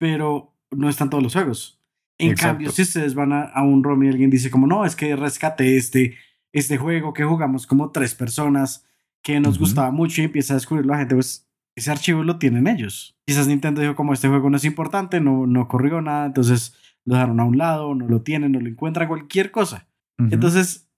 pero 0.00 0.56
no 0.70 0.88
están 0.88 1.10
todos 1.10 1.22
los 1.22 1.34
juegos. 1.34 1.78
En 2.16 2.34
cambio, 2.34 2.70
si 2.70 2.82
ustedes 2.82 3.14
van 3.14 3.32
a, 3.32 3.62
un 3.62 3.84
ROM 3.84 4.02
y 4.02 4.08
alguien 4.08 4.30
dice 4.30 4.50
como, 4.50 4.66
no, 4.66 4.84
es 4.84 4.96
que 4.96 5.14
rescate 5.14 5.76
este, 5.76 6.16
este 6.52 6.78
juego 6.78 7.12
que 7.12 7.24
jugamos 7.24 7.66
como 7.66 7.90
tres 7.90 8.14
personas, 8.14 8.86
que 9.22 9.40
nos 9.40 9.58
gustaba 9.58 9.90
mucho 9.90 10.22
y 10.22 10.24
empieza 10.24 10.54
a 10.54 10.56
descubrirlo 10.56 10.92
la 10.92 11.00
gente, 11.00 11.14
pues 11.14 11.46
ese 11.76 11.90
archivo 11.90 12.24
lo 12.24 12.38
tienen 12.38 12.66
ellos. 12.66 13.18
Quizás 13.26 13.46
Nintendo 13.46 13.82
dijo 13.82 13.94
como 13.94 14.14
este 14.14 14.28
juego 14.28 14.48
no 14.48 14.56
es 14.56 14.64
importante, 14.64 15.20
no, 15.20 15.46
no 15.46 15.68
corrió 15.68 16.00
nada, 16.00 16.26
entonces 16.26 16.74
lo 17.04 17.14
dejaron 17.14 17.38
a 17.40 17.44
un 17.44 17.58
lado, 17.58 17.94
no 17.94 18.08
lo 18.08 18.22
tienen, 18.22 18.52
no 18.52 18.60
lo 18.60 18.68
encuentran, 18.68 19.06
cualquier 19.06 19.50
cosa. 19.50 19.86
Entonces, 20.30 20.90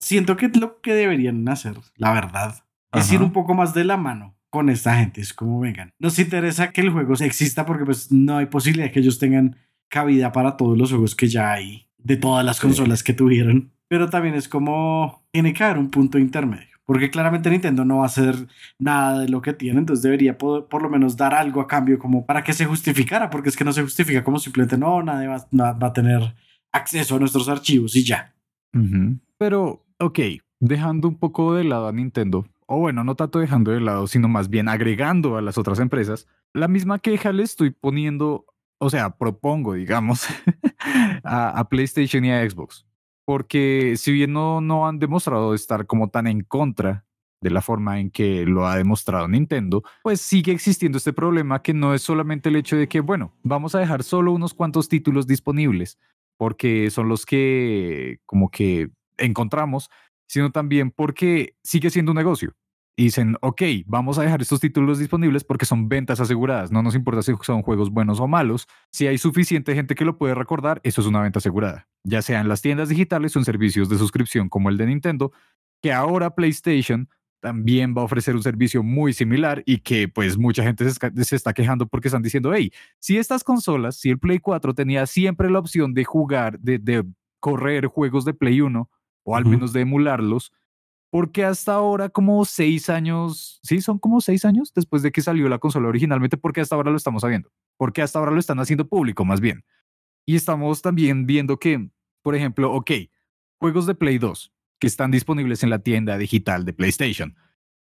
siento 0.00 0.36
que 0.36 0.46
es 0.46 0.56
lo 0.56 0.80
que 0.80 0.94
deberían 0.94 1.46
hacer, 1.48 1.76
la 1.96 2.12
verdad, 2.12 2.64
es 2.92 3.12
ir 3.12 3.22
un 3.22 3.32
poco 3.32 3.54
más 3.54 3.72
de 3.74 3.84
la 3.84 3.96
mano 3.96 4.37
con 4.50 4.68
esta 4.68 4.96
gente. 4.96 5.20
Es 5.20 5.32
como, 5.32 5.60
vengan, 5.60 5.92
nos 5.98 6.18
interesa 6.18 6.72
que 6.72 6.80
el 6.80 6.90
juego 6.90 7.14
exista 7.14 7.66
porque 7.66 7.84
pues 7.84 8.12
no 8.12 8.38
hay 8.38 8.46
posibilidad 8.46 8.90
que 8.90 9.00
ellos 9.00 9.18
tengan 9.18 9.56
cabida 9.88 10.32
para 10.32 10.56
todos 10.56 10.76
los 10.76 10.90
juegos 10.90 11.14
que 11.14 11.28
ya 11.28 11.52
hay 11.52 11.88
de 11.98 12.16
todas 12.16 12.44
las 12.44 12.60
consolas 12.60 13.02
que 13.02 13.12
tuvieron. 13.12 13.72
Pero 13.88 14.10
también 14.10 14.34
es 14.34 14.48
como, 14.48 15.24
tiene 15.30 15.52
que 15.52 15.64
haber 15.64 15.78
un 15.78 15.90
punto 15.90 16.18
intermedio. 16.18 16.66
Porque 16.84 17.10
claramente 17.10 17.50
Nintendo 17.50 17.84
no 17.84 17.98
va 17.98 18.04
a 18.04 18.06
hacer 18.06 18.34
nada 18.78 19.20
de 19.20 19.28
lo 19.28 19.42
que 19.42 19.52
tiene, 19.52 19.78
entonces 19.78 20.02
debería 20.02 20.38
por 20.38 20.82
lo 20.82 20.88
menos 20.88 21.18
dar 21.18 21.34
algo 21.34 21.60
a 21.60 21.66
cambio 21.66 21.98
como 21.98 22.24
para 22.24 22.42
que 22.42 22.54
se 22.54 22.64
justificara, 22.64 23.28
porque 23.28 23.50
es 23.50 23.56
que 23.56 23.64
no 23.64 23.74
se 23.74 23.82
justifica 23.82 24.24
como 24.24 24.38
simplemente 24.38 24.78
no, 24.78 25.02
nadie 25.02 25.26
va, 25.26 25.46
va 25.72 25.86
a 25.86 25.92
tener 25.92 26.34
acceso 26.72 27.16
a 27.16 27.18
nuestros 27.18 27.48
archivos 27.48 27.94
y 27.94 28.04
ya. 28.04 28.34
Pero, 29.36 29.84
ok, 29.98 30.18
dejando 30.60 31.08
un 31.08 31.16
poco 31.16 31.54
de 31.54 31.64
lado 31.64 31.88
a 31.88 31.92
Nintendo, 31.92 32.46
o 32.70 32.78
bueno, 32.78 33.02
no 33.02 33.14
tanto 33.16 33.38
dejando 33.38 33.70
de 33.70 33.80
lado, 33.80 34.06
sino 34.06 34.28
más 34.28 34.50
bien 34.50 34.68
agregando 34.68 35.38
a 35.38 35.42
las 35.42 35.56
otras 35.56 35.80
empresas, 35.80 36.28
la 36.52 36.68
misma 36.68 36.98
queja 36.98 37.32
le 37.32 37.42
estoy 37.42 37.70
poniendo, 37.70 38.44
o 38.78 38.90
sea, 38.90 39.16
propongo, 39.16 39.72
digamos, 39.72 40.26
a, 41.24 41.66
PlayStation 41.70 42.26
y 42.26 42.30
a 42.30 42.48
Xbox. 42.48 42.86
Porque 43.24 43.94
si 43.96 44.12
bien 44.12 44.34
no, 44.34 44.60
no 44.60 44.86
han 44.86 44.98
demostrado 44.98 45.54
estar 45.54 45.86
como 45.86 46.10
tan 46.10 46.26
en 46.26 46.42
contra 46.42 47.06
de 47.40 47.50
la 47.50 47.62
forma 47.62 48.00
en 48.00 48.10
que 48.10 48.44
lo 48.44 48.66
ha 48.66 48.76
demostrado 48.76 49.28
Nintendo, 49.28 49.82
pues 50.02 50.20
sigue 50.20 50.52
existiendo 50.52 50.98
este 50.98 51.14
problema 51.14 51.62
que 51.62 51.72
no 51.72 51.94
es 51.94 52.02
solamente 52.02 52.50
el 52.50 52.56
hecho 52.56 52.76
de 52.76 52.86
que, 52.86 53.00
bueno, 53.00 53.32
vamos 53.42 53.74
a 53.74 53.78
dejar 53.78 54.02
solo 54.02 54.32
unos 54.32 54.52
cuantos 54.52 54.90
títulos 54.90 55.26
disponibles, 55.26 55.98
porque 56.36 56.90
son 56.90 57.08
los 57.08 57.24
que 57.24 58.20
como 58.26 58.50
que 58.50 58.90
encontramos, 59.16 59.88
sino 60.28 60.52
también 60.52 60.90
porque 60.90 61.56
sigue 61.64 61.90
siendo 61.90 62.12
un 62.12 62.16
negocio. 62.16 62.54
Y 62.96 63.04
dicen, 63.04 63.36
ok, 63.42 63.62
vamos 63.86 64.18
a 64.18 64.22
dejar 64.22 64.42
estos 64.42 64.58
títulos 64.58 64.98
disponibles 64.98 65.44
porque 65.44 65.66
son 65.66 65.88
ventas 65.88 66.18
aseguradas. 66.18 66.72
No 66.72 66.82
nos 66.82 66.96
importa 66.96 67.22
si 67.22 67.32
son 67.42 67.62
juegos 67.62 67.90
buenos 67.90 68.18
o 68.18 68.26
malos. 68.26 68.66
Si 68.90 69.06
hay 69.06 69.18
suficiente 69.18 69.72
gente 69.74 69.94
que 69.94 70.04
lo 70.04 70.18
puede 70.18 70.34
recordar, 70.34 70.80
eso 70.82 71.00
es 71.00 71.06
una 71.06 71.20
venta 71.20 71.38
asegurada. 71.38 71.86
Ya 72.02 72.22
sea 72.22 72.40
en 72.40 72.48
las 72.48 72.60
tiendas 72.60 72.88
digitales 72.88 73.36
o 73.36 73.38
en 73.38 73.44
servicios 73.44 73.88
de 73.88 73.98
suscripción 73.98 74.48
como 74.48 74.68
el 74.68 74.76
de 74.76 74.86
Nintendo, 74.86 75.30
que 75.80 75.92
ahora 75.92 76.34
PlayStation 76.34 77.08
también 77.40 77.94
va 77.96 78.02
a 78.02 78.06
ofrecer 78.06 78.34
un 78.34 78.42
servicio 78.42 78.82
muy 78.82 79.12
similar 79.12 79.62
y 79.64 79.78
que 79.78 80.08
pues 80.08 80.36
mucha 80.36 80.64
gente 80.64 80.84
se, 80.90 81.36
está 81.36 81.52
quejando 81.52 81.86
porque 81.86 82.08
están 82.08 82.22
diciendo, 82.22 82.52
hey, 82.52 82.72
si 82.98 83.16
estas 83.16 83.44
consolas, 83.44 83.96
si 83.96 84.10
el 84.10 84.18
Play 84.18 84.40
4 84.40 84.74
tenía 84.74 85.06
siempre 85.06 85.50
la 85.50 85.60
opción 85.60 85.94
de 85.94 86.02
jugar, 86.04 86.58
de, 86.58 86.80
de 86.80 87.04
correr 87.38 87.86
juegos 87.86 88.24
de 88.24 88.34
Play 88.34 88.60
1, 88.60 88.90
o 89.28 89.36
al 89.36 89.44
menos 89.44 89.74
de 89.74 89.82
emularlos, 89.82 90.52
porque 91.10 91.44
hasta 91.44 91.74
ahora, 91.74 92.08
como 92.08 92.46
seis 92.46 92.88
años, 92.88 93.60
sí, 93.62 93.82
son 93.82 93.98
como 93.98 94.22
seis 94.22 94.46
años 94.46 94.72
después 94.74 95.02
de 95.02 95.12
que 95.12 95.20
salió 95.20 95.50
la 95.50 95.58
consola 95.58 95.88
originalmente, 95.88 96.38
porque 96.38 96.62
hasta 96.62 96.76
ahora 96.76 96.90
lo 96.90 96.96
estamos 96.96 97.20
sabiendo, 97.20 97.50
porque 97.76 98.00
hasta 98.00 98.18
ahora 98.18 98.30
lo 98.30 98.40
están 98.40 98.58
haciendo 98.58 98.88
público 98.88 99.26
más 99.26 99.42
bien. 99.42 99.64
Y 100.26 100.34
estamos 100.34 100.80
también 100.80 101.26
viendo 101.26 101.58
que, 101.58 101.90
por 102.22 102.36
ejemplo, 102.36 102.72
ok, 102.72 102.90
juegos 103.60 103.84
de 103.84 103.94
Play 103.94 104.16
2 104.16 104.50
que 104.80 104.86
están 104.86 105.10
disponibles 105.10 105.62
en 105.62 105.70
la 105.70 105.80
tienda 105.80 106.16
digital 106.16 106.64
de 106.64 106.72
PlayStation, 106.72 107.36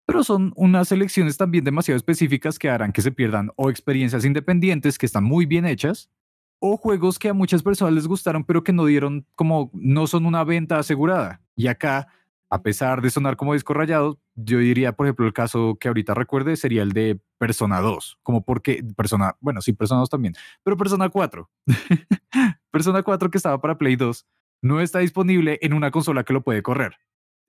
pero 0.05 0.25
son 0.25 0.53
unas 0.57 0.89
selecciones 0.89 1.37
también 1.37 1.63
demasiado 1.63 1.97
específicas 1.97 2.59
que 2.59 2.71
harán 2.71 2.93
que 2.93 3.03
se 3.03 3.13
pierdan 3.13 3.51
o 3.55 3.71
experiencias 3.71 4.25
independientes 4.25 4.99
que 4.99 5.07
están 5.07 5.23
muy 5.23 5.47
bien 5.47 5.65
hechas 5.65 6.11
o 6.59 6.77
juegos 6.77 7.19
que 7.19 7.29
a 7.29 7.35
muchas 7.35 7.62
personas 7.62 7.95
les 7.95 8.07
gustaron, 8.07 8.45
pero 8.45 8.64
que 8.64 8.73
no 8.73 8.85
dieron 8.87 9.27
como, 9.35 9.71
no 9.75 10.07
son 10.07 10.27
una 10.27 10.45
venta 10.45 10.79
asegurada. 10.79 11.42
Y 11.55 11.66
acá, 11.66 12.09
a 12.51 12.62
pesar 12.62 13.03
de 13.03 13.11
sonar 13.11 13.37
como 13.37 13.55
disco 13.55 13.75
rayado, 13.75 14.19
yo 14.35 14.59
diría, 14.59 14.92
por 14.92 15.07
ejemplo, 15.07 15.27
el 15.27 15.33
caso 15.33 15.77
que 15.81 15.88
ahorita 15.88 16.14
recuerde 16.14 16.57
sería 16.57 16.83
el 16.83 16.92
de 16.92 17.21
Persona 17.38 17.81
2, 17.81 18.19
como 18.23 18.45
porque, 18.45 18.85
Persona, 18.97 19.37
bueno, 19.40 19.61
sí, 19.61 19.73
Persona 19.73 20.01
2 20.01 20.11
también, 20.11 20.35
pero 20.62 20.77
Persona 20.77 21.09
4. 21.09 21.51
Persona 22.71 23.03
4 23.03 23.31
que 23.31 23.38
estaba 23.38 23.61
para 23.61 23.79
Play 23.79 23.97
2 23.97 24.27
no 24.62 24.81
está 24.81 25.01
disponible 25.01 25.59
en 25.62 25.75
una 25.75 25.90
consola 25.90 26.25
que 26.25 26.33
lo 26.33 26.42
puede 26.42 26.62
correr 26.62 26.97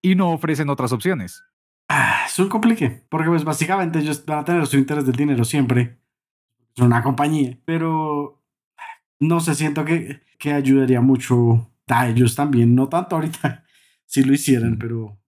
y 0.01 0.15
no 0.15 0.31
ofrecen 0.31 0.69
otras 0.69 0.91
opciones. 0.91 1.43
Ah, 1.89 2.23
es 2.27 2.37
un 2.37 2.49
complique, 2.49 3.03
porque 3.09 3.29
pues 3.29 3.43
básicamente 3.43 3.99
ellos 3.99 4.25
van 4.25 4.39
a 4.39 4.45
tener 4.45 4.67
su 4.67 4.77
interés 4.77 5.05
del 5.05 5.15
dinero 5.15 5.45
siempre. 5.45 5.97
Es 6.75 6.83
una 6.83 7.01
compañía, 7.01 7.57
pero 7.65 8.36
no 9.19 9.39
sé, 9.39 9.55
siento 9.55 9.85
que, 9.85 10.21
que 10.37 10.53
ayudaría 10.53 11.01
mucho 11.01 11.71
a 11.87 12.07
ellos 12.09 12.35
también, 12.35 12.75
no 12.75 12.89
tanto 12.89 13.15
ahorita 13.15 13.63
si 14.05 14.23
lo 14.23 14.33
hicieran, 14.33 14.77
pero 14.77 15.19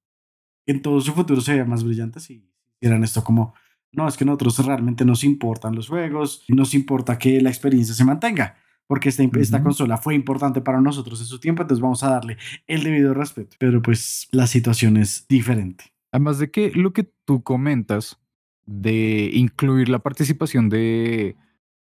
en 0.65 0.81
todo 0.81 1.01
su 1.01 1.13
futuro 1.13 1.41
sería 1.41 1.65
más 1.65 1.83
brillante 1.83 2.19
si 2.19 2.47
hicieran 2.79 3.03
esto 3.03 3.23
como, 3.23 3.53
no, 3.91 4.07
es 4.07 4.17
que 4.17 4.25
nosotros 4.25 4.65
realmente 4.65 5.05
nos 5.05 5.23
importan 5.23 5.75
los 5.75 5.87
juegos, 5.87 6.43
nos 6.47 6.73
importa 6.73 7.17
que 7.17 7.41
la 7.41 7.49
experiencia 7.49 7.95
se 7.95 8.05
mantenga, 8.05 8.57
porque 8.87 9.09
esta, 9.09 9.23
esta 9.23 9.63
consola 9.63 9.97
fue 9.97 10.15
importante 10.15 10.61
para 10.61 10.81
nosotros 10.81 11.19
en 11.19 11.27
su 11.27 11.39
tiempo, 11.39 11.61
entonces 11.61 11.81
vamos 11.81 12.03
a 12.03 12.09
darle 12.09 12.37
el 12.67 12.83
debido 12.83 13.13
respeto, 13.13 13.55
pero 13.59 13.81
pues 13.81 14.27
la 14.31 14.47
situación 14.47 14.97
es 14.97 15.25
diferente. 15.27 15.85
Además 16.11 16.39
de 16.39 16.49
que 16.49 16.71
lo 16.71 16.91
que 16.91 17.11
tú 17.25 17.43
comentas 17.43 18.19
de 18.65 19.31
incluir 19.33 19.89
la 19.89 19.99
participación 19.99 20.69
de, 20.69 21.35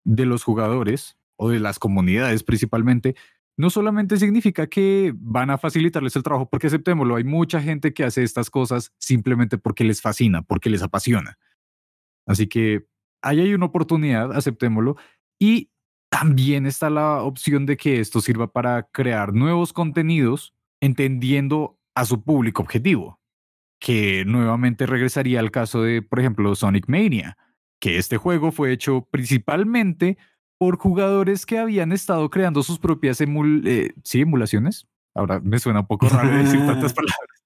de 0.04 0.26
los 0.26 0.42
jugadores 0.44 1.16
o 1.36 1.50
de 1.50 1.60
las 1.60 1.78
comunidades 1.78 2.42
principalmente, 2.42 3.14
no 3.56 3.70
solamente 3.70 4.16
significa 4.16 4.66
que 4.66 5.12
van 5.16 5.50
a 5.50 5.58
facilitarles 5.58 6.16
el 6.16 6.22
trabajo, 6.22 6.48
porque 6.48 6.66
aceptémoslo, 6.66 7.16
hay 7.16 7.24
mucha 7.24 7.60
gente 7.60 7.94
que 7.94 8.04
hace 8.04 8.22
estas 8.22 8.50
cosas 8.50 8.92
simplemente 8.98 9.58
porque 9.58 9.84
les 9.84 10.02
fascina, 10.02 10.42
porque 10.42 10.70
les 10.70 10.82
apasiona. 10.82 11.38
Así 12.26 12.48
que 12.48 12.86
ahí 13.22 13.40
hay 13.40 13.54
una 13.54 13.66
oportunidad, 13.66 14.32
aceptémoslo. 14.32 14.96
Y 15.38 15.70
también 16.10 16.66
está 16.66 16.90
la 16.90 17.22
opción 17.22 17.66
de 17.66 17.76
que 17.76 18.00
esto 18.00 18.20
sirva 18.20 18.52
para 18.52 18.84
crear 18.92 19.34
nuevos 19.34 19.72
contenidos 19.72 20.54
entendiendo 20.80 21.78
a 21.94 22.04
su 22.04 22.22
público 22.24 22.62
objetivo, 22.62 23.20
que 23.80 24.24
nuevamente 24.26 24.86
regresaría 24.86 25.40
al 25.40 25.50
caso 25.50 25.82
de, 25.82 26.02
por 26.02 26.20
ejemplo, 26.20 26.54
Sonic 26.54 26.88
Mania, 26.88 27.36
que 27.80 27.98
este 27.98 28.16
juego 28.16 28.52
fue 28.52 28.72
hecho 28.72 29.08
principalmente 29.10 30.18
por 30.64 30.78
jugadores 30.78 31.44
que 31.44 31.58
habían 31.58 31.92
estado 31.92 32.30
creando 32.30 32.62
sus 32.62 32.78
propias 32.78 33.20
eh, 33.20 33.94
emulaciones. 34.14 34.88
Ahora 35.14 35.38
me 35.38 35.58
suena 35.58 35.80
un 35.80 35.86
poco 35.86 36.08
raro 36.08 36.34
decir 36.38 36.58
tantas 36.64 36.94
palabras, 36.94 37.44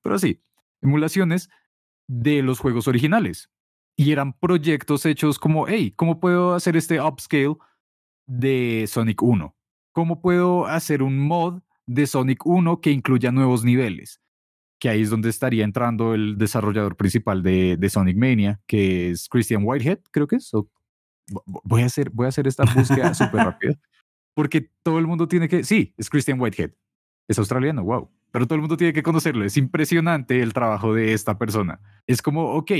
pero 0.00 0.16
sí, 0.20 0.40
emulaciones 0.80 1.50
de 2.06 2.42
los 2.42 2.60
juegos 2.60 2.86
originales. 2.86 3.50
Y 3.96 4.12
eran 4.12 4.34
proyectos 4.34 5.04
hechos 5.04 5.40
como, 5.40 5.66
hey, 5.66 5.92
¿cómo 5.96 6.20
puedo 6.20 6.54
hacer 6.54 6.76
este 6.76 7.00
upscale 7.00 7.56
de 8.28 8.84
Sonic 8.86 9.20
1? 9.20 9.52
¿Cómo 9.90 10.22
puedo 10.22 10.66
hacer 10.66 11.02
un 11.02 11.18
mod 11.18 11.62
de 11.86 12.06
Sonic 12.06 12.46
1 12.46 12.80
que 12.80 12.92
incluya 12.92 13.32
nuevos 13.32 13.64
niveles? 13.64 14.20
Que 14.78 14.90
ahí 14.90 15.02
es 15.02 15.10
donde 15.10 15.28
estaría 15.28 15.64
entrando 15.64 16.14
el 16.14 16.38
desarrollador 16.38 16.96
principal 16.96 17.42
de, 17.42 17.76
de 17.76 17.90
Sonic 17.90 18.16
Mania, 18.16 18.60
que 18.68 19.10
es 19.10 19.28
Christian 19.28 19.62
Whitehead, 19.64 19.98
creo 20.12 20.28
que 20.28 20.36
es. 20.36 20.52
Voy, 21.46 21.82
a 21.82 21.86
hacer, 21.86 22.10
voy 22.10 22.26
a 22.26 22.28
hacer 22.28 22.46
esta 22.46 22.64
búsqueda 22.64 23.14
súper 23.14 23.44
rápida. 23.44 23.74
Porque 24.34 24.70
todo 24.82 24.98
el 24.98 25.06
mundo 25.06 25.28
tiene 25.28 25.48
que. 25.48 25.64
Sí, 25.64 25.94
es 25.96 26.08
Christian 26.08 26.40
Whitehead. 26.40 26.72
Es 27.28 27.38
australiano, 27.38 27.84
wow. 27.84 28.10
Pero 28.32 28.46
todo 28.46 28.56
el 28.56 28.60
mundo 28.60 28.76
tiene 28.76 28.92
que 28.92 29.02
conocerlo. 29.02 29.44
Es 29.44 29.56
impresionante 29.56 30.40
el 30.40 30.52
trabajo 30.52 30.94
de 30.94 31.12
esta 31.12 31.36
persona. 31.36 31.80
Es 32.06 32.22
como, 32.22 32.54
ok, 32.54 32.72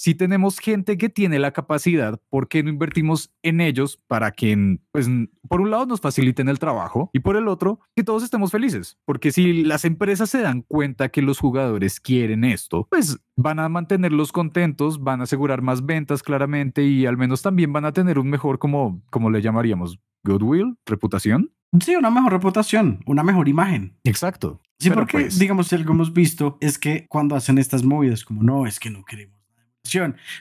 si 0.00 0.14
tenemos 0.14 0.60
gente 0.60 0.96
que 0.96 1.10
tiene 1.10 1.38
la 1.38 1.50
capacidad, 1.50 2.18
¿por 2.30 2.48
qué 2.48 2.62
no 2.62 2.70
invertimos 2.70 3.34
en 3.42 3.60
ellos 3.60 4.00
para 4.06 4.30
que, 4.30 4.78
pues, 4.92 5.10
por 5.46 5.60
un 5.60 5.70
lado 5.70 5.84
nos 5.84 6.00
faciliten 6.00 6.48
el 6.48 6.58
trabajo 6.58 7.10
y 7.12 7.20
por 7.20 7.36
el 7.36 7.48
otro, 7.48 7.80
que 7.94 8.02
todos 8.02 8.22
estemos 8.22 8.50
felices? 8.50 8.96
Porque 9.04 9.30
si 9.30 9.62
las 9.62 9.84
empresas 9.84 10.30
se 10.30 10.40
dan 10.40 10.62
cuenta 10.62 11.10
que 11.10 11.20
los 11.20 11.38
jugadores 11.38 12.00
quieren 12.00 12.44
esto, 12.44 12.86
pues 12.88 13.18
van 13.36 13.58
a 13.58 13.68
mantenerlos 13.68 14.32
contentos, 14.32 15.04
van 15.04 15.20
a 15.20 15.24
asegurar 15.24 15.60
más 15.60 15.84
ventas 15.84 16.22
claramente 16.22 16.82
y 16.82 17.04
al 17.04 17.18
menos 17.18 17.42
también 17.42 17.70
van 17.70 17.84
a 17.84 17.92
tener 17.92 18.18
un 18.18 18.30
mejor, 18.30 18.58
como, 18.58 19.02
como 19.10 19.28
le 19.28 19.42
llamaríamos, 19.42 19.98
goodwill, 20.24 20.78
reputación. 20.86 21.52
Sí, 21.78 21.94
una 21.94 22.08
mejor 22.10 22.32
reputación, 22.32 23.00
una 23.04 23.22
mejor 23.22 23.48
imagen. 23.48 23.98
Exacto. 24.04 24.62
Sí, 24.78 24.88
porque, 24.88 25.18
pues 25.18 25.38
digamos, 25.38 25.68
si 25.68 25.74
algo 25.76 25.92
hemos 25.92 26.14
visto 26.14 26.56
es 26.62 26.78
que 26.78 27.04
cuando 27.06 27.36
hacen 27.36 27.58
estas 27.58 27.84
movidas, 27.84 28.24
como 28.24 28.42
no, 28.42 28.66
es 28.66 28.80
que 28.80 28.88
no 28.88 29.04
queremos 29.04 29.39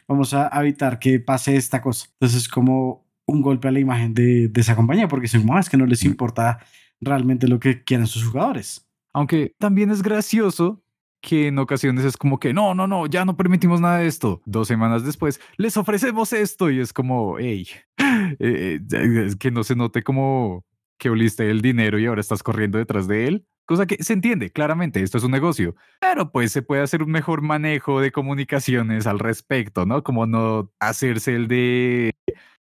vamos 0.08 0.34
a 0.34 0.50
evitar 0.62 1.00
que 1.00 1.20
pase 1.20 1.56
esta 1.56 1.82
cosa. 1.82 2.08
Entonces 2.14 2.43
es 2.43 2.47
como 2.47 3.06
un 3.26 3.41
golpe 3.41 3.68
a 3.68 3.72
la 3.72 3.80
imagen 3.80 4.14
de, 4.14 4.52
esa 4.56 4.76
compañía, 4.76 5.08
porque 5.08 5.28
se 5.28 5.39
más 5.39 5.66
es 5.66 5.70
que 5.70 5.78
no 5.78 5.86
les 5.86 6.04
importa 6.04 6.60
realmente 7.00 7.47
lo 7.47 7.60
que 7.60 7.84
quieren 7.84 8.08
sus 8.08 8.26
jugadores. 8.26 8.88
Aunque 9.14 9.54
también 9.58 9.91
es 9.91 10.02
gracioso 10.02 10.84
que 11.22 11.47
en 11.47 11.60
ocasiones 11.60 12.06
es 12.06 12.18
como 12.18 12.39
que 12.39 12.54
no, 12.54 12.74
no, 12.74 12.88
no, 12.88 13.06
ya 13.06 13.26
no 13.26 13.36
permitimos 13.36 13.82
nada 13.82 14.00
de 14.00 14.08
esto. 14.08 14.41
Dos 14.45 14.68
semanas 14.68 15.04
después 15.04 15.39
les 15.58 15.76
ofrecemos 15.78 16.34
esto 16.34 16.70
y 16.70 16.80
es 16.80 16.93
como, 16.93 17.38
hey, 17.39 17.68
eh, 18.39 18.80
eh, 18.91 19.30
que 19.39 19.52
no 19.52 19.64
se 19.64 19.76
note 19.76 20.04
como 20.04 20.64
que 20.97 21.10
oliste 21.10 21.50
el 21.50 21.62
dinero 21.62 22.00
y 22.00 22.06
ahora 22.06 22.22
estás 22.22 22.43
corriendo 22.43 22.78
detrás 22.78 23.08
de 23.08 23.28
él. 23.28 23.45
Cosa 23.70 23.86
que 23.86 24.04
se 24.04 24.14
entiende, 24.14 24.50
claramente, 24.50 25.00
esto 25.04 25.20
es 25.20 25.24
un 25.24 25.30
negocio, 25.30 25.76
pero 26.00 26.32
pues 26.32 26.52
se 26.52 26.64
puede 26.64 26.82
hacer 26.82 27.04
un 27.04 27.12
mejor 27.12 27.44
manejo 27.44 28.02
de 28.02 28.12
comunicaciones 28.12 29.06
al 29.06 29.20
respecto, 29.20 29.86
¿no? 29.86 30.02
Como 30.02 30.26
no 30.26 30.72
hacerse 30.80 31.36
el 31.36 31.48
de 31.48 32.16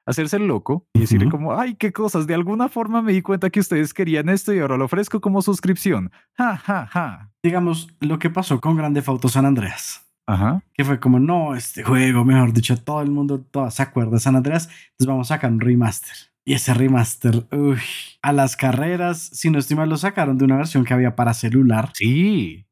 hacerse 0.06 0.36
el 0.36 0.46
loco 0.46 0.86
y 0.94 1.00
decir 1.00 1.28
como, 1.30 1.58
ay, 1.58 1.74
qué 1.74 1.92
cosas, 1.92 2.28
de 2.28 2.34
alguna 2.34 2.68
forma 2.68 3.02
me 3.02 3.10
di 3.10 3.22
cuenta 3.22 3.50
que 3.50 3.58
ustedes 3.58 3.92
querían 3.92 4.28
esto 4.28 4.54
y 4.54 4.60
ahora 4.60 4.76
lo 4.76 4.84
ofrezco 4.84 5.20
como 5.20 5.42
suscripción. 5.42 6.12
Ja, 6.38 6.56
ja, 6.58 6.86
ja. 6.86 7.32
Digamos, 7.42 7.88
lo 7.98 8.20
que 8.20 8.30
pasó 8.30 8.60
con 8.60 8.76
Grande 8.76 9.02
Auto 9.04 9.28
San 9.28 9.46
Andreas. 9.46 10.08
Ajá. 10.28 10.62
Que 10.74 10.84
fue 10.84 11.00
como, 11.00 11.18
no, 11.18 11.56
este 11.56 11.82
juego, 11.82 12.24
mejor 12.24 12.52
dicho, 12.52 12.76
todo 12.76 13.02
el 13.02 13.10
mundo 13.10 13.40
todo, 13.40 13.68
se 13.72 13.82
acuerda 13.82 14.12
de 14.12 14.20
San 14.20 14.36
Andreas, 14.36 14.66
entonces 14.66 15.08
vamos 15.08 15.28
a 15.32 15.34
sacar 15.34 15.50
un 15.50 15.58
remaster. 15.58 16.14
Y 16.46 16.52
ese 16.52 16.74
remaster, 16.74 17.46
uy, 17.52 17.78
a 18.20 18.32
las 18.32 18.56
carreras, 18.56 19.30
si 19.32 19.50
no 19.50 19.58
estoy 19.58 19.76
mal, 19.76 19.88
lo 19.88 19.96
sacaron 19.96 20.36
de 20.36 20.44
una 20.44 20.56
versión 20.56 20.84
que 20.84 20.92
había 20.92 21.16
para 21.16 21.32
celular. 21.32 21.90
Sí. 21.94 22.66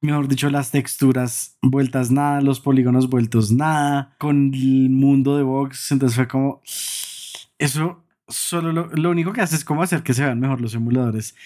Mejor 0.00 0.26
dicho, 0.26 0.50
las 0.50 0.72
texturas 0.72 1.58
vueltas 1.62 2.10
nada, 2.10 2.40
los 2.40 2.58
polígonos 2.58 3.08
vueltos 3.08 3.52
nada, 3.52 4.16
con 4.18 4.52
el 4.52 4.90
mundo 4.90 5.36
de 5.36 5.44
box. 5.44 5.92
Entonces 5.92 6.16
fue 6.16 6.26
como, 6.26 6.60
eso 7.56 8.04
solo 8.26 8.72
lo, 8.72 9.10
único 9.10 9.32
que 9.32 9.42
hace 9.42 9.54
es 9.54 9.64
como 9.64 9.82
hacer 9.82 10.02
que 10.02 10.14
se 10.14 10.24
vean 10.24 10.40
mejor 10.40 10.60
los 10.60 10.74
emuladores 10.74 11.36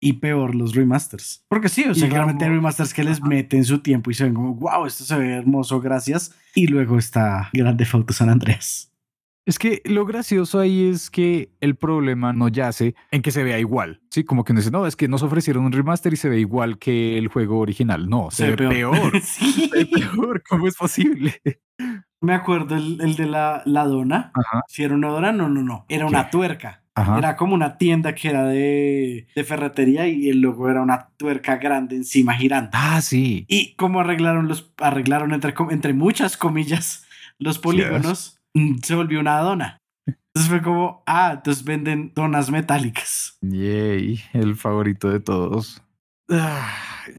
y 0.00 0.14
peor 0.14 0.54
los 0.54 0.74
remasters. 0.74 1.44
Porque 1.48 1.68
sí, 1.68 1.84
o 1.84 1.94
sea, 1.94 2.08
claramente 2.08 2.46
hay 2.46 2.50
remasters 2.52 2.94
que 2.94 3.04
les 3.04 3.22
meten 3.22 3.64
su 3.64 3.80
tiempo 3.80 4.10
y 4.10 4.14
se 4.14 4.24
ven 4.24 4.34
como, 4.34 4.54
wow, 4.54 4.86
esto 4.86 5.04
se 5.04 5.16
ve 5.18 5.34
hermoso, 5.34 5.80
gracias. 5.80 6.34
Y 6.54 6.68
luego 6.68 6.98
está 6.98 7.50
Grande 7.52 7.84
Foto 7.84 8.14
San 8.14 8.30
Andrés. 8.30 8.92
Es 9.46 9.60
que 9.60 9.80
lo 9.84 10.04
gracioso 10.04 10.58
ahí 10.58 10.88
es 10.88 11.08
que 11.08 11.52
el 11.60 11.76
problema 11.76 12.32
no 12.32 12.48
yace 12.48 12.96
en 13.12 13.22
que 13.22 13.30
se 13.30 13.44
vea 13.44 13.60
igual. 13.60 14.00
Sí, 14.10 14.24
como 14.24 14.42
que 14.42 14.52
no 14.52 14.58
dice, 14.58 14.72
no, 14.72 14.88
es 14.88 14.96
que 14.96 15.06
nos 15.06 15.22
ofrecieron 15.22 15.64
un 15.64 15.70
remaster 15.70 16.12
y 16.12 16.16
se 16.16 16.28
ve 16.28 16.40
igual 16.40 16.78
que 16.78 17.16
el 17.16 17.28
juego 17.28 17.60
original. 17.60 18.08
No, 18.08 18.32
se, 18.32 18.56
ve 18.56 18.68
peor. 18.68 19.20
sí. 19.22 19.52
Se 19.52 19.68
ve 19.68 19.86
peor. 19.86 20.42
¿Cómo 20.48 20.66
es 20.66 20.74
posible? 20.74 21.40
Me 22.20 22.34
acuerdo 22.34 22.74
el, 22.74 23.14
de 23.14 23.26
la, 23.26 23.62
la 23.66 23.84
dona. 23.84 24.32
Si 24.66 24.82
era 24.82 24.96
una 24.96 25.10
dona, 25.10 25.30
no, 25.30 25.48
no, 25.48 25.62
no. 25.62 25.86
Era 25.88 26.06
una 26.06 26.28
tuerca. 26.28 26.82
Era 26.96 27.36
como 27.36 27.54
una 27.54 27.76
tienda 27.78 28.14
que 28.14 28.28
era 28.28 28.44
de, 28.44 29.28
de, 29.36 29.44
ferretería 29.44 30.08
y 30.08 30.30
el 30.30 30.40
logo 30.40 30.70
era 30.70 30.80
una 30.80 31.10
tuerca 31.18 31.56
grande 31.58 31.94
encima 31.94 32.34
girando. 32.34 32.70
Ah, 32.72 33.02
sí. 33.02 33.44
Y 33.48 33.74
cómo 33.76 34.00
arreglaron 34.00 34.48
los, 34.48 34.72
arreglaron 34.78 35.34
entre, 35.34 35.54
entre 35.70 35.92
muchas 35.92 36.38
comillas 36.38 37.04
los 37.38 37.58
polígonos. 37.58 38.35
Se 38.82 38.94
volvió 38.94 39.20
una 39.20 39.38
dona. 39.40 39.78
Entonces 40.06 40.50
fue 40.50 40.62
como, 40.62 41.02
ah, 41.06 41.32
entonces 41.36 41.64
venden 41.64 42.12
donas 42.14 42.50
metálicas. 42.50 43.38
Yay, 43.40 44.20
el 44.32 44.54
favorito 44.54 45.08
de 45.08 45.20
todos. 45.20 45.82
Ah, 46.30 46.70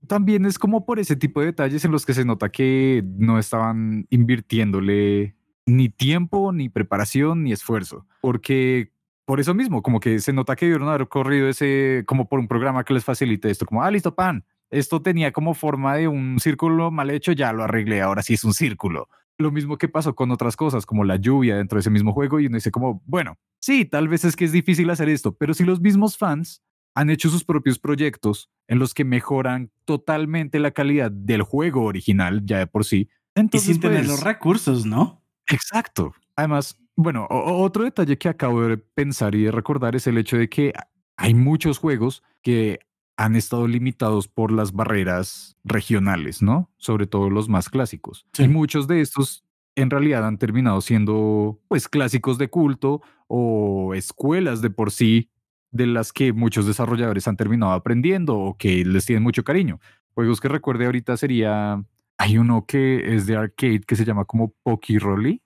también 0.08 0.46
es 0.46 0.60
como 0.60 0.86
por 0.86 1.00
ese 1.00 1.16
tipo 1.16 1.40
de 1.40 1.48
detalles 1.48 1.84
en 1.84 1.92
los 1.92 2.06
que 2.06 2.14
se 2.14 2.26
nota 2.26 2.50
que 2.50 3.04
no 3.18 3.40
estaban 3.40 4.06
invirtiéndole 4.10 5.36
ni 5.66 5.90
tiempo, 5.90 6.52
ni 6.52 6.70
preparación, 6.70 7.44
ni 7.44 7.52
esfuerzo. 7.52 8.06
Porque 8.22 8.92
por 9.26 9.40
eso 9.40 9.54
mismo, 9.54 9.82
como 9.82 10.00
que 10.00 10.20
se 10.20 10.32
nota 10.32 10.56
que 10.56 10.66
debieron 10.66 10.88
haber 10.88 11.08
corrido 11.08 11.50
ese, 11.50 12.04
como 12.06 12.30
por 12.30 12.40
un 12.40 12.48
programa 12.48 12.84
que 12.84 12.94
les 12.94 13.04
facilite 13.04 13.50
esto, 13.50 13.66
como, 13.66 13.84
ah, 13.84 13.92
listo, 13.92 14.16
pan. 14.16 14.46
Esto 14.70 15.02
tenía 15.02 15.32
como 15.32 15.54
forma 15.54 15.96
de 15.96 16.08
un 16.08 16.40
círculo 16.40 16.92
mal 16.92 17.10
hecho, 17.10 17.32
ya 17.32 17.52
lo 17.54 17.64
arreglé, 17.64 18.02
ahora 18.02 18.22
sí 18.22 18.34
es 18.34 18.44
un 18.44 18.54
círculo 18.54 19.10
lo 19.38 19.52
mismo 19.52 19.78
que 19.78 19.88
pasó 19.88 20.16
con 20.16 20.32
otras 20.32 20.56
cosas, 20.56 20.86
como 20.86 21.04
la 21.04 21.18
lluvia 21.18 21.58
dentro 21.58 21.78
de 21.78 21.82
ese 21.82 21.90
mismo 21.90 22.14
juego, 22.14 22.40
y 22.40 22.48
uno 22.48 22.56
dice 22.56 22.72
como, 22.72 23.02
bueno, 23.06 23.38
sí, 23.60 23.86
tal 23.86 24.08
vez 24.08 24.26
es 24.26 24.36
que 24.36 24.46
es 24.46 24.52
difícil 24.52 24.90
hacer 24.90 25.10
esto, 25.10 25.36
pero 25.36 25.54
si 25.54 25.64
los 25.64 25.80
mismos 25.82 26.18
fans 26.18 26.64
han 26.96 27.10
hecho 27.10 27.30
sus 27.30 27.44
propios 27.44 27.78
proyectos 27.78 28.50
en 28.68 28.80
los 28.80 28.94
que 28.94 29.06
mejoran 29.06 29.72
totalmente 29.86 30.60
la 30.60 30.72
calidad 30.72 31.12
del 31.12 31.44
juego 31.44 31.84
original, 31.84 32.42
ya 32.46 32.58
de 32.58 32.68
por 32.68 32.86
sí, 32.86 33.10
entonces... 33.36 33.70
Y 33.70 33.74
sin 33.74 33.82
tener 33.82 34.08
los 34.08 34.22
pues 34.22 34.24
recursos, 34.24 34.86
¿no? 34.86 35.24
Exacto. 35.48 36.14
Además, 36.36 36.78
bueno, 36.96 37.28
otro 37.30 37.84
detalle 37.84 38.18
que 38.18 38.30
acabo 38.30 38.64
de 38.64 38.78
pensar 38.78 39.36
y 39.36 39.44
de 39.44 39.52
recordar 39.52 39.96
es 39.96 40.08
el 40.08 40.18
hecho 40.18 40.38
de 40.38 40.50
que 40.50 40.74
hay 41.16 41.36
muchos 41.36 41.78
juegos 41.78 42.24
que 42.42 42.80
han 43.18 43.36
estado 43.36 43.68
limitados 43.68 44.28
por 44.28 44.52
las 44.52 44.72
barreras 44.72 45.58
regionales, 45.64 46.42
¿no? 46.42 46.72
Sobre 46.78 47.08
todo 47.08 47.30
los 47.30 47.50
más 47.50 47.68
clásicos. 47.68 48.28
Y 48.38 48.48
muchos 48.48 48.88
de 48.88 49.02
estos 49.02 49.44
en 49.76 49.90
realidad 49.90 50.26
han 50.26 50.38
terminado 50.38 50.82
siendo 50.82 51.60
pues 51.68 51.88
clásicos 51.88 52.38
de 52.38 52.50
culto 52.50 53.02
o 53.28 53.94
escuelas 53.96 54.62
de 54.62 54.70
por 54.70 54.92
sí 54.92 55.30
de 55.72 55.88
las 55.88 56.14
que 56.14 56.32
muchos 56.32 56.66
desarrolladores 56.66 57.28
han 57.28 57.38
terminado 57.38 57.74
aprendiendo 57.74 58.38
o 58.38 58.58
que 58.58 58.86
les 58.86 59.06
tienen 59.06 59.24
mucho 59.24 59.44
cariño. 59.44 59.80
Juegos 60.14 60.40
que 60.40 60.48
recuerde 60.48 60.86
ahorita 60.86 61.18
sería, 61.18 61.84
hay 62.18 62.38
uno 62.38 62.66
que 62.68 63.16
es 63.16 63.28
de 63.28 63.36
arcade 63.36 63.82
que 63.82 63.96
se 63.96 64.06
llama 64.06 64.26
como 64.26 64.54
Poki 64.64 64.98
Rolly, 64.98 65.42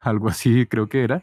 algo 0.00 0.28
así 0.28 0.66
creo 0.66 0.88
que 0.88 1.02
era. 1.04 1.22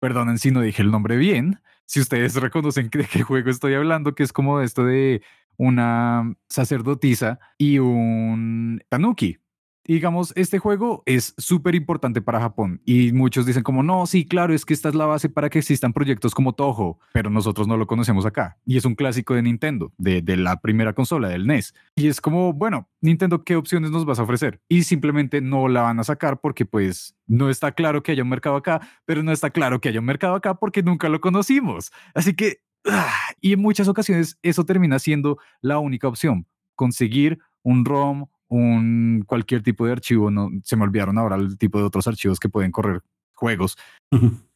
Perdonen 0.00 0.38
si 0.38 0.50
no 0.50 0.60
dije 0.60 0.82
el 0.82 0.90
nombre 0.90 1.16
bien, 1.16 1.60
si 1.86 2.00
ustedes 2.00 2.34
reconocen 2.36 2.88
de 2.90 3.06
qué 3.06 3.22
juego 3.22 3.50
estoy 3.50 3.74
hablando, 3.74 4.14
que 4.14 4.22
es 4.22 4.32
como 4.32 4.60
esto 4.60 4.84
de 4.84 5.22
una 5.56 6.34
sacerdotisa 6.48 7.38
y 7.58 7.78
un 7.78 8.82
tanuki. 8.88 9.38
Digamos, 9.86 10.32
este 10.36 10.58
juego 10.58 11.02
es 11.06 11.34
súper 11.36 11.74
importante 11.74 12.22
para 12.22 12.40
Japón 12.40 12.80
y 12.84 13.12
muchos 13.12 13.46
dicen 13.46 13.62
como, 13.62 13.82
no, 13.82 14.06
sí, 14.06 14.26
claro, 14.26 14.54
es 14.54 14.64
que 14.64 14.74
esta 14.74 14.88
es 14.88 14.94
la 14.94 15.06
base 15.06 15.28
para 15.28 15.50
que 15.50 15.58
existan 15.58 15.92
proyectos 15.92 16.34
como 16.34 16.54
Toho, 16.54 16.98
pero 17.12 17.30
nosotros 17.30 17.68
no 17.68 17.76
lo 17.76 17.86
conocemos 17.86 18.26
acá. 18.26 18.58
Y 18.64 18.76
es 18.76 18.84
un 18.84 18.94
clásico 18.94 19.34
de 19.34 19.42
Nintendo, 19.42 19.92
de, 19.98 20.22
de 20.22 20.36
la 20.36 20.60
primera 20.60 20.94
consola, 20.94 21.28
del 21.28 21.46
NES. 21.46 21.74
Y 21.96 22.08
es 22.08 22.20
como, 22.20 22.52
bueno, 22.52 22.88
Nintendo, 23.00 23.44
¿qué 23.44 23.56
opciones 23.56 23.90
nos 23.90 24.04
vas 24.04 24.18
a 24.18 24.22
ofrecer? 24.22 24.60
Y 24.68 24.84
simplemente 24.84 25.40
no 25.40 25.68
la 25.68 25.82
van 25.82 26.00
a 26.00 26.04
sacar 26.04 26.40
porque 26.40 26.64
pues 26.64 27.16
no 27.26 27.50
está 27.50 27.72
claro 27.72 28.02
que 28.02 28.12
haya 28.12 28.22
un 28.22 28.28
mercado 28.28 28.56
acá, 28.56 28.80
pero 29.04 29.22
no 29.22 29.32
está 29.32 29.50
claro 29.50 29.80
que 29.80 29.88
haya 29.90 30.00
un 30.00 30.06
mercado 30.06 30.34
acá 30.34 30.54
porque 30.54 30.82
nunca 30.82 31.08
lo 31.08 31.20
conocimos. 31.20 31.92
Así 32.14 32.34
que, 32.34 32.60
ah, 32.86 33.12
y 33.40 33.52
en 33.52 33.60
muchas 33.60 33.88
ocasiones 33.88 34.38
eso 34.42 34.64
termina 34.64 34.98
siendo 34.98 35.38
la 35.60 35.78
única 35.78 36.08
opción, 36.08 36.46
conseguir 36.74 37.38
un 37.62 37.84
ROM 37.84 38.26
un 38.48 39.24
cualquier 39.26 39.62
tipo 39.62 39.86
de 39.86 39.92
archivo, 39.92 40.30
no 40.30 40.50
se 40.62 40.76
me 40.76 40.84
olvidaron 40.84 41.18
ahora 41.18 41.36
el 41.36 41.58
tipo 41.58 41.78
de 41.78 41.84
otros 41.84 42.06
archivos 42.06 42.38
que 42.38 42.48
pueden 42.48 42.70
correr 42.70 43.02
juegos, 43.32 43.76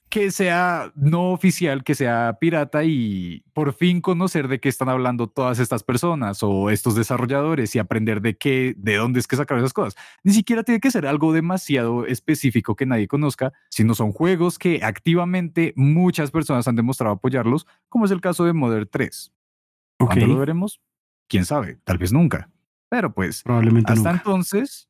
que 0.08 0.30
sea 0.30 0.92
no 0.94 1.32
oficial, 1.32 1.84
que 1.84 1.94
sea 1.94 2.38
pirata 2.40 2.84
y 2.84 3.44
por 3.52 3.74
fin 3.74 4.00
conocer 4.00 4.48
de 4.48 4.60
qué 4.60 4.68
están 4.68 4.88
hablando 4.88 5.28
todas 5.28 5.58
estas 5.58 5.82
personas 5.82 6.42
o 6.42 6.70
estos 6.70 6.94
desarrolladores 6.94 7.74
y 7.74 7.78
aprender 7.78 8.22
de 8.22 8.36
qué, 8.36 8.74
de 8.76 8.96
dónde 8.96 9.20
es 9.20 9.26
que 9.26 9.36
sacaron 9.36 9.62
esas 9.62 9.74
cosas. 9.74 9.96
Ni 10.22 10.32
siquiera 10.32 10.62
tiene 10.62 10.80
que 10.80 10.90
ser 10.90 11.06
algo 11.06 11.32
demasiado 11.32 12.06
específico 12.06 12.74
que 12.74 12.86
nadie 12.86 13.08
conozca, 13.08 13.52
sino 13.70 13.94
son 13.94 14.12
juegos 14.12 14.58
que 14.58 14.80
activamente 14.82 15.72
muchas 15.76 16.30
personas 16.30 16.66
han 16.68 16.76
demostrado 16.76 17.14
apoyarlos, 17.14 17.66
como 17.88 18.06
es 18.06 18.10
el 18.10 18.20
caso 18.20 18.44
de 18.44 18.52
Modern 18.54 18.88
3. 18.90 19.32
¿Cuándo 19.98 20.26
lo 20.26 20.38
veremos? 20.38 20.80
¿Quién 21.28 21.44
sabe? 21.44 21.78
Tal 21.84 21.98
vez 21.98 22.12
nunca. 22.12 22.50
Pero 22.88 23.12
pues, 23.12 23.42
Probablemente 23.42 23.92
hasta 23.92 24.10
entonces, 24.10 24.88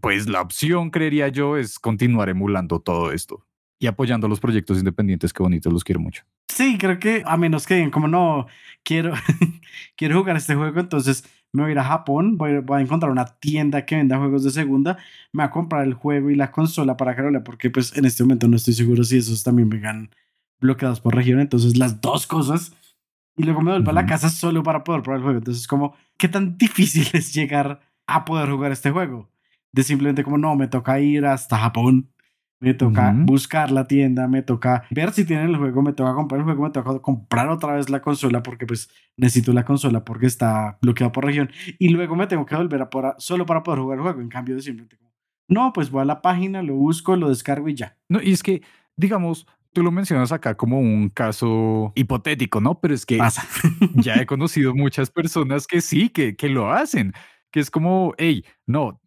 pues 0.00 0.28
la 0.28 0.40
opción, 0.40 0.90
creería 0.90 1.28
yo, 1.28 1.56
es 1.56 1.78
continuar 1.78 2.28
emulando 2.28 2.80
todo 2.80 3.12
esto 3.12 3.46
y 3.78 3.86
apoyando 3.86 4.28
los 4.28 4.40
proyectos 4.40 4.78
independientes. 4.78 5.32
Qué 5.32 5.42
bonitos, 5.42 5.72
los 5.72 5.84
quiero 5.84 6.00
mucho. 6.00 6.24
Sí, 6.48 6.78
creo 6.78 6.98
que 6.98 7.22
a 7.26 7.36
menos 7.36 7.66
que 7.66 7.90
como 7.90 8.08
no 8.08 8.46
quiero, 8.82 9.14
quiero 9.96 10.18
jugar 10.18 10.36
este 10.36 10.54
juego, 10.54 10.78
entonces 10.80 11.24
me 11.52 11.62
voy 11.62 11.70
a 11.70 11.72
ir 11.72 11.78
a 11.78 11.84
Japón, 11.84 12.36
voy, 12.36 12.52
a 12.52 12.80
encontrar 12.80 13.10
una 13.10 13.26
tienda 13.26 13.86
que 13.86 13.96
venda 13.96 14.18
juegos 14.18 14.44
de 14.44 14.50
segunda, 14.50 14.98
me 15.32 15.42
voy 15.42 15.48
a 15.48 15.50
comprar 15.50 15.84
el 15.84 15.94
juego 15.94 16.30
y 16.30 16.34
la 16.34 16.50
consola 16.50 16.96
para 16.96 17.14
que 17.14 17.40
porque 17.40 17.70
pues 17.70 17.96
en 17.96 18.04
este 18.04 18.24
momento 18.24 18.48
no 18.48 18.56
estoy 18.56 18.74
seguro 18.74 19.04
si 19.04 19.18
esos 19.18 19.42
también 19.42 19.68
vengan 19.68 20.10
bloqueados 20.60 21.00
por 21.00 21.14
región, 21.14 21.40
entonces 21.40 21.76
las 21.76 22.00
dos 22.00 22.26
cosas 22.26 22.72
y 23.36 23.42
luego 23.42 23.62
me 23.62 23.72
vuelvo 23.72 23.90
a 23.90 23.94
la 23.94 24.06
casa 24.06 24.28
solo 24.30 24.62
para 24.62 24.84
poder 24.84 25.02
probar 25.02 25.18
el 25.18 25.24
juego. 25.24 25.38
Entonces, 25.38 25.66
como, 25.66 25.96
¿qué 26.18 26.28
tan 26.28 26.56
difícil 26.56 27.08
es 27.12 27.34
llegar 27.34 27.80
a 28.06 28.24
poder 28.24 28.50
jugar 28.50 28.72
este 28.72 28.90
juego? 28.90 29.30
De 29.72 29.82
simplemente 29.82 30.22
como, 30.24 30.38
no, 30.38 30.54
me 30.56 30.68
toca 30.68 31.00
ir 31.00 31.26
hasta 31.26 31.58
Japón, 31.58 32.10
me 32.60 32.72
toca 32.72 33.12
buscar 33.14 33.70
la 33.70 33.86
tienda, 33.86 34.26
me 34.26 34.42
toca 34.42 34.84
ver 34.90 35.12
si 35.12 35.24
tienen 35.24 35.50
el 35.50 35.56
juego, 35.56 35.82
me 35.82 35.92
toca 35.92 36.14
comprar 36.14 36.38
el 36.38 36.44
juego, 36.44 36.62
me 36.62 36.70
toca 36.70 36.98
comprar 37.00 37.48
otra 37.48 37.74
vez 37.74 37.90
la 37.90 38.00
consola 38.00 38.42
porque 38.42 38.64
pues 38.64 38.88
necesito 39.16 39.52
la 39.52 39.64
consola 39.64 40.02
porque 40.04 40.26
está 40.26 40.78
bloqueada 40.80 41.12
por 41.12 41.26
región 41.26 41.50
y 41.78 41.90
luego 41.90 42.16
me 42.16 42.26
tengo 42.26 42.46
que 42.46 42.56
volver 42.56 42.80
a 42.80 42.88
por, 42.88 43.14
solo 43.18 43.44
para 43.44 43.62
poder 43.62 43.80
jugar 43.80 43.98
el 43.98 44.02
juego. 44.02 44.20
En 44.22 44.28
cambio 44.28 44.54
de 44.54 44.62
simplemente 44.62 44.96
como, 44.96 45.12
no, 45.48 45.72
pues 45.74 45.90
voy 45.90 46.02
a 46.02 46.06
la 46.06 46.22
página, 46.22 46.62
lo 46.62 46.74
busco, 46.74 47.16
lo 47.16 47.28
descargo 47.28 47.68
y 47.68 47.74
ya. 47.74 47.98
No, 48.08 48.22
y 48.22 48.32
es 48.32 48.42
que, 48.42 48.62
digamos, 48.96 49.46
tú 49.74 49.82
lo 49.82 49.90
mencionas 49.90 50.32
acá 50.32 50.56
como 50.56 50.80
un 50.80 51.10
caso 51.10 51.92
hipotético, 51.94 52.60
¿no? 52.60 52.80
Pero 52.80 52.94
es 52.94 53.04
que 53.04 53.18
ya 53.94 54.14
he 54.14 54.26
conocido 54.26 54.74
muchas 54.74 55.10
personas 55.10 55.66
que 55.66 55.82
sí, 55.82 56.08
que, 56.08 56.36
que 56.36 56.48
lo 56.48 56.72
hacen, 56.72 57.12
que 57.50 57.60
es 57.60 57.70
como, 57.70 58.14
hey, 58.16 58.44
no, 58.66 59.02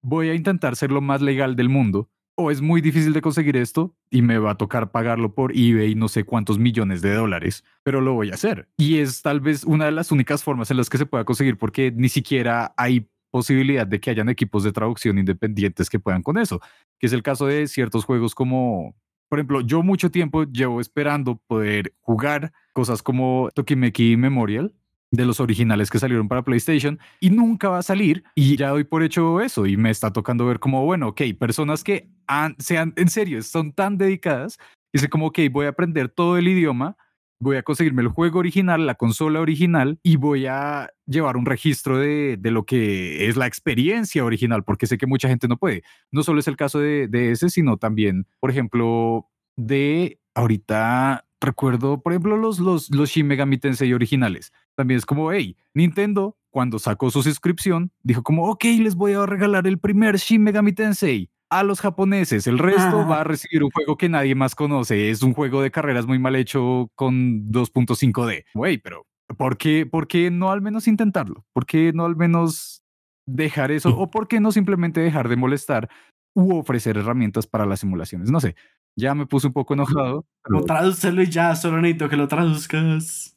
voy 0.00 0.30
a 0.30 0.34
intentar 0.34 0.76
ser 0.76 0.90
lo 0.90 1.02
más 1.02 1.20
legal 1.20 1.56
del 1.56 1.68
mundo, 1.68 2.08
o 2.34 2.50
es 2.50 2.62
muy 2.62 2.80
difícil 2.80 3.12
de 3.12 3.20
conseguir 3.20 3.56
esto 3.56 3.94
y 4.10 4.22
me 4.22 4.38
va 4.38 4.52
a 4.52 4.54
tocar 4.56 4.90
pagarlo 4.90 5.34
por 5.34 5.52
eBay 5.54 5.94
no 5.94 6.08
sé 6.08 6.24
cuántos 6.24 6.58
millones 6.58 7.02
de 7.02 7.14
dólares, 7.14 7.62
pero 7.82 8.00
lo 8.00 8.14
voy 8.14 8.30
a 8.30 8.34
hacer. 8.34 8.68
Y 8.78 8.98
es 8.98 9.20
tal 9.22 9.40
vez 9.40 9.64
una 9.64 9.84
de 9.84 9.92
las 9.92 10.10
únicas 10.10 10.42
formas 10.42 10.70
en 10.70 10.78
las 10.78 10.88
que 10.88 10.98
se 10.98 11.06
pueda 11.06 11.24
conseguir 11.24 11.58
porque 11.58 11.92
ni 11.94 12.08
siquiera 12.08 12.72
hay 12.76 13.08
posibilidad 13.30 13.86
de 13.86 14.00
que 14.00 14.10
hayan 14.10 14.28
equipos 14.28 14.64
de 14.64 14.72
traducción 14.72 15.18
independientes 15.18 15.90
que 15.90 15.98
puedan 15.98 16.22
con 16.22 16.38
eso, 16.38 16.60
que 16.98 17.06
es 17.06 17.12
el 17.12 17.22
caso 17.22 17.46
de 17.46 17.66
ciertos 17.66 18.04
juegos 18.04 18.34
como 18.34 18.94
por 19.32 19.38
ejemplo, 19.38 19.62
yo 19.62 19.82
mucho 19.82 20.10
tiempo 20.10 20.44
llevo 20.44 20.78
esperando 20.78 21.36
poder 21.46 21.94
jugar 22.02 22.52
cosas 22.74 23.02
como 23.02 23.48
Tokimeki 23.54 24.18
Memorial, 24.18 24.74
de 25.10 25.24
los 25.24 25.40
originales 25.40 25.88
que 25.88 25.98
salieron 25.98 26.28
para 26.28 26.44
PlayStation 26.44 26.98
y 27.18 27.30
nunca 27.30 27.70
va 27.70 27.78
a 27.78 27.82
salir 27.82 28.24
y 28.34 28.58
ya 28.58 28.68
doy 28.68 28.84
por 28.84 29.02
hecho 29.02 29.40
eso 29.40 29.64
y 29.64 29.78
me 29.78 29.88
está 29.88 30.12
tocando 30.12 30.44
ver 30.44 30.58
como, 30.58 30.84
bueno, 30.84 31.08
ok, 31.08 31.22
personas 31.38 31.82
que 31.82 32.10
sean, 32.58 32.92
en 32.96 33.08
serio, 33.08 33.40
son 33.42 33.72
tan 33.72 33.96
dedicadas, 33.96 34.58
dice 34.92 35.08
como, 35.08 35.28
ok, 35.28 35.38
voy 35.50 35.64
a 35.64 35.70
aprender 35.70 36.10
todo 36.10 36.36
el 36.36 36.46
idioma 36.46 36.98
voy 37.42 37.56
a 37.56 37.62
conseguirme 37.64 38.02
el 38.02 38.08
juego 38.08 38.38
original, 38.38 38.86
la 38.86 38.94
consola 38.94 39.40
original 39.40 39.98
y 40.04 40.16
voy 40.16 40.46
a 40.46 40.90
llevar 41.06 41.36
un 41.36 41.44
registro 41.44 41.98
de, 41.98 42.38
lo 42.40 42.64
que 42.64 43.28
es 43.28 43.36
la 43.36 43.48
experiencia 43.48 44.24
original, 44.24 44.62
porque 44.62 44.86
sé 44.86 44.96
que 44.96 45.08
mucha 45.08 45.28
gente 45.28 45.48
no 45.48 45.56
puede. 45.56 45.82
No 46.12 46.22
solo 46.22 46.38
es 46.38 46.46
el 46.46 46.56
caso 46.56 46.78
de, 46.78 47.08
ese, 47.32 47.50
sino 47.50 47.78
también, 47.78 48.26
por 48.38 48.50
ejemplo, 48.50 49.28
de 49.56 50.20
ahorita 50.34 51.26
recuerdo, 51.40 52.00
por 52.00 52.12
ejemplo, 52.12 52.36
los, 52.36 52.60
los, 52.60 52.90
los 52.90 53.10
Shin 53.10 53.26
Megami 53.26 53.58
Tensei 53.58 53.92
originales. 53.92 54.52
También 54.76 54.98
es 54.98 55.04
como, 55.04 55.32
hey, 55.32 55.56
Nintendo, 55.74 56.36
cuando 56.50 56.78
sacó 56.78 57.10
su 57.10 57.24
suscripción, 57.24 57.90
dijo 58.04 58.22
como, 58.22 58.48
ok, 58.48 58.64
les 58.78 58.94
voy 58.94 59.14
a 59.14 59.26
regalar 59.26 59.66
el 59.66 59.80
primer 59.80 60.16
Shin 60.16 60.44
Megami 60.44 60.72
Tensei 60.72 61.28
a 61.52 61.62
los 61.62 61.80
japoneses. 61.80 62.46
El 62.46 62.58
resto 62.58 63.06
va 63.06 63.20
a 63.20 63.24
recibir 63.24 63.62
un 63.62 63.70
juego 63.70 63.98
que 63.98 64.08
nadie 64.08 64.34
más 64.34 64.54
conoce. 64.54 65.10
Es 65.10 65.22
un 65.22 65.34
juego 65.34 65.60
de 65.60 65.70
carreras 65.70 66.06
muy 66.06 66.18
mal 66.18 66.34
hecho 66.34 66.90
con 66.94 67.50
2.5D. 67.50 68.46
Güey, 68.54 68.78
pero 68.78 69.06
¿por 69.36 69.58
qué, 69.58 69.84
¿por 69.84 70.08
qué 70.08 70.30
no 70.30 70.50
al 70.50 70.62
menos 70.62 70.88
intentarlo? 70.88 71.44
¿Por 71.52 71.66
qué 71.66 71.92
no 71.92 72.06
al 72.06 72.16
menos 72.16 72.82
dejar 73.26 73.70
eso? 73.70 73.90
¿O 73.90 74.10
por 74.10 74.28
qué 74.28 74.40
no 74.40 74.50
simplemente 74.50 75.00
dejar 75.00 75.28
de 75.28 75.36
molestar 75.36 75.90
u 76.34 76.56
ofrecer 76.56 76.96
herramientas 76.96 77.46
para 77.46 77.66
las 77.66 77.80
simulaciones? 77.80 78.30
No 78.30 78.40
sé, 78.40 78.56
ya 78.96 79.14
me 79.14 79.26
puse 79.26 79.48
un 79.48 79.52
poco 79.52 79.74
enojado. 79.74 80.24
Pero... 80.42 80.64
Tradúcelo 80.64 81.22
y 81.22 81.28
ya, 81.28 81.54
solo 81.54 81.82
necesito 81.82 82.08
que 82.08 82.16
lo 82.16 82.28
traduzcas. 82.28 83.36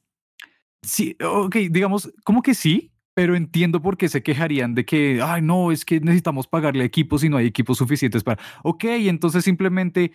Sí, 0.84 1.18
ok, 1.22 1.55
digamos, 1.70 2.13
como 2.24 2.41
que 2.41 2.53
sí, 2.53 2.93
pero 3.16 3.36
entiendo 3.36 3.82
por 3.82 3.97
qué 3.97 4.09
se 4.09 4.22
quejarían 4.22 4.76
de 4.76 4.86
que, 4.86 5.22
ay, 5.24 5.41
no, 5.41 5.72
es 5.72 5.86
que 5.86 5.99
necesitamos 5.99 6.47
pagarle 6.47 6.84
equipos 6.84 7.24
y 7.24 7.30
no 7.30 7.38
hay 7.38 7.47
equipos 7.47 7.78
suficientes 7.78 8.24
para. 8.24 8.41
Ok, 8.61 8.84
entonces 8.84 9.43
simplemente 9.43 10.11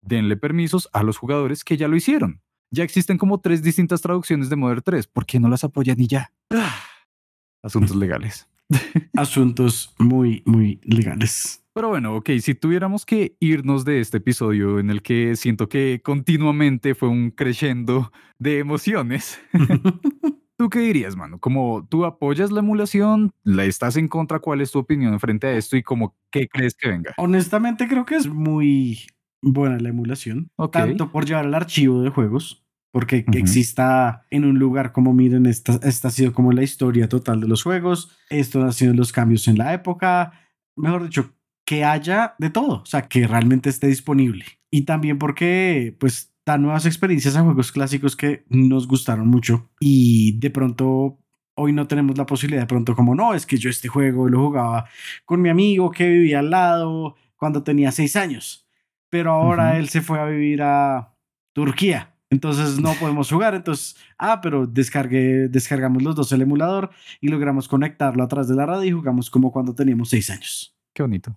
denle 0.00 0.36
permisos 0.36 0.88
a 0.92 1.02
los 1.02 1.18
jugadores 1.18 1.64
que 1.64 1.76
ya 1.76 1.88
lo 1.88 1.96
hicieron. 1.96 2.40
Ya 2.72 2.84
existen 2.84 3.18
como 3.18 3.40
tres 3.40 3.62
distintas 3.62 4.00
traducciones 4.00 4.48
de 4.48 4.56
Modern 4.56 4.80
3. 4.82 5.08
¿Por 5.08 5.26
qué 5.26 5.40
no 5.40 5.48
las 5.48 5.64
apoyan 5.64 6.00
y 6.00 6.06
ya? 6.06 6.32
Asuntos 7.62 7.96
legales. 7.96 8.48
Asuntos 9.16 9.92
muy, 9.98 10.44
muy 10.46 10.80
legales. 10.84 11.64
Pero 11.74 11.88
bueno, 11.88 12.14
ok, 12.14 12.30
si 12.40 12.54
tuviéramos 12.54 13.04
que 13.04 13.36
irnos 13.40 13.84
de 13.84 14.00
este 14.00 14.18
episodio 14.18 14.78
en 14.78 14.90
el 14.90 15.02
que 15.02 15.34
siento 15.34 15.68
que 15.68 16.00
continuamente 16.02 16.94
fue 16.94 17.08
un 17.08 17.32
crescendo 17.32 18.12
de 18.38 18.58
emociones. 18.58 19.40
¿Tú 20.60 20.68
qué 20.68 20.80
dirías, 20.80 21.16
mano? 21.16 21.38
Como 21.38 21.86
tú 21.88 22.04
apoyas 22.04 22.50
la 22.50 22.60
emulación, 22.60 23.32
la 23.44 23.64
estás 23.64 23.96
en 23.96 24.08
contra, 24.08 24.40
¿cuál 24.40 24.60
es 24.60 24.70
tu 24.70 24.78
opinión 24.78 25.18
frente 25.18 25.46
a 25.46 25.52
esto 25.54 25.74
y 25.74 25.82
como 25.82 26.14
qué 26.30 26.50
crees 26.50 26.74
que 26.74 26.90
venga? 26.90 27.14
Honestamente 27.16 27.88
creo 27.88 28.04
que 28.04 28.16
es 28.16 28.26
muy 28.26 29.06
buena 29.40 29.78
la 29.78 29.88
emulación, 29.88 30.50
tanto 30.70 31.10
por 31.10 31.24
llevar 31.24 31.46
el 31.46 31.54
archivo 31.54 32.02
de 32.02 32.10
juegos, 32.10 32.62
porque 32.92 33.24
exista 33.32 34.26
en 34.28 34.44
un 34.44 34.58
lugar 34.58 34.92
como 34.92 35.14
miren, 35.14 35.46
esta, 35.46 35.80
esta 35.82 36.08
ha 36.08 36.10
sido 36.10 36.34
como 36.34 36.52
la 36.52 36.62
historia 36.62 37.08
total 37.08 37.40
de 37.40 37.48
los 37.48 37.62
juegos, 37.62 38.14
esto 38.28 38.62
ha 38.62 38.72
sido 38.72 38.92
los 38.92 39.12
cambios 39.12 39.48
en 39.48 39.56
la 39.56 39.72
época, 39.72 40.34
mejor 40.76 41.04
dicho, 41.04 41.32
que 41.64 41.84
haya 41.84 42.34
de 42.38 42.50
todo, 42.50 42.82
o 42.82 42.86
sea, 42.86 43.08
que 43.08 43.26
realmente 43.26 43.70
esté 43.70 43.86
disponible. 43.86 44.44
Y 44.70 44.82
también 44.82 45.18
porque, 45.18 45.96
pues, 45.98 46.34
nuevas 46.58 46.86
experiencias 46.86 47.36
a 47.36 47.42
juegos 47.42 47.72
clásicos 47.72 48.16
que 48.16 48.44
nos 48.48 48.86
gustaron 48.86 49.28
mucho 49.28 49.70
y 49.80 50.38
de 50.38 50.50
pronto 50.50 51.18
hoy 51.56 51.72
no 51.72 51.86
tenemos 51.86 52.16
la 52.16 52.26
posibilidad 52.26 52.62
de 52.62 52.66
pronto 52.66 52.94
como 52.94 53.14
no, 53.14 53.34
es 53.34 53.46
que 53.46 53.56
yo 53.56 53.68
este 53.70 53.88
juego 53.88 54.28
lo 54.28 54.40
jugaba 54.40 54.88
con 55.24 55.42
mi 55.42 55.48
amigo 55.48 55.90
que 55.90 56.08
vivía 56.08 56.38
al 56.38 56.50
lado 56.50 57.16
cuando 57.36 57.62
tenía 57.62 57.92
seis 57.92 58.16
años, 58.16 58.66
pero 59.08 59.32
ahora 59.32 59.78
él 59.78 59.88
se 59.88 60.00
fue 60.00 60.20
a 60.20 60.26
vivir 60.26 60.62
a 60.62 61.14
Turquía. 61.52 62.14
Entonces 62.30 62.78
no 62.78 62.94
podemos 62.94 63.28
jugar. 63.28 63.54
Entonces, 63.54 63.96
ah, 64.16 64.40
pero 64.40 64.66
descargué, 64.66 65.48
descargamos 65.48 66.02
los 66.02 66.14
dos 66.14 66.30
el 66.30 66.42
emulador 66.42 66.90
y 67.20 67.28
logramos 67.28 67.66
conectarlo 67.66 68.22
a 68.22 68.28
través 68.28 68.48
de 68.48 68.54
la 68.54 68.66
radio 68.66 68.84
y 68.84 68.92
jugamos 68.92 69.30
como 69.30 69.50
cuando 69.50 69.74
teníamos 69.74 70.10
seis 70.10 70.30
años. 70.30 70.76
Qué 70.94 71.02
bonito. 71.02 71.36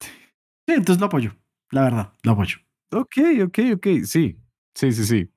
Sí, 0.00 0.74
entonces 0.74 1.00
lo 1.00 1.06
apoyo. 1.06 1.36
La 1.70 1.82
verdad, 1.82 2.12
lo 2.22 2.32
apoyo. 2.32 2.58
Ok, 2.92 3.16
ok, 3.44 3.58
ok. 3.74 3.86
Sí, 4.04 4.38
Sí, 4.74 4.92
sí, 4.92 5.04
sí. 5.04 5.30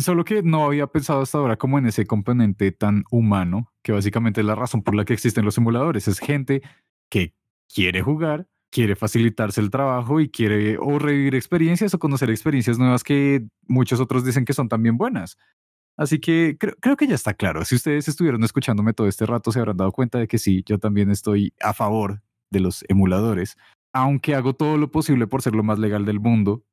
Solo 0.00 0.24
que 0.24 0.42
no 0.42 0.64
había 0.64 0.86
pensado 0.86 1.20
hasta 1.20 1.38
ahora 1.38 1.56
como 1.56 1.78
en 1.78 1.86
ese 1.86 2.06
componente 2.06 2.72
tan 2.72 3.04
humano, 3.10 3.72
que 3.82 3.92
básicamente 3.92 4.40
es 4.40 4.46
la 4.46 4.54
razón 4.54 4.82
por 4.82 4.94
la 4.94 5.04
que 5.04 5.12
existen 5.12 5.44
los 5.44 5.54
simuladores. 5.54 6.08
Es 6.08 6.20
gente 6.20 6.62
que 7.10 7.34
quiere 7.72 8.00
jugar, 8.02 8.48
quiere 8.70 8.96
facilitarse 8.96 9.60
el 9.60 9.70
trabajo 9.70 10.20
y 10.20 10.30
quiere 10.30 10.78
o 10.78 10.98
revivir 10.98 11.34
experiencias 11.34 11.92
o 11.94 11.98
conocer 11.98 12.30
experiencias 12.30 12.78
nuevas 12.78 13.04
que 13.04 13.46
muchos 13.68 14.00
otros 14.00 14.24
dicen 14.24 14.44
que 14.44 14.54
son 14.54 14.68
también 14.68 14.96
buenas. 14.96 15.36
Así 15.96 16.18
que 16.18 16.56
creo, 16.58 16.74
creo, 16.80 16.96
que 16.96 17.06
ya 17.06 17.14
está 17.14 17.34
claro. 17.34 17.64
Si 17.64 17.74
ustedes 17.76 18.08
estuvieron 18.08 18.42
escuchándome 18.42 18.94
todo 18.94 19.06
este 19.06 19.26
rato, 19.26 19.52
se 19.52 19.60
habrán 19.60 19.76
dado 19.76 19.92
cuenta 19.92 20.18
de 20.18 20.26
que 20.26 20.38
sí, 20.38 20.62
yo 20.66 20.78
también 20.78 21.10
estoy 21.10 21.52
a 21.60 21.72
favor 21.72 22.22
de 22.50 22.60
los 22.60 22.84
emuladores, 22.88 23.56
aunque 23.92 24.34
hago 24.34 24.54
todo 24.54 24.76
lo 24.76 24.90
posible 24.90 25.26
por 25.26 25.42
ser 25.42 25.54
lo 25.54 25.62
más 25.62 25.78
legal 25.78 26.04
del 26.04 26.20
mundo. 26.20 26.64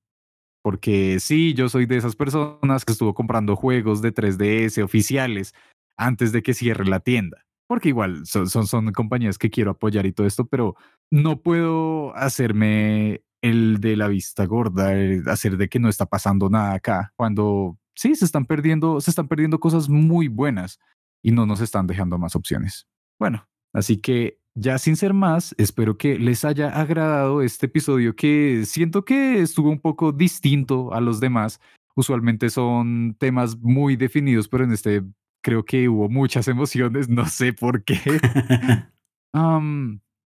Porque 0.61 1.19
sí, 1.19 1.53
yo 1.53 1.69
soy 1.69 1.85
de 1.85 1.97
esas 1.97 2.15
personas 2.15 2.85
que 2.85 2.93
estuvo 2.93 3.13
comprando 3.13 3.55
juegos 3.55 4.01
de 4.01 4.13
3DS 4.13 4.83
oficiales 4.83 5.53
antes 5.97 6.31
de 6.31 6.43
que 6.43 6.53
cierre 6.53 6.85
la 6.85 6.99
tienda 6.99 7.45
porque 7.71 7.87
igual 7.87 8.25
son, 8.25 8.49
son, 8.49 8.67
son 8.67 8.91
compañías 8.91 9.37
que 9.37 9.49
quiero 9.49 9.71
apoyar 9.71 10.05
y 10.05 10.11
todo 10.11 10.27
esto, 10.27 10.45
pero 10.45 10.75
no 11.09 11.39
puedo 11.41 12.13
hacerme 12.17 13.23
el 13.41 13.79
de 13.79 13.95
la 13.95 14.09
vista 14.09 14.45
gorda, 14.45 14.91
hacer 15.27 15.55
de 15.55 15.69
que 15.69 15.79
no 15.79 15.87
está 15.87 16.05
pasando 16.05 16.49
nada 16.49 16.73
acá, 16.73 17.13
cuando 17.15 17.79
sí 17.95 18.13
se 18.15 18.25
están 18.25 18.45
perdiendo, 18.45 18.99
se 18.99 19.09
están 19.09 19.29
perdiendo 19.29 19.61
cosas 19.61 19.87
muy 19.87 20.27
buenas 20.27 20.81
y 21.23 21.31
no 21.31 21.45
nos 21.45 21.61
están 21.61 21.87
dejando 21.87 22.17
más 22.17 22.35
opciones. 22.35 22.89
Bueno, 23.17 23.47
así 23.71 24.01
que 24.01 24.40
ya 24.55 24.77
sin 24.77 24.95
ser 24.95 25.13
más, 25.13 25.55
espero 25.57 25.97
que 25.97 26.19
les 26.19 26.43
haya 26.43 26.69
agradado 26.69 27.41
este 27.41 27.67
episodio 27.67 28.15
que 28.15 28.63
siento 28.65 29.05
que 29.05 29.41
estuvo 29.41 29.69
un 29.69 29.79
poco 29.79 30.11
distinto 30.11 30.93
a 30.93 30.99
los 30.99 31.19
demás. 31.19 31.61
Usualmente 31.95 32.49
son 32.49 33.15
temas 33.17 33.57
muy 33.57 33.95
definidos, 33.95 34.47
pero 34.47 34.63
en 34.63 34.73
este 34.73 35.03
creo 35.41 35.63
que 35.63 35.89
hubo 35.89 36.09
muchas 36.09 36.47
emociones, 36.49 37.09
no 37.09 37.25
sé 37.25 37.53
por 37.53 37.83
qué. 37.83 37.99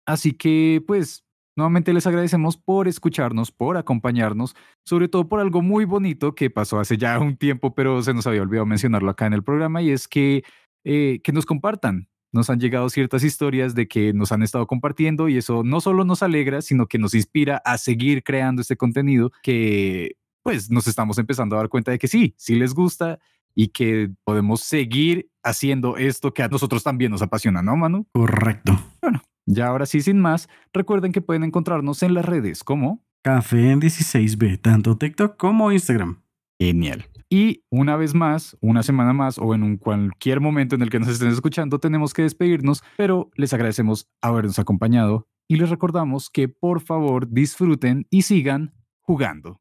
así 0.06 0.32
que, 0.32 0.82
pues, 0.86 1.24
nuevamente 1.56 1.92
les 1.92 2.06
agradecemos 2.06 2.56
por 2.56 2.88
escucharnos, 2.88 3.50
por 3.50 3.76
acompañarnos, 3.76 4.54
sobre 4.84 5.08
todo 5.08 5.28
por 5.28 5.40
algo 5.40 5.62
muy 5.62 5.84
bonito 5.84 6.34
que 6.34 6.50
pasó 6.50 6.78
hace 6.78 6.96
ya 6.96 7.18
un 7.18 7.36
tiempo, 7.36 7.74
pero 7.74 8.02
se 8.02 8.14
nos 8.14 8.26
había 8.26 8.42
olvidado 8.42 8.66
mencionarlo 8.66 9.10
acá 9.10 9.26
en 9.26 9.34
el 9.34 9.44
programa, 9.44 9.82
y 9.82 9.90
es 9.90 10.08
que, 10.08 10.44
eh, 10.84 11.20
que 11.22 11.32
nos 11.32 11.46
compartan. 11.46 12.08
Nos 12.34 12.50
han 12.50 12.58
llegado 12.58 12.90
ciertas 12.90 13.22
historias 13.22 13.76
de 13.76 13.86
que 13.86 14.12
nos 14.12 14.32
han 14.32 14.42
estado 14.42 14.66
compartiendo 14.66 15.28
y 15.28 15.36
eso 15.38 15.62
no 15.62 15.80
solo 15.80 16.04
nos 16.04 16.22
alegra, 16.22 16.62
sino 16.62 16.86
que 16.86 16.98
nos 16.98 17.14
inspira 17.14 17.62
a 17.64 17.78
seguir 17.78 18.24
creando 18.24 18.60
este 18.60 18.76
contenido 18.76 19.30
que 19.42 20.16
pues 20.42 20.68
nos 20.68 20.88
estamos 20.88 21.16
empezando 21.18 21.54
a 21.54 21.60
dar 21.60 21.68
cuenta 21.68 21.92
de 21.92 21.98
que 21.98 22.08
sí, 22.08 22.34
sí 22.36 22.56
les 22.56 22.74
gusta 22.74 23.20
y 23.54 23.68
que 23.68 24.10
podemos 24.24 24.62
seguir 24.62 25.30
haciendo 25.44 25.96
esto 25.96 26.34
que 26.34 26.42
a 26.42 26.48
nosotros 26.48 26.82
también 26.82 27.12
nos 27.12 27.22
apasiona, 27.22 27.62
¿no, 27.62 27.76
Manu? 27.76 28.06
Correcto. 28.12 28.78
Bueno, 29.00 29.22
ya 29.46 29.68
ahora 29.68 29.86
sí, 29.86 30.02
sin 30.02 30.18
más, 30.18 30.48
recuerden 30.72 31.12
que 31.12 31.20
pueden 31.20 31.44
encontrarnos 31.44 32.02
en 32.02 32.14
las 32.14 32.24
redes 32.24 32.64
como 32.64 33.04
Café 33.22 33.70
en 33.70 33.80
16B, 33.80 34.60
tanto 34.60 34.98
TikTok 34.98 35.36
como 35.36 35.70
Instagram. 35.70 36.20
Genial. 36.58 37.06
Y 37.28 37.64
una 37.70 37.96
vez 37.96 38.14
más, 38.14 38.56
una 38.60 38.82
semana 38.82 39.12
más 39.12 39.38
o 39.38 39.54
en 39.54 39.62
un 39.62 39.76
cualquier 39.76 40.40
momento 40.40 40.74
en 40.74 40.82
el 40.82 40.90
que 40.90 41.00
nos 41.00 41.08
estén 41.08 41.28
escuchando, 41.28 41.78
tenemos 41.78 42.12
que 42.12 42.22
despedirnos, 42.22 42.82
pero 42.96 43.30
les 43.34 43.52
agradecemos 43.52 44.08
habernos 44.20 44.58
acompañado 44.58 45.26
y 45.48 45.56
les 45.56 45.70
recordamos 45.70 46.30
que 46.30 46.48
por 46.48 46.80
favor 46.80 47.28
disfruten 47.30 48.06
y 48.10 48.22
sigan 48.22 48.72
jugando. 49.00 49.60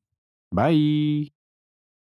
Bye. 0.52 1.33